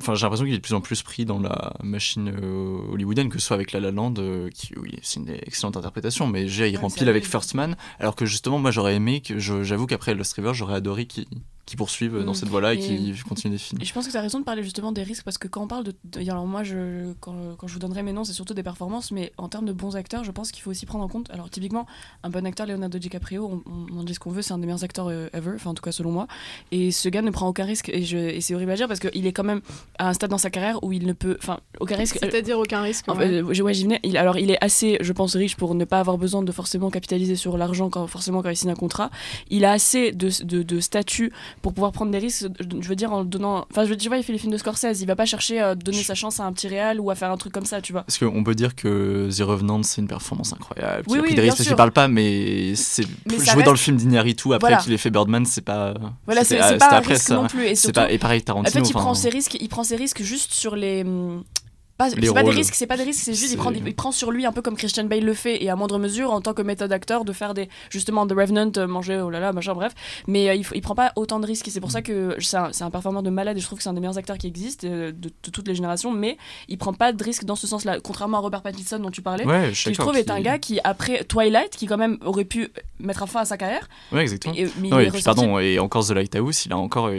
[0.00, 3.28] Enfin, j'ai l'impression qu'il est de plus en plus pris dans la machine euh, hollywoodienne,
[3.28, 6.46] que ce soit avec La La Land, euh, qui, oui, c'est une excellente interprétation, mais
[6.46, 10.14] j'ai il remplit avec First Man, alors que justement, moi, j'aurais aimé, que j'avoue qu'après
[10.14, 11.26] Lost River, j'aurais adoré qu'il
[11.66, 12.34] qui poursuivent dans mm.
[12.34, 13.80] cette voie-là et, qui continuent des films.
[13.80, 15.62] Et je pense que tu as raison de parler justement des risques parce que quand
[15.62, 16.30] on parle de.
[16.30, 19.32] alors moi, je, quand, quand, je vous donnerai mes noms, c'est surtout des performances, mais
[19.38, 21.30] en termes de bons acteurs, je pense qu'il faut aussi prendre en compte.
[21.30, 21.86] Alors typiquement,
[22.22, 24.84] un bon acteur, Leonardo DiCaprio, on, on dit ce qu'on veut, c'est un des meilleurs
[24.84, 26.26] acteurs euh, ever, enfin en tout cas selon moi.
[26.72, 29.32] Et ce gars ne prend aucun risque et, c'est horrible à dire parce qu'il est
[29.32, 29.60] quand même
[29.98, 31.36] à un stade dans sa carrière où il ne peut.
[31.38, 32.18] Enfin, aucun risque.
[32.20, 33.40] C'est-à-dire aucun risque ouais.
[33.40, 34.00] Euh, ouais, j'y venais.
[34.02, 36.90] Il, alors il est assez, je pense, riche pour ne pas avoir besoin de forcément
[36.90, 39.10] capitaliser sur l'argent quand, forcément quand il signe un contrat.
[39.50, 41.32] Il a assez de, de, de statut
[41.62, 44.08] pour pouvoir prendre des risques je veux dire en donnant enfin je veux dire tu
[44.08, 46.40] vois il fait les films de Scorsese il va pas chercher à donner sa chance
[46.40, 48.02] à un petit réal ou à faire un truc comme ça tu vois.
[48.02, 51.74] Parce qu'on peut dire que The Revenant c'est une performance incroyable oui, oui, des je
[51.74, 55.60] parle pas mais c'est jouer dans le film d'Iñárritu après qu'il ait fait Birdman c'est
[55.60, 55.94] pas
[56.26, 57.36] voilà c'est pas, un risque ça.
[57.36, 59.84] non plus et, pas, et pareil Tarantino en fait il prend ses risques il prend
[59.84, 61.04] ses risques juste sur les
[62.10, 64.30] c'est pas des risques, c'est pas des risques, c'est juste il prend, il prend sur
[64.30, 66.62] lui un peu comme Christian Bale le fait et à moindre mesure en tant que
[66.62, 69.92] méthode acteur de faire des justement The Revenant, euh, manger oh là là machin bref,
[70.26, 72.56] mais euh, il, il, prend pas autant de risques et c'est pour ça que c'est
[72.56, 74.46] un, un, performeur de malade et je trouve que c'est un des meilleurs acteurs qui
[74.46, 76.36] existent euh, de, toutes les générations, mais
[76.68, 79.44] il prend pas de risques dans ce sens-là, contrairement à Robert Pattinson dont tu parlais,
[79.72, 83.26] qui je trouve est un gars qui après Twilight, qui quand même aurait pu mettre
[83.28, 83.88] fin à sa carrière.
[84.12, 84.54] Ouais exactement.
[84.54, 87.10] Et, et puis, pardon et encore The Lighthouse, il a encore,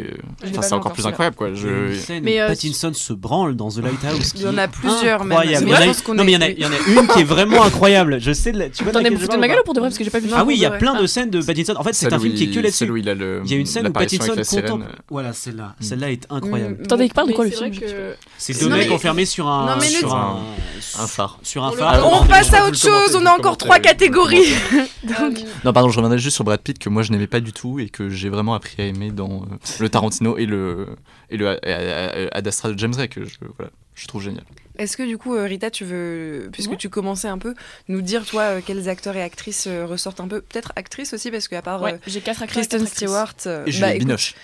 [0.43, 1.53] enfin, c'est encore plus incroyable quoi.
[1.53, 2.19] Je...
[2.21, 4.33] Mais Pattinson se branle dans The Lighthouse.
[4.35, 5.37] Il y en a plusieurs même.
[5.37, 8.19] Non mais il y, en a, il y en a une qui est vraiment incroyable.
[8.19, 8.93] Je sais, tu vois.
[8.93, 10.29] T'en es de ma gueule pour de vrai parce que j'ai pas vu.
[10.33, 11.73] Ah oui, il y a plein de scènes de Pattinson.
[11.77, 12.89] En fait, c'est un film qui est que là-dessus.
[12.95, 14.85] Il y a une scène où Pattinson contemple.
[15.09, 15.75] Voilà, celle-là.
[15.79, 15.83] Mm.
[15.83, 16.77] Celle-là est incroyable.
[16.79, 16.83] Mm.
[16.83, 17.71] Attendez, il parle de quoi le film
[18.37, 19.77] C'est deux mecs enfermés sur un
[21.07, 21.39] phare.
[21.43, 22.07] Sur un phare.
[22.11, 23.15] On passe à autre chose.
[23.15, 24.43] On a encore trois catégories.
[25.63, 27.79] Non, pardon, je reviendrai juste sur Brad Pitt que moi je n'aimais pas du tout
[27.79, 30.87] et que j'ai vraiment appris à aimer dans euh, le Tarantino et le
[31.29, 31.57] et le
[32.35, 34.43] Ad Astra de James Ray que je voilà je trouve génial.
[34.83, 37.55] Est-ce que du coup, euh, Rita, tu veux, puisque tu commençais un peu,
[37.87, 41.31] nous dire toi euh, quels acteurs et actrices euh, ressortent un peu, peut-être actrices aussi,
[41.31, 43.33] parce qu'à part j'ai quatre Kristen Stewart
[43.65, 44.35] et Juliette bah, Binoche.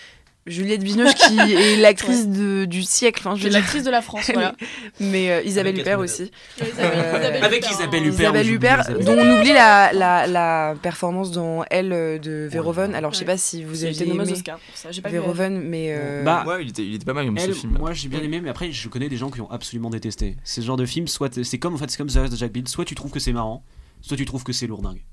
[0.50, 3.28] Juliette Binoche qui est l'actrice du siècle.
[3.28, 4.56] Enfin, l'actrice de la France, voilà.
[5.00, 6.32] Mais euh, Isabelle Huppert aussi.
[6.62, 8.32] Euh, Avec Isabelle Huppert.
[8.32, 12.96] Isabelle Huppert, dont on oublie la, la, la, performance dans Elle de Verhoeven.
[12.96, 14.90] Alors, je sais pas si vous avez aimé Oscar pour ça.
[15.02, 15.88] Pas Verhoeven, mais.
[15.90, 16.24] Euh...
[16.24, 17.78] Bah, ouais, il était, il était pas mal comme ce film.
[17.78, 20.36] Moi, j'ai bien aimé, mais après, je connais des gens qui ont absolument détesté.
[20.44, 22.52] Ce genre de film, soit c'est comme en fait, c'est comme The Rest de Jack
[22.52, 23.64] Bill, soit tu trouves que c'est marrant,
[24.02, 25.04] soit tu trouves que c'est lourdingue.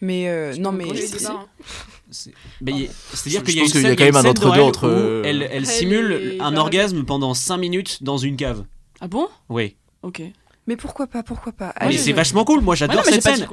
[0.00, 0.86] Mais euh, non, mais.
[2.10, 5.22] C'est-à-dire qu'il y a, une scène, quand même un entre deux entre.
[5.24, 8.64] Elle, elle simule un orgasme pendant 5 minutes dans une cave.
[9.00, 9.28] Ah bon?
[9.48, 9.76] Oui.
[10.02, 10.22] Ok.
[10.66, 11.74] Mais pourquoi pas Pourquoi pas?
[11.80, 12.60] Mais c'est vachement cool.
[12.60, 13.46] Moi, j'adore cette scène.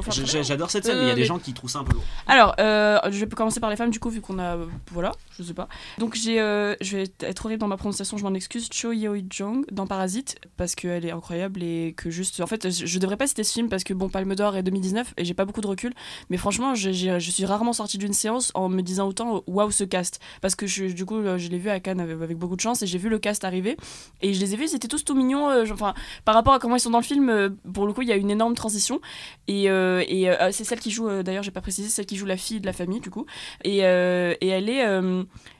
[0.43, 0.99] J'adore cette scène.
[1.01, 2.03] Il y a des gens qui trouvent ça un peu lourd.
[2.27, 4.57] Alors, euh, je vais commencer par les femmes du coup, vu qu'on a,
[4.91, 5.67] voilà, je sais pas.
[5.97, 8.69] Donc j'ai, euh, je vais être horrible dans ma prononciation, je m'en excuse.
[8.71, 12.99] Cho Yeo Jong dans Parasite parce qu'elle est incroyable et que juste, en fait, je
[12.99, 15.45] devrais pas citer ce film parce que bon, Palme d'Or est 2019 et j'ai pas
[15.45, 15.93] beaucoup de recul.
[16.29, 20.19] Mais franchement, je suis rarement sortie d'une séance en me disant autant waouh ce cast
[20.41, 22.87] parce que je, du coup, je l'ai vu à Cannes avec, beaucoup de chance et
[22.87, 23.77] j'ai vu le cast arriver
[24.21, 25.49] et je les ai vus, ils étaient tous tout mignons.
[25.49, 25.93] Euh, enfin,
[26.25, 28.15] par rapport à comment ils sont dans le film pour le coup, il y a
[28.15, 28.99] une énorme transition.
[29.47, 32.15] Et, euh, et euh, c'est celle qui joue, euh, d'ailleurs, j'ai pas précisé, celle qui
[32.15, 33.25] joue la fille de la famille, du coup.
[33.63, 34.85] Et, et elle est.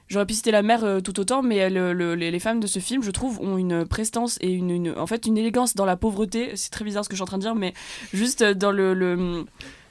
[0.07, 3.41] J'aurais pu citer la mère tout autant, mais les, femmes de ce film, je trouve,
[3.41, 6.55] ont une prestance et une, en fait une élégance dans la pauvreté.
[6.55, 7.73] C'est très bizarre ce que je suis en train de dire, mais
[8.13, 9.45] juste dans le,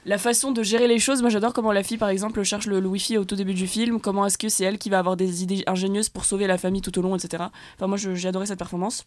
[0.06, 1.20] la façon de gérer les choses.
[1.20, 3.66] Moi, j'adore comment la fille, par exemple, cherche le, le wifi au tout début du
[3.66, 4.00] film.
[4.00, 6.80] Comment est-ce que c'est elle qui va avoir des idées ingénieuses pour sauver la famille
[6.80, 7.44] tout au long, etc.
[7.74, 9.04] Enfin, moi, j'ai adoré cette performance.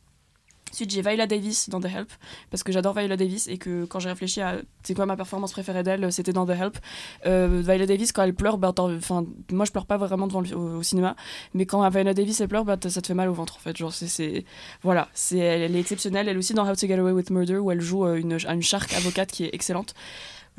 [0.72, 2.12] Ensuite, j'ai Viola Davis dans The Help,
[2.52, 5.52] parce que j'adore Viola Davis et que quand j'ai réfléchi à c'est quoi ma performance
[5.52, 6.78] préférée d'elle, c'était dans The Help.
[7.26, 10.56] Euh, Viola Davis, quand elle pleure, bah, enfin, moi je pleure pas vraiment devant le,
[10.56, 11.16] au, cinéma,
[11.54, 13.76] mais quand Viola Davis elle pleure, bah, ça te fait mal au ventre en fait.
[13.78, 14.46] Genre, c'est,
[14.84, 16.28] voilà, c'est, elle, est exceptionnelle.
[16.28, 18.62] Elle aussi dans How to Get Away with Murder, où elle joue euh, une, une
[18.64, 19.94] shark avocate qui est excellente.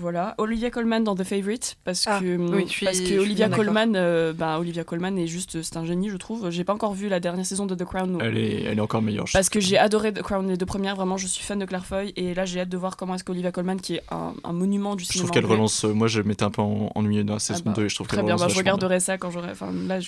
[0.00, 4.58] Voilà, Olivia Colman dans The Favorite parce ah, que parce que Olivia Colman, euh, bah,
[4.58, 6.48] Olivia Colman est juste c'est un génie je trouve.
[6.48, 8.18] J'ai pas encore vu la dernière saison de The Crown.
[8.22, 9.26] Elle est elle est encore meilleure.
[9.30, 11.84] Parce que j'ai adoré The Crown les deux premières vraiment je suis fan de Claire
[11.84, 14.52] Foy et là j'ai hâte de voir comment est-ce qu'Olivia Colman qui est un, un,
[14.54, 15.12] monument du cinéma.
[15.12, 15.84] Je trouve qu'elle relance.
[15.84, 17.94] Euh, moi je m'étais un peu ennuyée dans la saison 2 ah bah, et je
[17.94, 18.36] trouve très bien.
[18.36, 19.52] Bah, je regarderai ça quand j'aurai.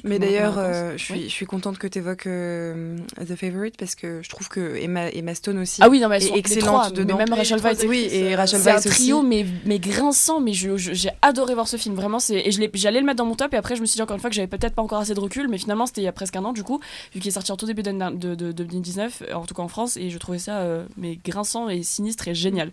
[0.04, 4.22] Mais d'ailleurs euh, je suis je suis contente que tu évoques The Favorite parce que
[4.22, 5.82] je trouve que Emma, Emma Stone aussi.
[5.82, 7.18] Ah oui non mais est excellente dedans.
[7.18, 7.84] Même Rachel Weisz.
[7.86, 8.88] Oui et Rachel Weisz aussi.
[8.88, 9.44] C'est un trio mais
[9.82, 12.18] grinçant mais j'ai adoré voir ce film, vraiment.
[12.30, 14.20] Et j'allais le mettre dans mon top, et après, je me suis dit encore une
[14.20, 16.12] fois que j'avais peut-être pas encore assez de recul, mais finalement, c'était il y a
[16.12, 16.80] presque un an, du coup,
[17.12, 19.96] vu qu'il est sorti en tout début de, de, 2019, en tout cas en France,
[19.96, 22.70] et je trouvais ça euh, mais grinçant et sinistre et génial.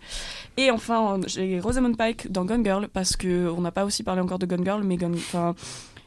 [0.57, 4.39] Et enfin, j'ai Rosamund Pike dans Gun Girl, parce qu'on n'a pas aussi parlé encore
[4.39, 4.97] de Gun Girl, mais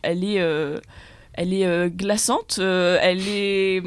[0.02, 0.40] elle est.
[0.40, 0.80] Euh,
[1.34, 3.82] elle est euh, glaçante, elle est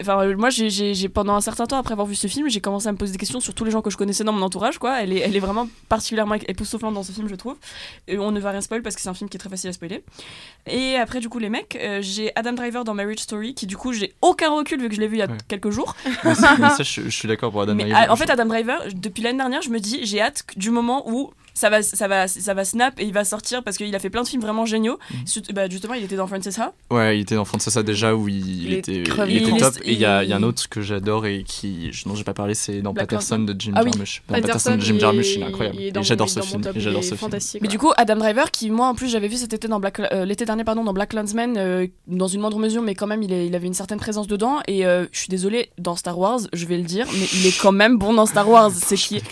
[0.00, 2.88] Enfin, euh, moi, j'ai pendant un certain temps après avoir vu ce film, j'ai commencé
[2.88, 4.78] à me poser des questions sur tous les gens que je connaissais dans mon entourage.
[4.78, 5.02] Quoi.
[5.02, 7.56] Elle, est, elle est vraiment particulièrement époustouflante dans ce film, je trouve.
[8.08, 9.70] Et on ne va rien spoiler parce que c'est un film qui est très facile
[9.70, 10.02] à spoiler.
[10.66, 13.76] Et après, du coup, les mecs, euh, j'ai Adam Driver dans Marriage Story, qui du
[13.76, 15.94] coup, j'ai aucun recul vu que je l'ai vu il y a quelques jours.
[16.24, 18.10] Mais, ça, je, suis d'accord pour Adam Driver.
[18.10, 21.32] en fait, Adam Driver, depuis l'année dernière, je me dis, j'ai hâte du moment où
[21.54, 24.10] ça va, ça va, ça va snap et il va sortir parce qu'il a fait
[24.10, 24.98] plein de films vraiment géniaux.
[25.10, 25.54] Mhm.
[25.54, 26.72] Bah, justement, il était dans Francesa.
[26.90, 29.74] Ouais, il était dans Francesa déjà où il, était, il était top.
[29.84, 32.34] Et il y a, y a, un autre que j'adore et qui, dont j'ai pas
[32.34, 34.22] parlé, c'est dans Patterson de Jim ah Jarmusch.
[34.28, 35.80] Dans Patterson de Jim Jarmusch, il est incroyable.
[35.80, 36.62] Et j'adore ce film.
[36.76, 37.30] J'adore ce film.
[37.60, 40.00] Mais du coup, Adam Driver, qui moi en plus j'avais vu cet été dans Black,
[40.00, 43.22] euh, l'été dernier pardon dans Black Landsman, euh, dans une moindre mesure, mais quand même
[43.22, 44.58] il, est, il avait une certaine présence dedans.
[44.66, 47.60] Et euh, je suis désolée, dans Star Wars, je vais le dire, mais il est
[47.60, 48.70] quand même bon dans Star Wars.
[48.72, 49.22] C'est qui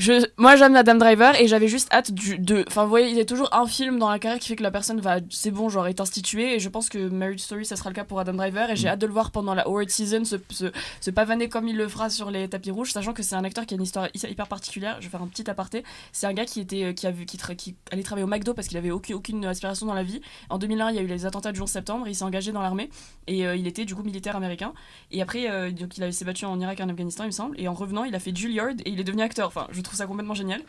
[0.00, 2.64] je, moi j'aime Adam Driver et j'avais juste hâte du, de.
[2.68, 4.62] Enfin, vous voyez, il y a toujours un film dans la carrière qui fait que
[4.62, 5.18] la personne va.
[5.28, 6.54] C'est bon, genre, est instituée.
[6.54, 8.70] Et je pense que Marriage Story, ça sera le cas pour Adam Driver.
[8.70, 8.92] Et j'ai mm.
[8.92, 12.08] hâte de le voir pendant la Award Season se, se, pavaner comme il le fera
[12.08, 14.96] sur les tapis rouges, sachant que c'est un acteur qui a une histoire hyper particulière.
[15.00, 15.84] Je vais faire un petit aparté.
[16.12, 18.68] C'est un gars qui, était, qui, a vu, qui, qui allait travailler au McDo parce
[18.68, 20.22] qu'il avait aucune, aucune aspiration dans la vie.
[20.48, 22.08] En 2001, il y a eu les attentats du 11 septembre.
[22.08, 22.88] Il s'est engagé dans l'armée
[23.26, 24.72] et euh, il était du coup militaire américain.
[25.10, 27.60] Et après, euh, donc, il s'est battu en Irak et en Afghanistan, il me semble.
[27.60, 29.48] Et en revenant, il a fait Juilliard et il est devenu acteur.
[29.48, 30.62] Enfin, je trouve ça complètement génial.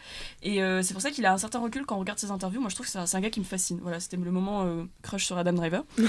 [0.44, 2.60] Et euh, c'est pour ça qu'il a un certain recul quand on regarde ses interviews.
[2.60, 3.80] Moi, je trouve que c'est un, gars qui me fascine.
[3.82, 5.84] Voilà, c'était le moment euh, crush sur Adam Driver.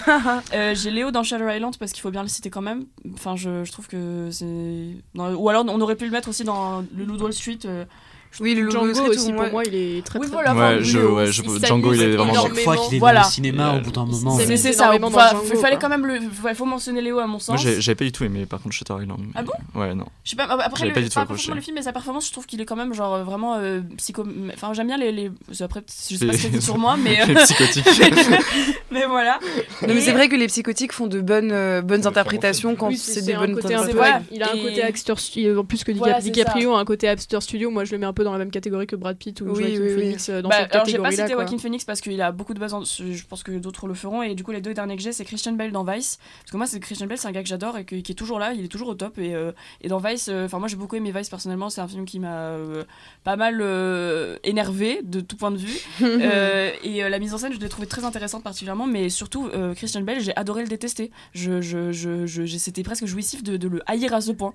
[0.55, 2.87] Euh, j'ai Léo dans Shadow Island parce qu'il faut bien le citer quand même.
[3.15, 4.97] Enfin, je, je trouve que c'est.
[5.15, 7.59] Ou alors, on aurait pu le mettre aussi dans le Loup Wall Street.
[8.41, 11.27] Oui, le Django aussi, pour moi, il est très, oui, très voilà, ouais, je, ouais,
[11.27, 13.21] je, Django, il est vraiment chaque fois qu'il est voilà.
[13.21, 14.39] dans le cinéma, au bout d'un moment.
[14.39, 14.93] C'est ça.
[14.95, 16.19] Il fallait quand même le.
[16.49, 17.63] Il faut mentionner Léo, à mon sens.
[17.63, 19.21] Moi, j'avais pas du tout aimé, par contre, Shutter Island.
[19.35, 19.53] Ah bon?
[19.75, 20.07] Ouais, non.
[20.25, 20.45] Je sais pas.
[20.45, 21.53] Après, le, pas du tout accroché.
[21.53, 24.25] le film et sa performance, je trouve qu'il est quand même, genre, vraiment euh, psycho.
[24.55, 25.31] Enfin, j'aime bien les.
[25.61, 27.25] Après, je sais pas ce que sur moi, mais.
[27.33, 27.87] Les psychotiques.
[28.91, 29.39] Mais voilà.
[29.81, 33.59] mais c'est vrai que les psychotiques font de bonnes euh, interprétations quand c'est des bonnes
[34.31, 35.17] Il a un côté acteur.
[35.57, 37.71] En plus que DiCaprio a un côté acteur studio.
[37.71, 39.75] Moi, je le mets un peu dans la même catégorie que Brad Pitt ou oui,
[39.75, 41.11] Joaquin Phoenix euh, dans bah, cette catégorie là.
[41.11, 43.87] J'ai pas cité Joaquin Phoenix parce qu'il a beaucoup de bases, je pense que d'autres
[43.87, 44.23] le feront.
[44.23, 46.19] Et du coup, les deux derniers que j'ai, c'est Christian Bale dans Vice.
[46.41, 48.39] Parce que moi, c'est Christian Bale, c'est un gars que j'adore et qui est toujours
[48.39, 49.19] là, il est toujours au top.
[49.19, 51.89] Et, euh, et dans Vice, euh, enfin, moi j'ai beaucoup aimé Vice personnellement, c'est un
[51.89, 52.57] film qui m'a
[53.25, 53.63] pas mal
[54.45, 55.79] énervé de tout point de vue.
[56.85, 60.21] et la mise en scène, je l'ai trouvé très intéressante particulièrement, mais surtout, Christian Bale,
[60.21, 61.11] j'ai adoré le détester.
[61.35, 64.53] Je, je, je, C'était presque jouissif de, de, le haïr à ce point.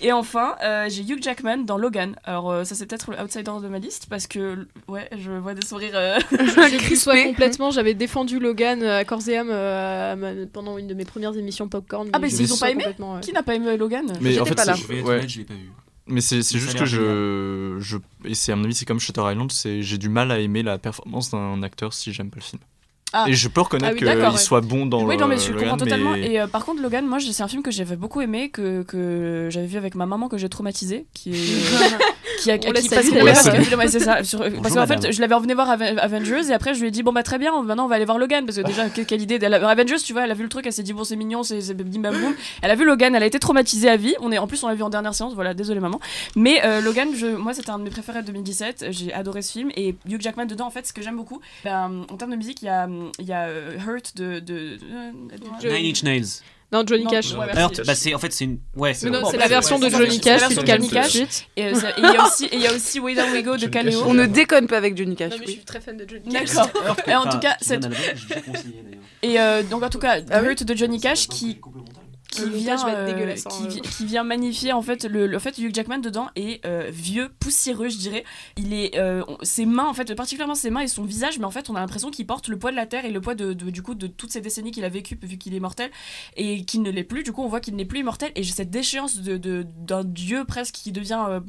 [0.00, 0.56] Et enfin,
[0.88, 2.16] j'ai Hugh Jackman dans Logan.
[2.24, 5.66] Alors, ça, c'est peut-être le outsider de ma liste parce que ouais, je vois des
[5.66, 5.92] sourires.
[5.94, 6.18] Euh...
[6.32, 7.70] je complètement.
[7.70, 11.68] J'avais défendu Logan euh, à corps et âme euh, pendant une de mes premières émissions
[11.68, 12.08] Popcorn.
[12.12, 12.84] Ah, mais, ils ont pas aimé
[13.22, 14.74] Qui n'a pas aimé Logan Mais en fait, pas là.
[15.04, 15.26] Ouais.
[15.28, 15.70] Je l'ai pas vu.
[16.06, 17.96] Mais c'est juste que je, je.
[18.24, 20.78] Et c'est à mon avis, c'est comme Shutter Island, j'ai du mal à aimer la
[20.78, 22.60] performance d'un acteur si j'aime pas le film.
[23.12, 23.24] Ah.
[23.26, 25.10] Et je peux reconnaître ah qu'il soit bon dans oui, le.
[25.10, 26.14] Oui, non, mais je comprends totalement.
[26.14, 29.48] Et euh, par contre, Logan, moi, c'est un film que j'avais beaucoup aimé, que, que
[29.50, 31.34] j'avais vu avec ma maman, que j'ai traumatisé, qui est.
[32.40, 33.06] qui a qui passe
[33.88, 34.16] c'est ça.
[34.62, 37.12] Parce qu'en fait je l'avais envenu voir Avengers et après je lui ai dit bon
[37.12, 39.38] bah très bien maintenant on va aller voir Logan parce que déjà quelle idée.
[39.44, 41.74] Avengers tu vois elle a vu le truc elle s'est dit bon c'est mignon c'est
[41.74, 42.34] bim bam boum.
[42.62, 44.14] Elle a vu Logan elle a été traumatisée à vie.
[44.20, 46.00] On est en plus on l'a vu en dernière séance voilà désolé maman.
[46.36, 49.52] Mais euh, Logan je, moi c'était un de mes préférés de 2017 j'ai adoré ce
[49.52, 49.70] film.
[49.76, 52.62] Et Hugh Jackman dedans en fait ce que j'aime beaucoup ben, en termes de musique
[52.62, 52.88] il y a
[53.18, 54.78] il y a euh, Hurt de, de,
[55.62, 56.42] Nine Inch Nails.
[56.72, 57.32] Non, Johnny Cash.
[57.32, 58.94] Hurt, bah c'est en fait c'est une ouais.
[58.94, 61.16] C'est la version de Johnny Cash, c'est Johnny Cash.
[61.56, 64.02] Et il y a aussi il y a aussi Way Down We Go de Kaleo.
[64.06, 65.32] On ne déconne pas avec Johnny Cash.
[65.32, 66.54] Non mais je suis très fan de Johnny Cash.
[66.54, 66.96] D'accord.
[67.06, 67.86] Et en tout cas cette
[69.22, 71.60] et euh, donc en tout cas ah Hurt de Johnny Cash qui
[72.30, 73.34] qui vient, euh,
[73.82, 77.88] qui, vient magnifier en fait le, le fait Hugh Jackman dedans est euh, vieux poussiéreux
[77.88, 78.24] je dirais.
[78.56, 81.50] Il est euh, ses mains en fait particulièrement ses mains et son visage mais en
[81.50, 83.52] fait on a l'impression qu'il porte le poids de la terre et le poids de,
[83.52, 85.90] du coup de toutes ces décennies qu'il a vécu vu qu'il est mortel
[86.36, 87.22] et qu'il ne l'est plus.
[87.22, 90.44] Du coup on voit qu'il n'est plus immortel et j'ai cette déchéance de d'un dieu
[90.44, 91.40] presque qui devient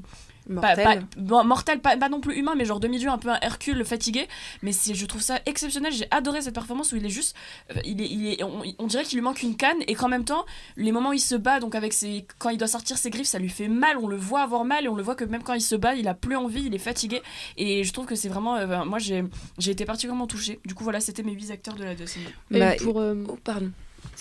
[0.50, 1.06] Mortel.
[1.28, 4.28] Pas, mortel, pas, non plus humain, mais genre demi-dieu, un peu un Hercule fatigué.
[4.62, 5.94] Mais je trouve ça exceptionnel.
[5.94, 7.36] J'ai adoré cette performance où il est juste.
[7.76, 10.26] Euh, il est, il est, on, dirait qu'il lui manque une canne et qu'en même
[10.26, 10.46] temps,
[10.78, 13.28] les moments où il se bat, donc avec ses, quand il doit sortir ses griffes,
[13.28, 13.98] ça lui fait mal.
[13.98, 15.96] On le voit avoir mal et on le voit que même quand il se bat,
[15.96, 17.22] il a plus envie, il est fatigué.
[17.58, 18.56] Et je trouve que c'est vraiment.
[18.56, 19.24] Euh, moi, j'ai
[19.60, 20.60] été particulièrement touchée.
[20.66, 22.26] Du coup, voilà, c'était mes 8 acteurs de la deuxième.
[22.50, 23.00] Bah, pour.
[23.00, 23.72] Euh, oh, pardon.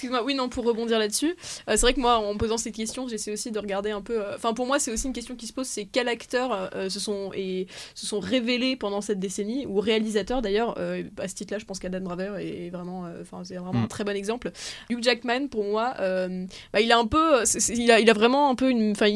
[0.01, 1.36] Excuse-moi, oui, non, pour rebondir là-dessus,
[1.68, 4.18] euh, c'est vrai que moi, en posant cette question, j'essaie aussi de regarder un peu.
[4.18, 6.88] Euh, enfin, pour moi, c'est aussi une question qui se pose c'est quels acteurs euh,
[6.88, 10.78] se, sont, et, se sont révélés pendant cette décennie, ou réalisateurs d'ailleurs.
[11.18, 13.05] à ce titre-là, je pense qu'Adam Driver est vraiment,
[13.44, 13.88] c'est vraiment un mm.
[13.88, 14.53] très bon exemple.
[14.88, 17.42] Hugh Jackman, pour moi, bah, il a un peu.
[17.68, 18.92] il, a, il a vraiment un peu une.
[18.92, 19.11] Enfin,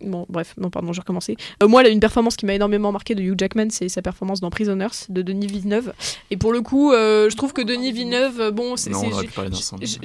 [0.00, 1.36] Bon, bref, non, pardon, j'ai recommencé.
[1.62, 4.50] moi, là, une performance qui m'a énormément marqué de Hugh Jackman, c'est sa performance dans
[4.50, 5.92] Prisoners de Denis Villeneuve.
[6.32, 8.90] Et pour le coup, je trouve que Denis Villeneuve, bon, c'est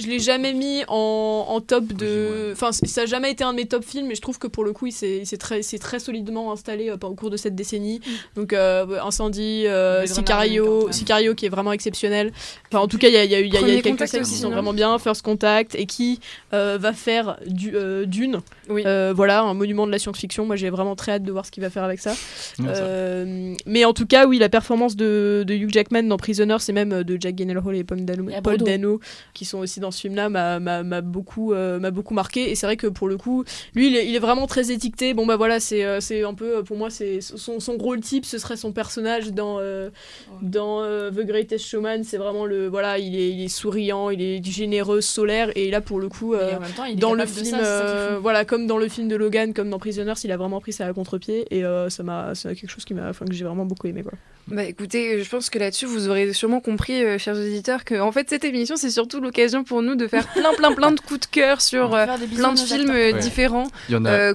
[0.04, 2.50] je l'ai jamais mis en, en top de.
[2.52, 4.64] Enfin, ça n'a jamais été un de mes top films, mais je trouve que pour
[4.64, 8.00] le coup, il s'est très, très solidement installé euh, au cours de cette décennie.
[8.00, 8.10] Mm.
[8.40, 12.32] Donc, euh, Incendie, euh, Sicario, Sicario qui est vraiment exceptionnel.
[12.70, 14.50] Enfin, en tout cas, il y a, y a, y a quelques scènes qui sont
[14.50, 14.98] vraiment bien.
[14.98, 17.74] First Contact, et qui va faire du,
[18.06, 18.40] Dune.
[18.68, 20.46] voilà, un monument de la science-fiction.
[20.46, 22.14] Moi, j'ai vraiment très hâte de voir ce qu'il va faire avec ça.
[23.66, 27.02] mais en tout cas, oui, la performance de, de Hugh Jackman dans Prisoner, c'est même
[27.02, 29.00] de Jack Gyllenhaal et Paul Dano,
[29.34, 32.50] qui sont aussi aussi dans ce film-là m'a beaucoup, m'a beaucoup marqué.
[32.50, 35.14] Et c'est vrai que pour le coup, lui, il est, il est vraiment très étiqueté.
[35.14, 38.56] Bon, bah voilà, c'est un peu, pour moi, c'est son, son rôle type, ce serait
[38.56, 39.60] son personnage dans,
[40.42, 42.04] dans The Greatest Showman.
[42.04, 42.66] C'est vraiment le.
[42.66, 45.50] Voilà, il est, il est souriant, il est généreux, solaire.
[45.56, 46.34] Et là, pour le coup,
[46.96, 47.58] dans le film,
[48.20, 50.86] voilà, comme dans le film de Logan, comme dans Prisoners, il a vraiment pris ça
[50.86, 51.46] à contre-pied.
[51.50, 54.12] Et ça m'a, c'est quelque chose qui m'a, que j'ai vraiment beaucoup aimé, quoi.
[54.48, 58.12] Bah écoutez, je pense que là-dessus, vous aurez sûrement compris, euh, chers auditeurs, que en
[58.12, 61.20] fait, cette émission, c'est surtout l'occasion pour nous de faire plein, plein, plein de coups
[61.20, 62.04] de cœur sur euh,
[62.36, 63.68] plein de films euh, différents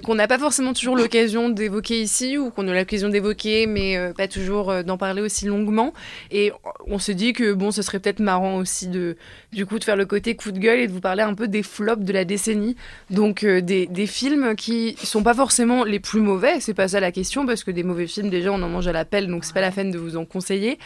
[0.02, 4.28] qu'on n'a pas forcément toujours l'occasion d'évoquer ici ou qu'on a l'occasion d'évoquer, mais pas
[4.28, 5.94] toujours d'en parler aussi longuement.
[6.32, 6.52] Et
[6.88, 9.16] on s'est dit que bon, ce serait peut-être marrant aussi de,
[9.54, 11.48] du coup, de faire le côté coup de gueule et de vous parler un peu
[11.48, 12.76] des flops de la décennie.
[13.12, 17.12] Donc, des, des films qui sont pas forcément les plus mauvais, c'est pas ça la
[17.12, 19.54] question, parce que des mauvais films, déjà, on en mange à la pelle, donc c'est
[19.54, 20.80] pas la peine de vous en conseiller.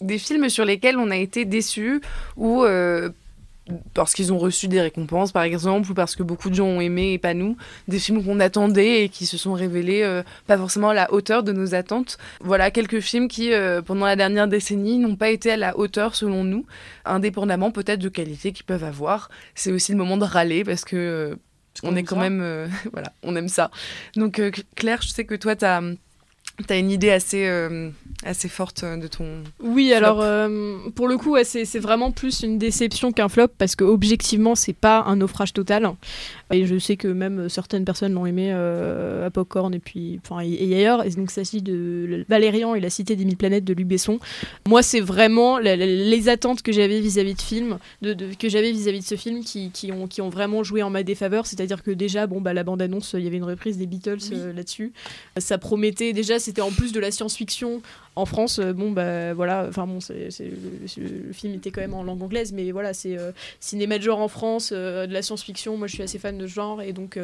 [0.00, 2.00] Des films sur lesquels on a été déçus
[2.36, 3.10] ou euh,
[3.94, 6.80] parce qu'ils ont reçu des récompenses, par exemple, ou parce que beaucoup de gens ont
[6.80, 7.56] aimé et pas nous,
[7.86, 11.42] des films qu'on attendait et qui se sont révélés euh, pas forcément à la hauteur
[11.44, 12.18] de nos attentes.
[12.40, 16.16] Voilà quelques films qui, euh, pendant la dernière décennie, n'ont pas été à la hauteur
[16.16, 16.66] selon nous,
[17.04, 19.30] indépendamment peut-être de qualité qu'ils peuvent avoir.
[19.54, 21.38] C'est aussi le moment de râler parce que
[21.84, 23.70] on est quand même, voilà, on aime ça.
[24.16, 24.42] Donc
[24.74, 25.80] Claire, je sais que toi, tu as
[26.66, 27.90] T'as une idée assez, euh,
[28.24, 29.42] assez forte de ton.
[29.60, 33.84] Oui, alors euh, pour le coup, c'est vraiment plus une déception qu'un flop parce que
[33.84, 35.90] objectivement, c'est pas un naufrage total.
[36.52, 40.40] Et je sais que même certaines personnes l'ont aimé euh, à Popcorn et puis enfin
[40.40, 41.04] et, ailleurs.
[41.04, 44.18] Et donc, ça s'agit de Valérian et la Cité des Mille Planètes de Luc Besson.
[44.68, 49.04] Moi, c'est vraiment les attentes que j'avais vis-à-vis de film, de, que j'avais vis-à-vis de
[49.04, 51.46] ce film qui, qui, ont, qui ont vraiment joué en ma défaveur.
[51.46, 54.18] C'est-à-dire que déjà, bon, bah, la bande-annonce, il y avait une reprise des Beatles
[54.54, 54.92] là-dessus.
[55.38, 57.82] Ça promettait déjà c'était en plus de la science-fiction
[58.14, 62.22] en France, euh, bon, bah voilà, enfin bon, le, film était quand même en langue
[62.22, 65.78] anglaise, mais voilà, c'est euh, cinéma de genre en France, euh, de la science-fiction.
[65.78, 67.18] Moi, je suis assez fan de ce genre, et donc,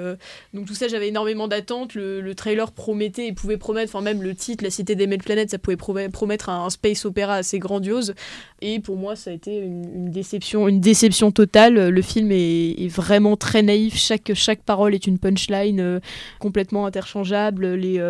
[0.55, 1.95] tout ça, j'avais énormément d'attentes.
[1.95, 5.51] Le, trailer promettait et pouvait promettre, enfin, même le titre, La Cité des Mille Planètes,
[5.51, 8.15] ça pouvait promettre un, space opéra assez grandiose.
[8.61, 11.89] Et pour moi, ça a été une, déception, une déception totale.
[11.89, 13.97] Le film est, vraiment très naïf.
[13.97, 16.01] Chaque, chaque parole est une punchline
[16.39, 17.75] complètement interchangeable.
[17.75, 18.01] Les,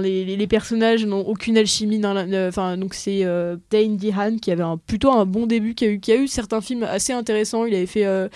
[0.00, 5.10] les personnages n'ont aucune alchimie enfin donc c'est euh, Dane DeHaan qui avait un, plutôt
[5.10, 7.64] un bon début, qui a eu, qui a eu certains films assez intéressants.
[7.64, 8.28] Il avait fait euh,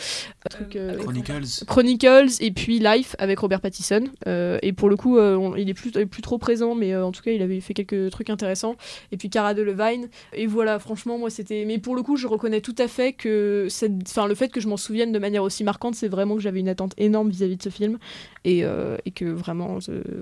[0.77, 1.65] euh, Chronicles.
[1.67, 4.05] Chronicles et puis Life avec Robert Pattinson.
[4.27, 5.19] et pour le coup,
[5.57, 8.31] il est plus, plus trop présent, mais en tout cas, il avait fait quelques trucs
[8.31, 8.77] intéressants.
[9.13, 10.09] Et puis Cara Delevingne.
[10.33, 11.65] Et voilà, franchement, moi c'était.
[11.67, 13.93] Mais pour le coup, je reconnais tout à fait que cette...
[14.09, 16.61] enfin, le fait que je m'en souvienne de manière aussi marquante, c'est vraiment que j'avais
[16.61, 17.99] une attente énorme vis-à-vis de ce film
[18.45, 18.65] et,
[19.05, 19.79] et que vraiment,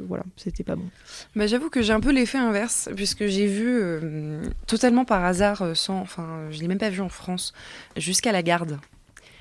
[0.07, 0.89] voilà, c'était pas bon.
[1.35, 5.63] Bah, J'avoue que j'ai un peu l'effet inverse, puisque j'ai vu euh, totalement par hasard,
[5.63, 7.53] euh, sans, enfin, je l'ai même pas vu en France,
[7.97, 8.79] jusqu'à la garde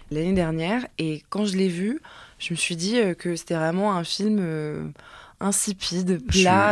[0.10, 0.86] l'année dernière.
[0.98, 2.00] Et quand je l'ai vu,
[2.40, 4.94] je me suis dit euh, que c'était vraiment un film
[5.42, 6.72] insipide, plat,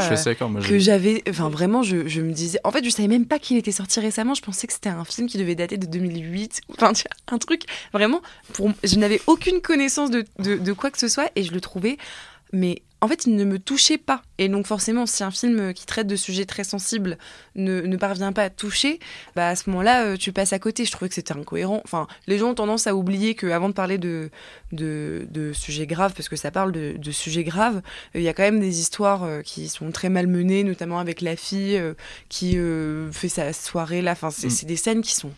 [0.68, 3.58] que j'avais, enfin vraiment, je, je, me disais, en fait, je savais même pas qu'il
[3.58, 4.34] était sorti récemment.
[4.34, 6.94] Je pensais que c'était un film qui devait dater de 2008, enfin
[7.28, 7.64] un truc
[7.94, 8.22] vraiment.
[8.54, 11.62] Pour, je n'avais aucune connaissance de, de, de, quoi que ce soit et je le
[11.62, 11.98] trouvais,
[12.54, 14.22] mais en fait, il ne me touchait pas.
[14.38, 17.18] Et donc forcément, si un film qui traite de sujets très sensibles
[17.56, 19.00] ne, ne parvient pas à toucher,
[19.36, 20.84] bah à ce moment-là, euh, tu passes à côté.
[20.84, 21.82] Je trouvais que c'était incohérent.
[21.86, 24.30] Enfin, les gens ont tendance à oublier qu'avant de parler de,
[24.74, 27.82] de, de, sujets graves, parce que ça parle de, de sujets graves,
[28.16, 31.22] il y a quand même des histoires euh, qui sont très mal menées, notamment avec
[31.22, 31.94] la fille euh,
[32.28, 32.58] qui
[33.12, 34.12] fait sa soirée là.
[34.12, 34.50] Enfin, mm.
[34.50, 35.32] c'est des scènes qui sont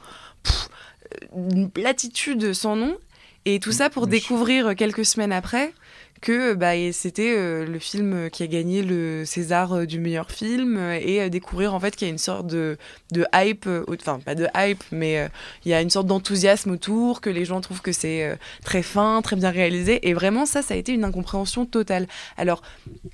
[1.36, 2.98] une platitude sans nom.
[3.46, 3.74] Et tout mm.
[3.74, 5.74] ça pour découvrir quelques semaines après
[6.22, 10.78] que bah, c'était euh, le film qui a gagné le César euh, du meilleur film
[10.78, 12.78] euh, et découvrir en fait qu'il y a une sorte de,
[13.12, 15.30] de hype, enfin pas de hype, mais
[15.66, 19.22] il y a une sorte d'enthousiasme autour, que les gens trouvent que c'est très fin,
[19.22, 20.08] très bien réalisé.
[20.08, 22.08] Et vraiment, ça, ça a été une incompréhension totale.
[22.38, 22.62] Alors,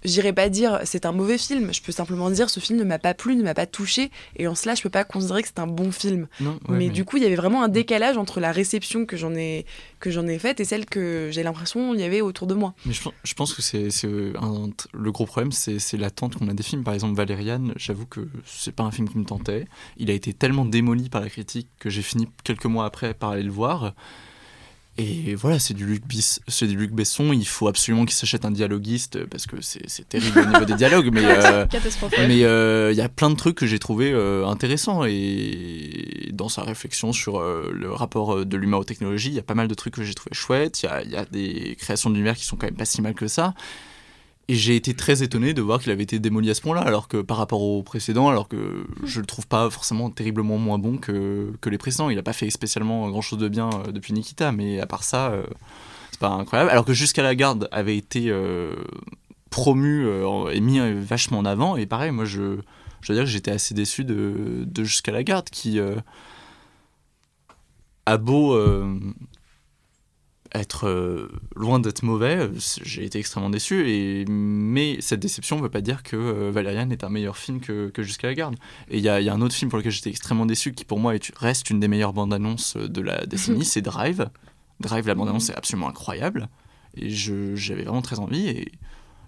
[0.04, 3.00] j'irai pas dire c'est un mauvais film, je peux simplement dire ce film ne m'a
[3.00, 5.60] pas plu, ne m'a pas touché, et en cela, je peux pas considérer que c'est
[5.60, 6.28] un bon film.
[6.68, 9.66] mais, du coup, il y avait vraiment un décalage entre la réception que j'en ai,
[10.00, 12.74] que j'en ai faite et celle que j'ai l'impression il y avait autour de moi
[13.24, 16.84] je, pense que c'est le gros problème, c'est l'attente qu'on a des films.
[16.84, 19.66] Par exemple, Valériane, j'avoue que c'est pas un film qui me tentait.
[19.98, 23.32] Il a été tellement démoli par la critique que j'ai fini quelques mois après par
[23.32, 23.94] aller le voir.
[25.00, 26.04] Et voilà, c'est du, Luc
[26.48, 27.32] c'est du Luc Besson.
[27.32, 31.12] Il faut absolument qu'il s'achète un dialoguiste parce que c'est terrible au niveau des dialogues.
[31.14, 31.66] Mais euh,
[32.18, 35.06] mais euh, il y a plein de trucs que j'ai trouvé euh, intéressants.
[35.06, 39.54] Et dans sa réflexion sur le rapport de l'humain aux technologies, il y a pas
[39.54, 40.82] mal de trucs que j'ai trouvé chouettes.
[40.82, 43.14] Il y a, y a, des créations d'univers qui sont quand même pas si mal
[43.14, 43.54] que ça.
[44.50, 47.10] Et j'ai été très étonné de voir qu'il avait été démoli à ce point-là, alors
[47.10, 50.98] que par rapport au précédent, alors que je le trouve pas forcément terriblement moins bon
[50.98, 52.10] que, que les précédents.
[52.10, 55.32] Il a pas fait spécialement grand-chose de bien euh, depuis Nikita, mais à part ça,
[55.32, 55.44] euh,
[56.12, 56.72] c'est pas incroyable.
[56.72, 58.74] Alors que Jusqu'à la garde avait été euh,
[59.50, 60.08] promu
[60.52, 62.60] et mis vachement en avant, et pareil, moi je,
[63.02, 65.80] je dire que j'étais assez déçu de, de Jusqu'à la garde, qui
[68.06, 68.58] a beau
[70.54, 72.50] être euh, loin d'être mauvais, euh,
[72.84, 77.04] j'ai été extrêmement déçu, et, mais cette déception ne veut pas dire que euh, est
[77.04, 78.56] un meilleur film que, Jusqu'à la garde.
[78.90, 81.14] Et il y, a, un autre film pour lequel j'étais extrêmement déçu, qui pour moi
[81.38, 84.30] reste une des meilleures bandes annonces de la décennie, c'est Drive.
[84.80, 86.48] Drive, la bande annonce est absolument incroyable,
[86.96, 88.72] et j'avais vraiment très envie, et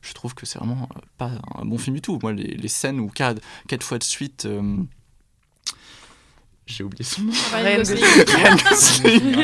[0.01, 0.87] je trouve que c'est vraiment
[1.17, 2.19] pas un bon film du tout.
[2.21, 4.47] Moi, les, scènes où quatre, quatre fois de suite
[6.69, 7.33] j'ai oublié son nom.
[7.51, 7.77] Ryan
[8.69, 9.35] Gosling.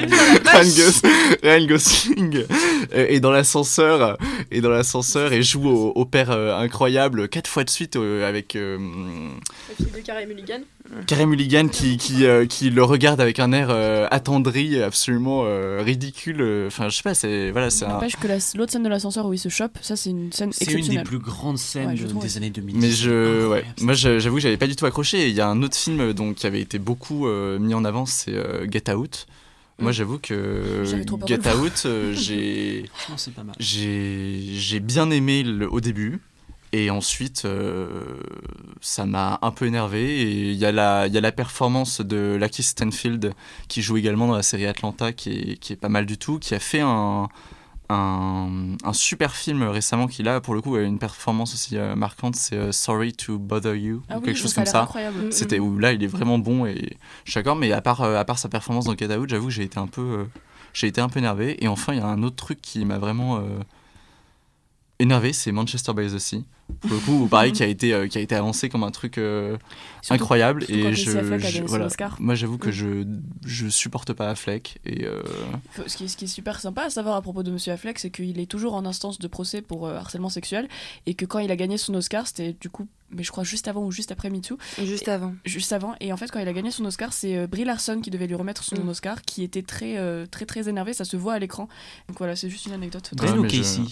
[1.43, 2.45] Ryan Gosling.
[2.93, 4.17] Et dans l'ascenseur,
[4.51, 8.55] et dans l'ascenseur, et joue au, père euh, incroyable quatre fois de suite euh, avec.
[8.55, 8.77] Euh,
[9.69, 10.61] La fille de Carey Mulligan.
[11.07, 13.69] Carey Mulligan qui, qui, qui, le regarde avec un air
[14.11, 15.43] attendri, absolument
[15.79, 16.65] ridicule.
[16.67, 17.51] Enfin, je sais pas, c'est.
[17.51, 17.99] Voilà, c'est un.
[17.99, 20.83] que l'autre scène de l'ascenseur où il se chope, ça c'est une scène exceptionnelle.
[20.83, 22.79] C'est une des plus grandes scènes des années 2010.
[22.79, 23.47] Mais je.
[23.47, 23.65] Ouais.
[23.81, 25.29] Moi j'avoue que j'avais pas du tout accroché.
[25.29, 28.05] Il y a un autre film donc, qui avait été beaucoup euh, mis en avant,
[28.05, 29.27] c'est euh, Get Out.
[29.77, 29.93] Moi, mm.
[29.93, 30.83] j'avoue que
[31.27, 32.85] Get Out, euh, j'ai
[33.59, 36.21] j'ai bien aimé le, au début.
[36.77, 37.47] Et ensuite,
[38.81, 40.21] ça m'a un peu énervé.
[40.21, 43.33] Et il y, y, a la performance de Lucky Stanfield,
[43.67, 46.37] qui joue également dans la série Atlanta, qui est, qui est pas mal du tout,
[46.37, 47.29] qui a fait un,
[47.89, 52.35] un, un, super film récemment qu'il a, pour le coup, une performance aussi euh, marquante,
[52.35, 54.87] c'est euh, Sorry to Bother You, ah ou quelque chose comme ça.
[55.29, 56.97] C'était où là, il est vraiment bon et
[57.33, 59.63] d'accord, mais à part, euh, à part sa performance dans Get Out, j'avoue que j'ai
[59.63, 60.25] été un peu,
[60.73, 61.63] j'ai été un peu énervé.
[61.63, 63.43] Et enfin, il y a un autre truc qui m'a vraiment
[64.99, 66.43] énervé, c'est Manchester by the Sea.
[66.81, 69.17] Pour le coup, pareil, qui a été, euh, qui a été avancé comme un truc
[69.17, 69.55] euh,
[70.09, 70.65] incroyable.
[70.67, 71.11] et je,
[71.67, 71.87] voilà,
[72.19, 72.71] moi, j'avoue que mm.
[72.71, 73.03] je,
[73.45, 74.79] je supporte pas Affleck.
[74.83, 75.21] Et, euh,
[75.85, 77.99] ce, qui est, ce qui est super sympa à savoir à propos de Monsieur Affleck,
[77.99, 80.67] c'est qu'il est toujours en instance de procès pour harcèlement sexuel.
[81.05, 83.67] Et que quand il a gagné son Oscar, c'était du coup mais je crois juste
[83.67, 84.57] avant ou juste après MeToo.
[84.83, 85.35] Juste avant.
[85.45, 85.93] juste avant.
[86.01, 88.35] Et en fait, quand il a gagné son Oscar, c'est Brie Larson qui devait lui
[88.35, 88.89] remettre son mm.
[88.89, 90.93] Oscar, qui était très, très, très énervé.
[90.93, 91.69] Ça se voit à l'écran.
[92.09, 93.11] Donc voilà, c'est juste une anecdote.
[93.15, 93.83] Ben ou Casey?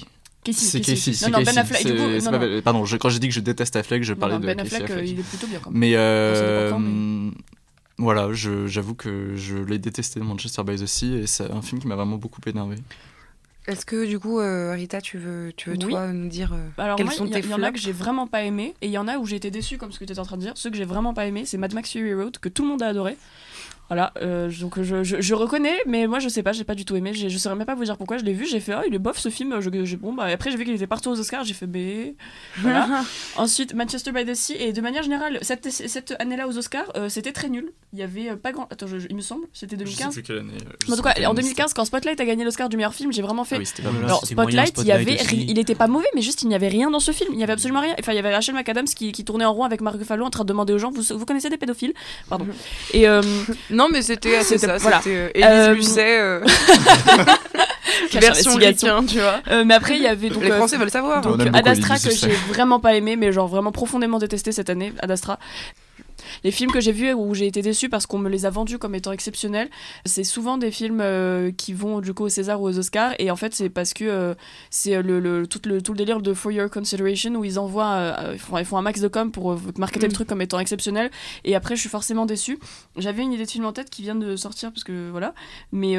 [0.51, 1.11] C'est Casey.
[1.29, 1.85] Non, non, Ben Affleck.
[1.85, 4.45] Du coup, non, pardon, je, quand j'ai dit que je déteste Affleck, je parlais de
[4.45, 5.09] Ben Affleck, Affleck.
[5.09, 5.79] il est plutôt bien quand même.
[5.79, 7.31] Mais, euh, mais...
[7.97, 11.87] voilà, j'avoue que je l'ai détesté Manchester by the Sea et c'est un film qui
[11.87, 12.75] m'a vraiment beaucoup énervé.
[13.65, 16.97] Est-ce que du coup, euh, Rita, tu veux, tu veux toi nous dire euh, Alors
[16.97, 18.97] quels sont tes Il y, en a que j'ai vraiment pas aimé et il y
[18.97, 20.51] en a où j'ai été déçue, comme ce que tu étais en train de dire.
[20.55, 22.83] Ceux que j'ai vraiment pas aimé, c'est Mad Max Fury Road, que tout le monde
[22.83, 23.17] a adoré.
[23.93, 26.95] Voilà, euh, donc je, je, reconnais, mais moi je sais pas, j'ai pas du tout
[26.95, 27.13] aimé.
[27.13, 28.17] Je saurais même pas vous dire pourquoi.
[28.17, 29.59] Je l'ai vu, j'ai fait, oh, il est bof ce film.
[29.59, 32.15] Je, bon, bah, après, j'ai vu qu'il était partout aux Oscars, j'ai fait, B.
[32.57, 33.03] Voilà.
[33.37, 37.07] Ensuite, Manchester by the Sea, et de manière générale, cette, cette année-là aux Oscars, euh,
[37.07, 37.71] c'était très nul.
[37.93, 38.67] Il y avait euh, pas grand.
[38.71, 40.19] Attends, il me semble, c'était 2015.
[40.25, 40.57] quelle année.
[40.91, 43.43] En tout cas, en 2015, quand Spotlight a gagné l'Oscar du meilleur film, j'ai vraiment
[43.43, 43.61] fait.
[43.85, 46.67] Ah Alors, Spotlight, il y avait, il était pas mauvais, mais juste il n'y avait
[46.67, 47.29] rien dans ce film.
[47.31, 47.93] Il n'y avait absolument rien.
[47.99, 50.31] Enfin, il y avait Rachel McAdams qui, qui tournait en rond avec Marc Ruffalo en
[50.31, 51.93] train de demander aux gens, vous, vous connaissez des pédophiles?
[52.27, 52.47] Pardon.
[52.95, 53.05] Et
[53.69, 54.77] non, mais c'était c'est ça.
[54.77, 55.01] Voilà.
[55.01, 56.19] C'était Élise euh, Lucet.
[56.19, 56.39] Euh...
[58.19, 59.41] version Lucien, tu vois.
[59.49, 60.43] Euh, mais après, il y avait donc.
[60.43, 61.21] Les euh, Français veulent savoir.
[61.21, 64.93] Donc, Ad Astra que j'ai vraiment pas aimé, mais genre vraiment profondément détesté cette année,
[64.99, 65.39] Ad Astra
[66.43, 68.77] les films que j'ai vus où j'ai été déçue parce qu'on me les a vendus
[68.77, 69.69] comme étant exceptionnels,
[70.05, 73.13] c'est souvent des films euh, qui vont du coup au César ou aux Oscars.
[73.19, 74.33] Et en fait, c'est parce que euh,
[74.69, 77.93] c'est le, le, tout, le, tout le délire de For Your Consideration où ils envoient,
[77.93, 80.13] euh, ils, font, un max de com pour marketer le mm.
[80.13, 81.11] truc comme étant exceptionnel.
[81.43, 82.59] Et après, je suis forcément déçue.
[82.97, 85.33] J'avais une idée de film en tête qui vient de sortir parce que voilà,
[85.71, 85.95] mais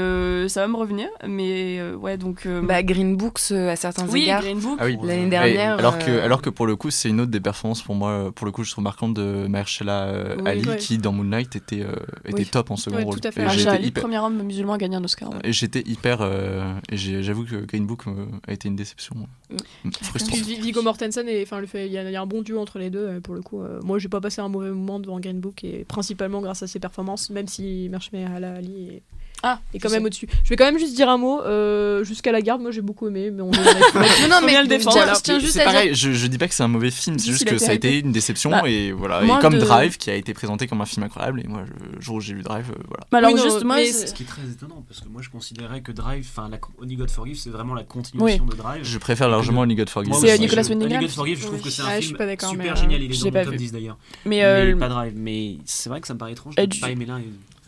[0.49, 1.09] ça va me revenir.
[1.27, 2.47] Mais ouais, donc.
[2.47, 4.43] Bah, Green Books à certains oui, égards.
[4.43, 4.79] Green Book.
[4.81, 5.79] Ah L'année dernière.
[5.79, 8.47] alors, que, alors que pour le coup, c'est une autre des performances pour moi, pour
[8.47, 10.14] le coup, je trouve marquante de Mahershala
[10.45, 13.21] Ali qui dans Moonlight était, euh, était top en second rôle.
[13.21, 13.45] Tout à fait.
[13.45, 15.31] Ah, le premier homme musulman à gagner un Oscar.
[15.43, 16.19] Et j'étais hyper.
[16.21, 19.15] Euh, et j'avoue que Green Book euh, a été une déception
[19.51, 19.91] mm.
[20.03, 20.41] frustrante.
[20.41, 23.43] Viggo Mortensen, et enfin, il y, a un bon duo entre les deux pour le
[23.43, 23.63] coup.
[23.83, 26.79] moi, j'ai pas passé un mauvais moment devant Green Book et principalement grâce à ses
[26.79, 29.03] performances, même si Mahershala Ali est
[29.43, 30.27] ah, et quand même au-dessus.
[30.43, 31.43] Je vais quand même juste dire un mot.
[31.43, 33.57] Euh, Jusqu'à la garde, moi j'ai beaucoup aimé, mais on est.
[34.23, 34.97] non, non, mais le défendre.
[34.97, 35.95] Tiens, tiens juste c'est pareil.
[35.95, 37.99] Je, je dis pas que c'est un mauvais film, c'est juste que ça a été
[37.99, 39.23] une déception bah, et voilà.
[39.23, 41.63] Et comme Drive, qui a été présenté comme un film incroyable, et moi,
[41.95, 43.07] le jour où j'ai vu Drive, euh, voilà.
[43.13, 46.27] Mais alors justement, ce qui est très étonnant parce que moi je considérais que Drive,
[46.31, 46.51] enfin,
[46.81, 48.83] Only God Forgive, c'est vraiment la continuation de Drive.
[48.83, 50.15] Je préfère largement Only God Forgive.
[50.15, 53.03] C'est Nicolas Winding Only God Forgive, je trouve que c'est un film super génial.
[53.03, 53.99] Il est dans mon top 10 d'ailleurs.
[54.25, 55.13] Mais pas Drive.
[55.17, 57.21] Mais c'est vrai que ça me paraît étrange de pas aimer l'un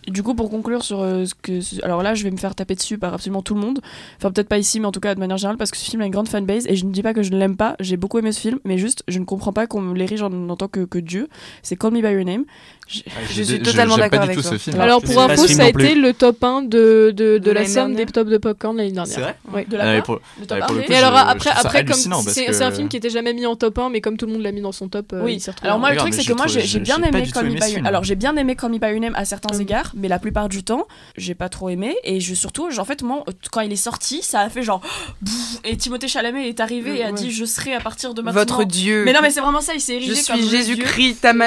[0.06, 1.84] Du coup, pour conclure sur ce que.
[1.84, 3.80] Alors là, je vais me faire taper dessus par absolument tout le monde.
[4.18, 6.02] Enfin, peut-être pas ici, mais en tout cas de manière générale, parce que ce film
[6.02, 6.66] a une grande fanbase.
[6.68, 7.76] Et je ne dis pas que je ne l'aime pas.
[7.80, 10.56] J'ai beaucoup aimé ce film, mais juste, je ne comprends pas qu'on l'érige en, en
[10.56, 11.28] tant que, que Dieu.
[11.62, 12.44] C'est Call Me By Your Name.
[12.88, 13.00] Je,
[13.30, 14.52] je suis totalement d'accord avec toi.
[14.78, 18.06] Alors pour info, ça a été le top 1 de, de, de la somme des
[18.06, 19.12] tops de popcorn l'année dernière.
[19.12, 19.36] C'est vrai?
[19.52, 20.80] Oui, de la ah, le top 1.
[20.88, 23.90] Et alors après, après comme c'est un film qui était jamais mis en top 1,
[23.90, 25.42] mais comme tout le monde l'a mis dans son top, euh, oui.
[25.62, 28.04] Alors moi le truc c'est que moi j'ai bien aimé Call Me By Your Alors
[28.04, 30.62] j'ai bien aimé Call Me By Your Name à certains égards, mais la plupart du
[30.62, 30.86] temps
[31.16, 31.96] j'ai pas trop aimé.
[32.04, 34.80] Et je surtout en fait moi quand il est sorti ça a fait genre
[35.64, 38.40] et Timothée Chalamet est arrivé et a dit je serai à partir de maintenant.
[38.40, 39.04] Votre dieu.
[39.04, 41.32] Mais non mais c'est vraiment ça il s'est érigé comme Je suis Jésus-Christ ta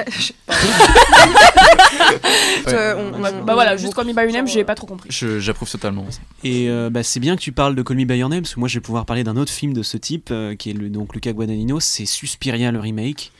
[3.45, 5.09] bah voilà, juste Call Me By Your Name, j'ai pas trop compris.
[5.11, 6.05] J'approuve totalement.
[6.43, 8.55] Et euh, bah, c'est bien que tu parles de Call Me By Your Name, parce
[8.55, 10.73] que moi je vais pouvoir parler d'un autre film de ce type, euh, qui est
[10.73, 13.31] le, donc Luca Guadagnino, c'est Suspiria le remake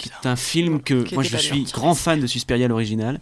[0.00, 3.20] qui est un film que moi je suis grand fan de Suspiria l'original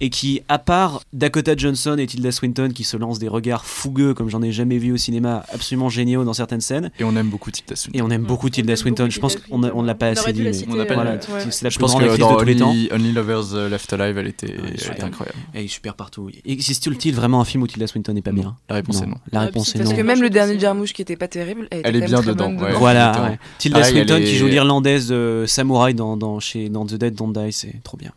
[0.00, 4.14] et qui à part Dakota Johnson et Tilda Swinton qui se lancent des regards fougueux
[4.14, 6.90] comme j'en ai jamais vu au cinéma absolument géniaux dans certaines scènes.
[7.00, 7.98] Et on aime beaucoup Tilda Swinton.
[7.98, 9.08] Et on aime beaucoup Tilda Swinton.
[9.10, 12.44] je pense qu'on ne l'a pas assez dit c'est la plus grande actrice de tous
[12.44, 12.74] les temps.
[12.92, 14.54] Only Lovers uh, Left Alive elle était,
[15.00, 15.38] incroyable.
[15.54, 16.30] elle est super partout.
[16.44, 18.56] Existe-t-il vraiment un film où Tilda Swinton n'est pas bien?
[18.68, 19.16] La réponse est non.
[19.32, 19.84] la réponse est non.
[19.84, 23.36] parce que même le dernier Jarmouche qui était pas terrible elle est bien dedans voilà
[23.58, 27.52] Tilda Swinton qui joue l'irlandaise euh, samouraï dans, dans, chez, dans The Dead Don't Die,
[27.52, 28.12] c'est trop bien.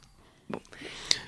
[0.49, 0.59] Bon.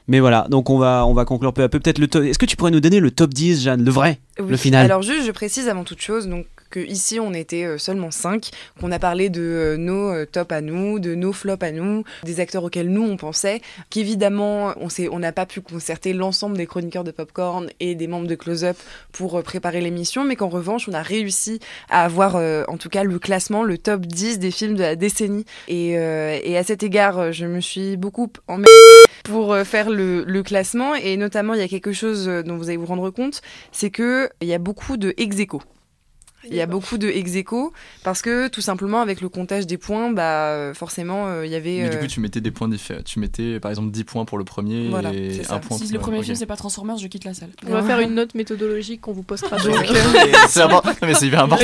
[0.08, 1.80] Mais voilà, donc on va, on va conclure peu à peu.
[1.80, 4.56] Peut-être le Est-ce que tu pourrais nous donner le top 10, Jeanne, le vrai, le
[4.56, 4.86] final?
[4.86, 8.50] Alors juste, je précise avant toute chose, donc que ici on était euh, seulement 5,
[8.80, 12.04] qu'on a parlé de euh, nos euh, tops à nous, de nos flops à nous,
[12.24, 17.04] des acteurs auxquels nous on pensait, qu'évidemment on n'a pas pu concerter l'ensemble des chroniqueurs
[17.04, 18.78] de Popcorn et des membres de Close Up
[19.12, 23.20] pour préparer l'émission, mais qu'en revanche on a réussi à avoir en tout cas le
[23.20, 25.46] classement, le top 10 des films de la décennie.
[25.68, 28.62] Et, à cet égard, je me suis beaucoup en
[29.24, 32.86] pour faire le, classement et notamment il y a quelque chose dont vous allez vous
[32.86, 33.42] rendre compte,
[33.72, 35.38] c'est que il y a beaucoup de ex
[36.50, 37.28] il y a beaucoup de ex
[38.04, 41.82] parce que tout simplement avec le comptage des points, bah forcément euh, il y avait.
[41.84, 43.02] Mais du coup euh, tu mettais des points différents.
[43.04, 45.78] Tu mettais par exemple 10 points pour le premier et un point.
[45.78, 47.50] Si le premier film c'est pas Transformers, je quitte la salle.
[47.68, 49.58] On va faire une note méthodologique qu'on vous postera.
[49.58, 49.76] Donc.
[50.48, 50.92] c'est important.
[51.02, 51.64] mais c'est hyper important.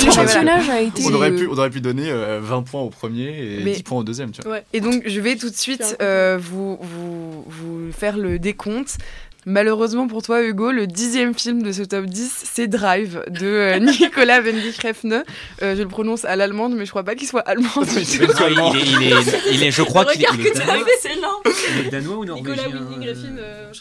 [0.70, 1.04] a été.
[1.06, 4.00] On aurait pu, on aurait pu donner 20 euh, points au premier et 10 points
[4.00, 4.32] au deuxième.
[4.32, 4.60] Tu vois.
[4.74, 8.98] Et donc je vais tout de suite vous, vous, vous faire le décompte.
[9.46, 13.80] Malheureusement pour toi, Hugo, le dixième film de ce top 10, c'est Drive de euh,
[14.00, 15.24] Nicolas Wendig-Refne.
[15.62, 17.70] Euh, je le prononce à l'allemande, mais je crois pas qu'il soit allemand.
[17.82, 20.86] il, est, il, est, il, est, je crois qu'il est, que danois.
[21.02, 21.12] c'est
[21.80, 23.72] Il est danois ou norvégien Nicolas Wendig-Refne, euh,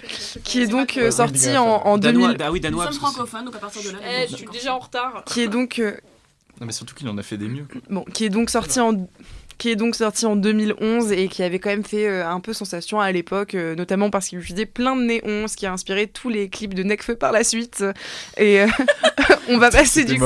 [0.42, 2.36] qui est donc sorti en, en 2000.
[2.40, 2.86] Ah oui, danois.
[2.86, 3.98] Nous sommes francophones, donc à partir de là.
[4.04, 5.22] Eh, je suis déjà en retard.
[5.26, 5.80] Qui est donc.
[6.60, 7.66] Non, mais surtout qu'il en a fait des mieux.
[7.88, 9.06] Bon, qui est donc sorti en
[9.62, 12.52] qui est donc sorti en 2011 et qui avait quand même fait euh, un peu
[12.52, 16.08] sensation à l'époque, euh, notamment parce qu'il utilisait plein de néons, ce qui a inspiré
[16.08, 17.84] tous les clips de Necfeu par la suite.
[18.38, 18.66] Et euh,
[19.48, 20.24] on va passer du coup,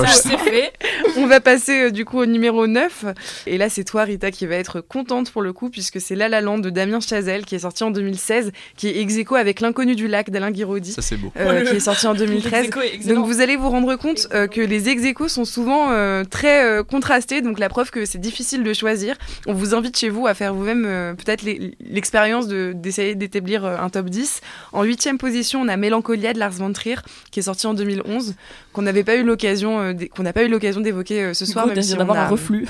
[1.19, 3.05] on va passer du coup au numéro 9.
[3.47, 6.31] Et là, c'est toi, Rita, qui va être contente pour le coup, puisque c'est La
[6.31, 9.97] La Land de Damien Chazelle, qui est sorti en 2016, qui est ex avec L'inconnu
[9.97, 10.93] du lac d'Alain Guiraudy.
[10.93, 11.31] Ça, c'est beau.
[11.31, 12.71] qui est sorti en 2013.
[13.05, 15.91] donc vous allez vous rendre compte que les ex sont souvent
[16.25, 19.15] très contrastés, donc la preuve que c'est difficile de choisir.
[19.47, 21.45] On vous invite chez vous à faire vous-même euh, peut-être
[21.81, 24.41] l'expérience d'essayer d'établir euh, un top 10.
[24.73, 26.97] En huitième position, on a Mélancolia de Lars von Trier,
[27.31, 28.35] qui est sorti en 2011,
[28.73, 31.67] qu'on n'avait pas eu l'occasion euh, qu'on n'a pas eu l'occasion d'évoquer ce soir.
[31.67, 32.67] même si d'avoir un reflux.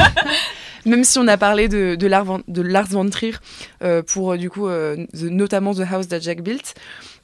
[0.86, 3.34] même si on a parlé de, de, Lars, von, Trier
[4.06, 4.68] pour du coup
[5.14, 6.74] notamment The House That Jack Built.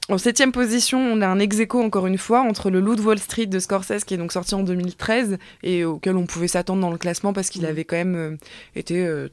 [0.09, 3.19] En septième position, on a un ex encore une fois entre le Loup de Wall
[3.19, 6.91] Street de Scorsese qui est donc sorti en 2013 et auquel on pouvait s'attendre dans
[6.91, 7.65] le classement parce qu'il mm.
[7.65, 8.37] avait quand même euh,
[8.75, 9.29] été euh,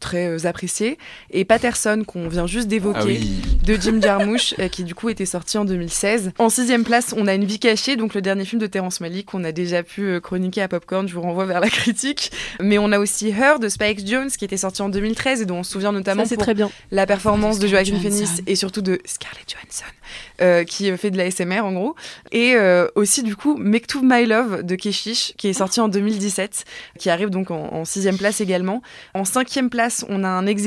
[0.00, 0.96] très euh, apprécié.
[1.30, 5.58] Et Patterson, qu'on vient juste d'évoquer, ah de Jim Jarmusch, qui du coup était sorti
[5.58, 6.32] en 2016.
[6.38, 9.26] En sixième place, on a Une vie cachée, donc le dernier film de Terrence Malick
[9.26, 11.06] qu'on a déjà pu chroniquer à Popcorn.
[11.06, 12.32] Je vous renvoie vers la critique.
[12.60, 15.58] Mais on a aussi Her de Spike Jones, qui était sorti en 2013 et dont
[15.58, 16.70] on se souvient notamment pour très bien.
[16.90, 19.84] la performance de Joaquin Phoenix et surtout de Scarlett Johansson,
[20.66, 21.94] qui fait de la SMR en gros.
[22.32, 22.56] Et
[22.94, 26.64] aussi du coup Mektoub My Love de Keshish, qui est sorti en 2017,
[26.98, 28.82] qui arrive donc en, en sixième place également.
[29.14, 30.66] En cinquième place, on a un ex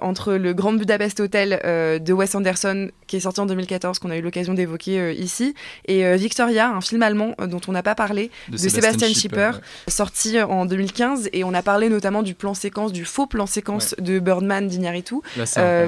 [0.00, 4.10] entre le Grand Budapest Hotel euh, de Wes Anderson, qui est sorti en 2014, qu'on
[4.10, 5.54] a eu l'occasion d'évoquer euh, ici,
[5.86, 9.52] et euh, Victoria, un film allemand dont on n'a pas parlé, de, Sébastien Schipper,
[9.88, 13.94] sorti en 2015, et on a parlé notamment du plan séquence, du faux plan séquence
[13.98, 15.16] de Birdman d'Ignaritu.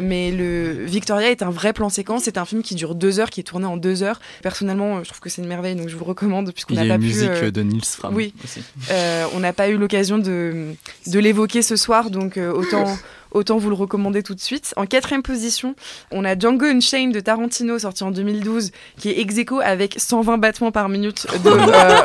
[0.02, 3.30] mais le Victoria est un vrai plan séquence, c'est un film qui dure deux heures,
[3.30, 4.20] qui est tourné en deux heures.
[4.42, 7.06] Personnellement, je trouve que c'est une merveille, donc je vous recommande, puisqu'on n'a pas pu...
[7.06, 8.34] Il y a une musique de Nils Fram Oui,
[9.34, 10.74] on n'a pas eu l'occasion de,
[11.06, 12.86] de l'évoquer ce soir, donc autant,
[13.36, 14.72] autant vous le recommander tout de suite.
[14.76, 15.74] En quatrième position,
[16.10, 20.72] on a Django Unchained de Tarantino, sorti en 2012, qui est ex avec 120 battements
[20.72, 22.00] par minute de euh,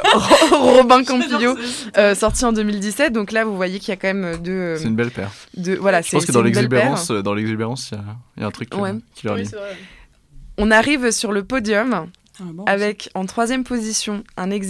[0.51, 1.55] Robin Campillo,
[1.97, 3.13] euh, sorti en 2017.
[3.13, 4.75] Donc là, vous voyez qu'il y a quand même deux.
[4.77, 5.31] c'est une belle paire.
[5.55, 7.91] De, voilà, Je pense que dans l'exubérance, dans l'exubérance,
[8.35, 9.49] il y, a un truc qui leur lie.
[10.61, 12.07] On arrive sur le podium
[12.39, 14.67] ah, avec en troisième position un ex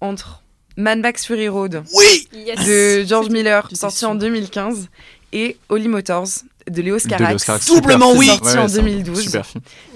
[0.00, 0.42] entre
[0.78, 4.88] Man Max Fury Road de George Miller, sorti en 2015,
[5.34, 6.28] et Holly Motors
[6.66, 9.42] de Léo Scarax, doublement oui, sorti en 2012.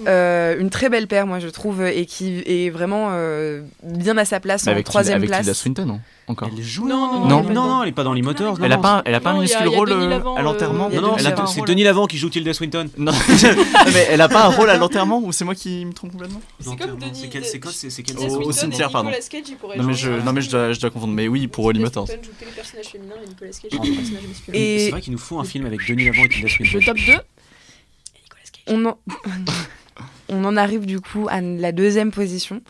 [0.06, 4.27] Euh, une très belle paire, moi je trouve, et qui est vraiment euh, bien à
[4.27, 5.31] sa place en troisième place.
[5.31, 6.49] Avec Tilda Swinton, non encore.
[6.51, 8.59] Elle joue non non, non, elle est pas dans l'E-Motors.
[8.63, 10.89] Elle a pas, elle a pas un minuscule rôle euh, à l'enterrement.
[10.89, 12.89] Non, non, c'est Denis Lavant qui joue Tilda Swinton.
[12.97, 13.13] Non,
[13.93, 16.41] mais elle a pas un rôle à l'enterrement ou c'est moi qui me trompe complètement?
[16.61, 17.11] C'est comme Denis.
[17.15, 19.11] C'est quel, c'est quoi, c'est quel Au cimetière, pardon.
[19.77, 21.13] Non mais je, non mais je dois, je dois confondre.
[21.13, 22.09] Mais oui, pour Holly Motors.
[24.53, 26.79] Et c'est vrai qu'il nous faut un film avec Denis Lavant et Tilda Swinton.
[26.79, 27.13] Le top 2
[28.67, 28.99] on en...
[30.29, 32.63] on en arrive du coup à la deuxième position,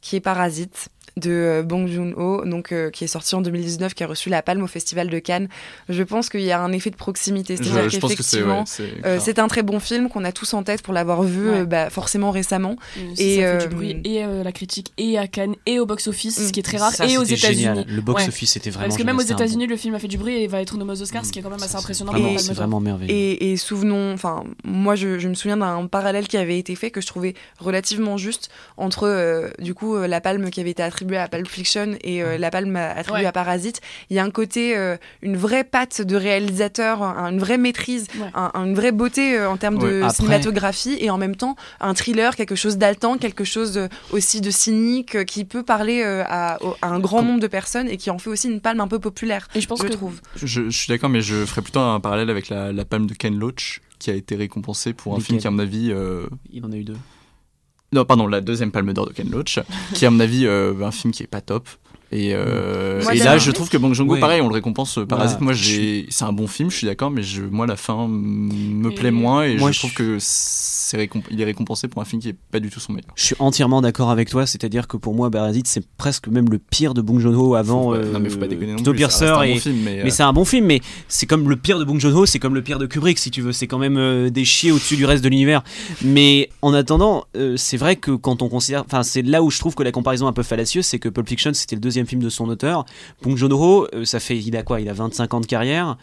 [0.00, 4.04] qui est Parasite de euh, Bong Joon-ho, donc euh, qui est sorti en 2019, qui
[4.04, 5.48] a reçu la Palme au Festival de Cannes.
[5.88, 8.64] Je pense qu'il y a un effet de proximité, c'est-à-dire qu'effectivement,
[9.04, 11.90] euh, c'est un très bon film qu'on a tous en tête pour l'avoir vu, bah,
[11.90, 12.76] forcément récemment.
[13.18, 16.52] et ça fait du bruit et la critique et à Cannes et au box-office, ce
[16.52, 17.84] qui est très rare, et aux États-Unis.
[17.86, 18.88] Le box-office c'était vraiment.
[18.88, 20.92] Parce que même aux États-unis, le film a fait du bruit et va être nommé
[20.92, 22.12] aux Oscars, ce qui est quand même assez impressionnant.
[22.38, 23.12] C'est vraiment merveilleux.
[23.12, 27.00] Et, souvenons, enfin, moi je, je me souviens d'un parallèle qui avait été fait que
[27.00, 31.48] je trouvais relativement juste entre du coup la Palme qui avait été attribuée à Pulp
[31.48, 33.80] Fiction et euh, La Palme attribuée à Parasite,
[34.10, 38.06] il y a un côté, euh, une vraie patte de réalisateur, une vraie maîtrise,
[38.54, 42.54] une vraie beauté euh, en termes de cinématographie et en même temps un thriller, quelque
[42.54, 47.46] chose d'altant, quelque chose aussi de cynique qui peut parler à, un grand nombre de
[47.46, 49.48] personnes et qui en fait aussi une palme un peu populaire.
[49.54, 50.20] Et je pense je que trouve.
[50.36, 53.80] Je, suis d'accord, mais je ferais plutôt un parallèle avec la, palme de Ken Loach
[53.98, 55.92] qui a été récompensé pour un film qui, à mon avis.
[56.52, 56.96] Il en a eu deux.
[57.92, 59.58] Non, pardon, la deuxième Palme d'Or de Ken Loach,
[59.94, 61.68] qui est à mon avis euh, un film qui est pas top.
[62.12, 64.98] Et, euh, et là, je trouve que Bong Joon-ho, pareil, on le récompense.
[64.98, 67.76] Euh, Parasite, moi, j'ai, c'est un bon film, je suis d'accord, mais je, moi, la
[67.76, 72.20] fin me plaît moins et je, trouve que c'est il est récompensé pour un film
[72.20, 73.12] qui est pas du tout son meilleur.
[73.14, 76.58] Je suis entièrement d'accord avec toi, c'est-à-dire que pour moi, Parasite, c'est presque même le
[76.58, 77.94] pire de Bong Joon-ho avant.
[77.94, 79.02] non, mais faut pas déconner non plus.
[79.42, 82.38] et, mais, c'est un bon film, mais c'est comme le pire de Bong Joon-ho, c'est
[82.38, 83.52] comme le pire de Kubrick, si tu veux.
[83.52, 85.64] C'est quand même des chiés au-dessus du reste de l'univers.
[86.04, 87.24] Mais en attendant,
[87.56, 90.26] c'est vrai que quand on considère, enfin, c'est là où je trouve que la comparaison
[90.26, 92.84] est un peu fallacieuse, c'est que Pulp Fiction, c'était le deuxième film de son auteur.
[93.22, 94.80] Bong Joon-ho, euh, ça fait, il a quoi?
[94.80, 95.96] Il a 25 ans de carrière.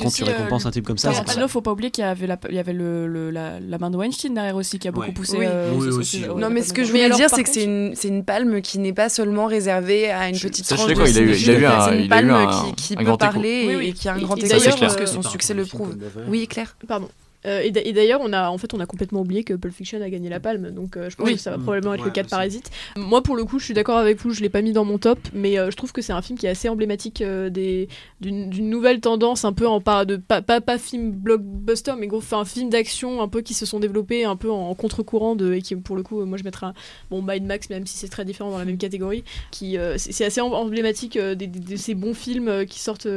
[0.00, 1.12] Quand tu récompenses euh, un type comme ça.
[1.34, 3.90] Il ne faut pas oublier qu'il y avait, la, il y avait le, la, main
[3.90, 5.38] de Weinstein derrière aussi qui a beaucoup poussé.
[5.40, 8.60] Euh, aussi, non, mais ce que je voulais dire, c'est que c'est une, une, palme
[8.62, 11.58] qui n'est pas seulement réservée à une petite tranche de il a eu, il a
[11.58, 14.48] eu un, une palme qui, peut parler et, qui a un grand écho.
[14.48, 15.96] D'ailleurs, que son succès le prouve.
[16.28, 16.76] Oui, Claire.
[16.86, 17.08] Pardon.
[17.46, 20.08] Euh, et d'ailleurs, on a, en fait, on a complètement oublié que Pulp Fiction a
[20.10, 21.62] gagné la palme, donc euh, je pense que ça va mm.
[21.62, 22.70] probablement être le cas de Parasite.
[22.96, 24.98] Moi, pour le coup, je suis d'accord avec vous, je l'ai pas mis dans mon
[24.98, 29.00] top, mais euh, je trouve que c'est un film qui est assez emblématique d'une nouvelle
[29.00, 33.20] tendance, un peu en part de pas, pas, film blockbuster, mais gros, un film d'action
[33.20, 36.02] un peu qui se sont développés un peu en, contre-courant de, et qui, pour le
[36.02, 36.74] coup, moi, je mettrais un
[37.10, 40.40] bon Mind Max, même si c'est très différent dans la même catégorie, qui c'est assez
[40.40, 43.08] emblématique de ces bons films qui sortent,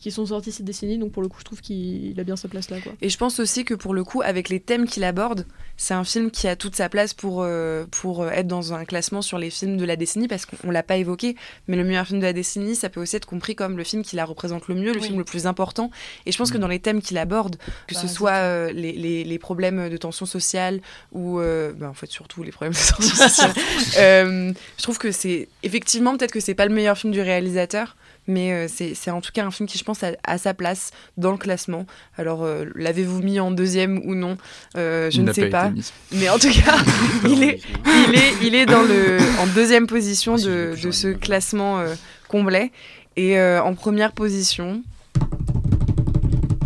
[0.00, 2.48] qui sont sortis cette décennie, donc pour le coup, je trouve qu'il a bien sa
[2.48, 2.92] place là, quoi.
[3.02, 5.46] Et je pense aussi que pour le coup, avec les thèmes qu'il aborde,
[5.76, 8.84] c'est un film qui a toute sa place pour, euh, pour euh, être dans un
[8.84, 11.36] classement sur les films de la décennie, parce qu'on l'a pas évoqué,
[11.68, 14.02] mais le meilleur film de la décennie, ça peut aussi être compris comme le film
[14.02, 15.90] qui la représente le mieux, le film le plus important.
[16.24, 16.60] Et je pense que mm.
[16.62, 17.56] dans les thèmes qu'il aborde,
[17.86, 20.80] que ce bah, soit euh, les, les, les, problèmes de tension sociale,
[21.12, 23.52] ou bah, en fait surtout les problèmes de tension sociale,
[23.96, 27.96] je trouve que c'est effectivement, peut-être que c'est pas le meilleur film du réalisateur,
[28.26, 31.32] mais euh, c'est en tout cas un film qui, je pense, a, sa place dans
[31.32, 31.86] le classement.
[32.16, 34.36] Alors, euh, l'avez-vous mis en deuxième ou non
[34.76, 35.72] euh, Je ne sais pas.
[36.12, 36.76] Mais en tout cas,
[37.28, 41.08] il, est, il, est, il est dans le, en deuxième position ah, de, de ce
[41.08, 41.82] classement
[42.28, 42.72] complet.
[43.16, 44.82] Et en première position,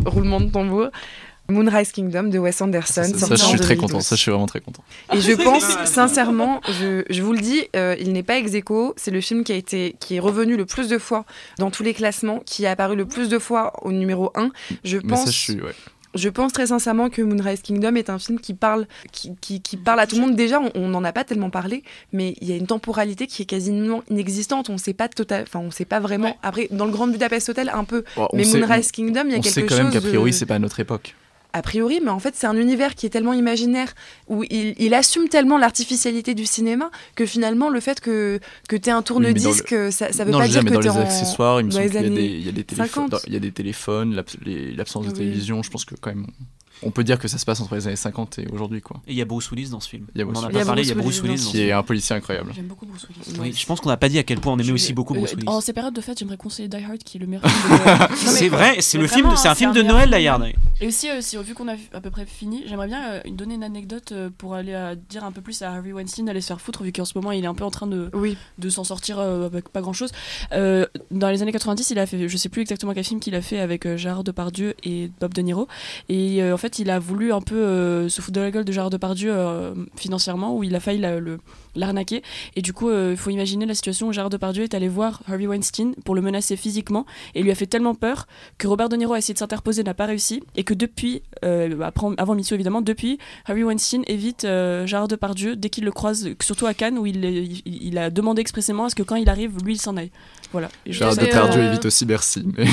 [0.04, 0.88] roulement de tambour,
[1.50, 3.02] Moonrise Kingdom de Wes Anderson.
[3.16, 4.00] Ça, ça je suis très content.
[4.00, 4.82] Ça, je suis vraiment très content.
[5.12, 8.52] Et je pense, sincèrement, je, je, vous le dis, euh, il n'est pas ex
[8.96, 11.24] C'est le film qui a été, qui est revenu le plus de fois
[11.58, 14.50] dans tous les classements, qui est apparu le plus de fois au numéro 1.
[14.84, 15.24] Je pense.
[15.24, 15.74] Ça, je suis, ouais.
[16.14, 19.76] Je pense très sincèrement que Moonrise Kingdom est un film qui parle, qui, qui, qui
[19.76, 20.34] parle à tout le monde.
[20.34, 23.46] Déjà, on n'en a pas tellement parlé, mais il y a une temporalité qui est
[23.46, 24.70] quasiment inexistante.
[24.70, 26.36] On ne sait pas total, enfin, on sait pas vraiment.
[26.42, 28.04] Après, dans le Grand Budapest Hotel, un peu.
[28.32, 29.64] mais Moonrise Kingdom, il y a quelque chose.
[29.64, 31.14] On sait quand même qu'a priori, c'est pas à notre époque.
[31.52, 33.94] A priori, mais en fait, c'est un univers qui est tellement imaginaire,
[34.28, 38.92] où il, assume tellement l'artificialité du cinéma, que finalement, le fait que, que tu aies
[38.92, 41.70] un tourne-disque, ça, ça veut pas dire que tu es dans les accessoires, il me
[41.70, 44.22] semble qu'il y a des téléphones,
[44.76, 46.26] l'absence de télévision, je pense que quand même
[46.82, 49.00] on peut dire que ça se passe entre les années 50 et aujourd'hui quoi.
[49.06, 50.06] Et il y a Bruce Willis dans ce film.
[50.16, 52.52] on en a pas parlé, il y a Bruce Willis qui est un policier incroyable.
[52.54, 53.38] J'aime beaucoup Bruce Willis.
[53.40, 55.32] Oui, je pense qu'on n'a pas dit à quel point on aimait aussi beaucoup Bruce
[55.32, 55.48] Willis.
[55.48, 57.78] En ces périodes de fête, j'aimerais conseiller Die Hard qui est le meilleur film.
[58.16, 60.46] c'est vrai, c'est le film, c'est un film de Noël Die Hard.
[60.80, 63.54] Et aussi, euh, si, vu qu'on a à peu près fini, j'aimerais bien euh, donner
[63.54, 66.60] une anecdote euh, pour aller dire un peu plus à Harvey Weinstein d'aller se faire
[66.60, 68.10] foutre vu qu'en ce moment il est un peu en train de,
[68.58, 70.10] de s'en sortir avec pas grand chose.
[70.52, 73.42] dans les années 90, il a fait, je sais plus exactement quel film qu'il a
[73.42, 75.68] fait avec Gérard Depardieu et Bob De Niro.
[76.08, 78.90] Et en fait, il a voulu un peu se foutre de la gueule de Gérard
[78.90, 79.34] Depardieu
[79.96, 81.38] financièrement où il a failli le
[81.74, 82.22] l'arnaquer.
[82.56, 85.46] Et du coup, il faut imaginer la situation où Gérard Depardieu est allé voir Harvey
[85.46, 88.26] Weinstein pour le menacer physiquement et lui a fait tellement peur
[88.58, 91.90] que Robert De Niro a essayé de s'interposer, n'a pas réussi et que depuis, euh,
[92.18, 96.66] avant Mission évidemment, depuis, Harvey Weinstein évite euh, Gérard Depardieu dès qu'il le croise, surtout
[96.66, 99.74] à Cannes où il, il, a demandé expressément à ce que quand il arrive, lui
[99.74, 100.10] il s'en aille.
[100.52, 100.68] Voilà.
[100.86, 102.44] Gérard Depardieu évite aussi Bercy.
[102.56, 102.64] Mais...
[102.64, 102.70] Il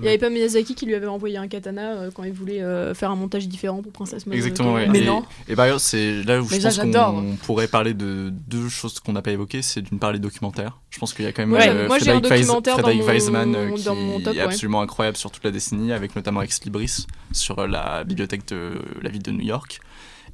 [0.00, 2.62] n'y avait pas Miyazaki qui lui avait envoyé un katana euh, quand il voulait
[2.94, 4.46] faire un montage différent pour Princesse Mononoke.
[4.46, 5.24] Exactement, Mais et, non.
[5.48, 9.22] Et par c'est là où je pense qu'on pourrait parler de deux choses qu'on n'a
[9.22, 9.62] pas évoquées.
[9.62, 10.78] C'est d'une part les documentaires.
[10.90, 14.38] Je pense qu'il y a quand même ouais, moi, Frédéric, un documentaire Frédéric Weisman qui
[14.38, 18.80] est absolument incroyable sur toute la décennie, avec notamment Ex Libris sur la bibliothèque de
[19.02, 19.80] la ville de New York.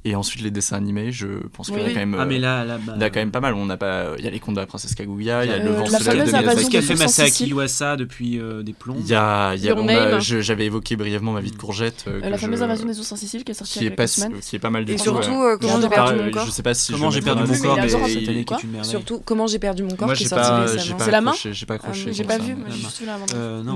[0.05, 2.15] Et ensuite, les dessins animés, je pense qu'il y a quand même.
[2.17, 3.53] Ah, mais là, là, il y a quand même pas mal.
[3.53, 4.15] On n'a pas.
[4.17, 6.21] Il y a les contes de la princesse Kaguya, il y a le vent soleil
[6.21, 8.95] de Ce qu'a fait Masaaki Iwasa depuis euh, des plombs.
[8.97, 9.55] Il y a.
[9.55, 12.05] Il y a J'avais évoqué brièvement ma vie de courgette.
[12.07, 14.07] Euh, la fameuse invasion des ours en Sicile qui est sortie il y a.
[14.41, 16.45] Qui est pas mal du Et surtout, euh, comment j'ai perdu mon corps.
[16.45, 16.91] Je sais pas si.
[16.93, 20.99] Comment j'ai perdu mon corps Surtout, comment j'ai perdu mon corps qui est sorti récemment.
[20.99, 22.13] C'est la main J'ai pas accroché.
[22.13, 22.55] J'ai pas vu.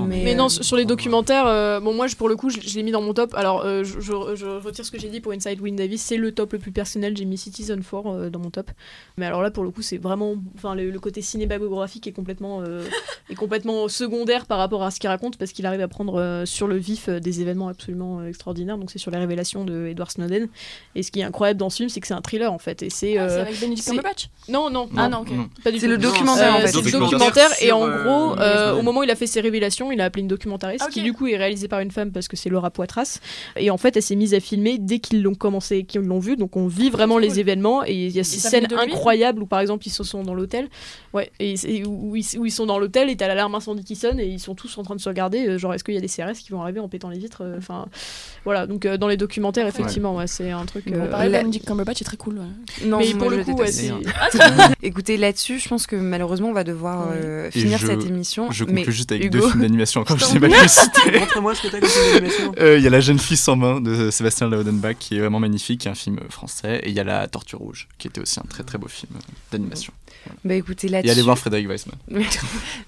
[0.08, 3.12] Mais non, sur les documentaires, bon, moi, pour le coup, je l'ai mis dans mon
[3.12, 3.34] top.
[3.34, 4.12] Alors, je
[4.64, 6.13] retire ce que j'ai dit pour Inside Win Davis.
[6.14, 8.70] C'est le top le plus personnel j'ai mis Citizen 4 euh, dans mon top.
[9.16, 10.36] Mais alors là, pour le coup, c'est vraiment.
[10.54, 12.84] Enfin, le, côté cinématographique est complètement, euh,
[13.30, 16.46] est complètement secondaire par rapport à ce qu'il raconte, parce qu'il arrive à prendre euh,
[16.46, 18.78] sur le vif des événements absolument extraordinaires.
[18.78, 20.48] Donc, c'est sur les révélations de Edward Snowden.
[20.94, 22.84] Et ce qui est incroyable dans ce film, c'est que c'est un thriller, en fait.
[22.84, 23.18] Et c'est.
[23.18, 25.32] Ah, avec Benedict Cumberbatch non, non, Ah non, ok.
[25.64, 26.68] C'est le documentaire, en fait.
[26.68, 28.36] C'est le documentaire, et en gros,
[28.78, 31.12] au moment où il a fait ses révélations, il a appelé une documentariste, qui du
[31.12, 33.18] coup est réalisée par une femme, parce que c'est Laura Poitras.
[33.56, 36.36] Et en fait, elle s'est mise à filmer dès qu'ils l'ont commencé, qu'ils l'ont vu.
[36.36, 37.84] Donc, on vit vraiment les événements.
[37.84, 40.68] Et il y a ces scènes incroyables où par exemple ils se sont dans l'hôtel.
[41.12, 44.18] Ouais et, où, ils, où, ils, sont dans l'hôtel et t'as l'alarme incendie qui sonne
[44.20, 46.00] et ils sont tous en train de se regarder euh, genre est-ce qu'il y a
[46.00, 47.86] des CRS qui vont arriver en pétant les vitres euh, enfin
[48.44, 48.66] voilà.
[48.66, 50.26] Donc euh, dans les documentaires effectivement ouais.
[50.26, 51.44] c'est un truc bon, pareil, la...
[51.44, 52.40] Cumberbatch est très cool
[52.84, 57.12] non mais pour le coup ah, écoutez là-dessus je pense que malheureusement on va devoir
[57.50, 58.50] finir cette émission.
[58.50, 61.80] je conclue juste avec deux films d'animation encore je sais pas montre-moi ce que t'as
[61.80, 62.52] comme film d'animation.
[62.58, 65.86] Il y a La jeune fille sans main de Sébastien Laudenbach qui est vraiment magnifique
[65.94, 68.64] un film français et il y a La Tortue Rouge, qui était aussi un très
[68.64, 69.12] très beau film
[69.52, 69.92] d'animation.
[70.44, 71.96] Bah écoutez, là Et allez voir Frédéric Weissman.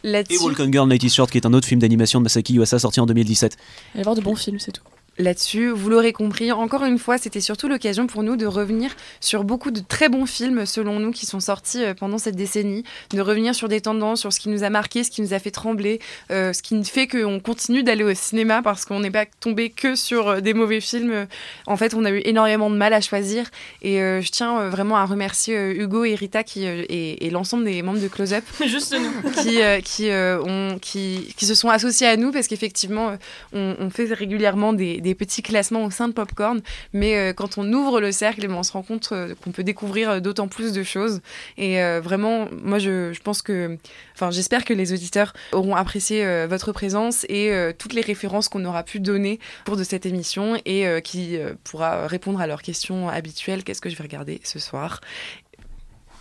[0.04, 2.98] et Walk Girl Nighty Short, qui est un autre film d'animation de Masaki Yuasa sorti
[3.00, 3.56] en 2017.
[3.94, 4.82] Allez voir de bons films, c'est tout
[5.18, 5.68] là-dessus.
[5.68, 9.70] Vous l'aurez compris, encore une fois, c'était surtout l'occasion pour nous de revenir sur beaucoup
[9.70, 13.54] de très bons films, selon nous, qui sont sortis euh, pendant cette décennie, de revenir
[13.54, 16.00] sur des tendances, sur ce qui nous a marqué, ce qui nous a fait trembler,
[16.30, 19.94] euh, ce qui fait qu'on continue d'aller au cinéma parce qu'on n'est pas tombé que
[19.94, 21.26] sur euh, des mauvais films.
[21.66, 23.50] En fait, on a eu énormément de mal à choisir
[23.82, 28.08] et je tiens vraiment à remercier Hugo et Rita qui, et, l'ensemble des membres de
[28.08, 28.44] Close Up.
[28.66, 29.30] Juste nous.
[29.30, 33.16] Qui, qui, ont, qui, qui, se sont associés à nous parce qu'effectivement,
[33.52, 36.60] on, on, fait régulièrement des des petits classements au sein de Popcorn,
[36.92, 39.52] mais euh, quand on ouvre le cercle, eh ben, on se rend compte euh, qu'on
[39.52, 41.20] peut découvrir euh, d'autant plus de choses.
[41.58, 43.78] Et vraiment, moi, je, je, pense que,
[44.14, 48.82] enfin, j'espère que les auditeurs auront apprécié votre présence et toutes les références qu'on aura
[48.82, 53.64] pu donner pour de cette émission et qui pourra répondre à leurs questions habituelles.
[53.64, 55.00] Qu'est-ce que je vais regarder ce soir?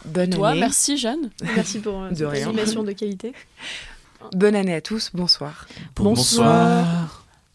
[0.05, 0.59] Bonne Toi, année.
[0.59, 1.31] merci Jeanne.
[1.55, 3.33] Merci pour cette animation de qualité.
[4.33, 5.11] Bonne année à tous.
[5.13, 5.67] Bonsoir.
[5.95, 7.24] bonsoir.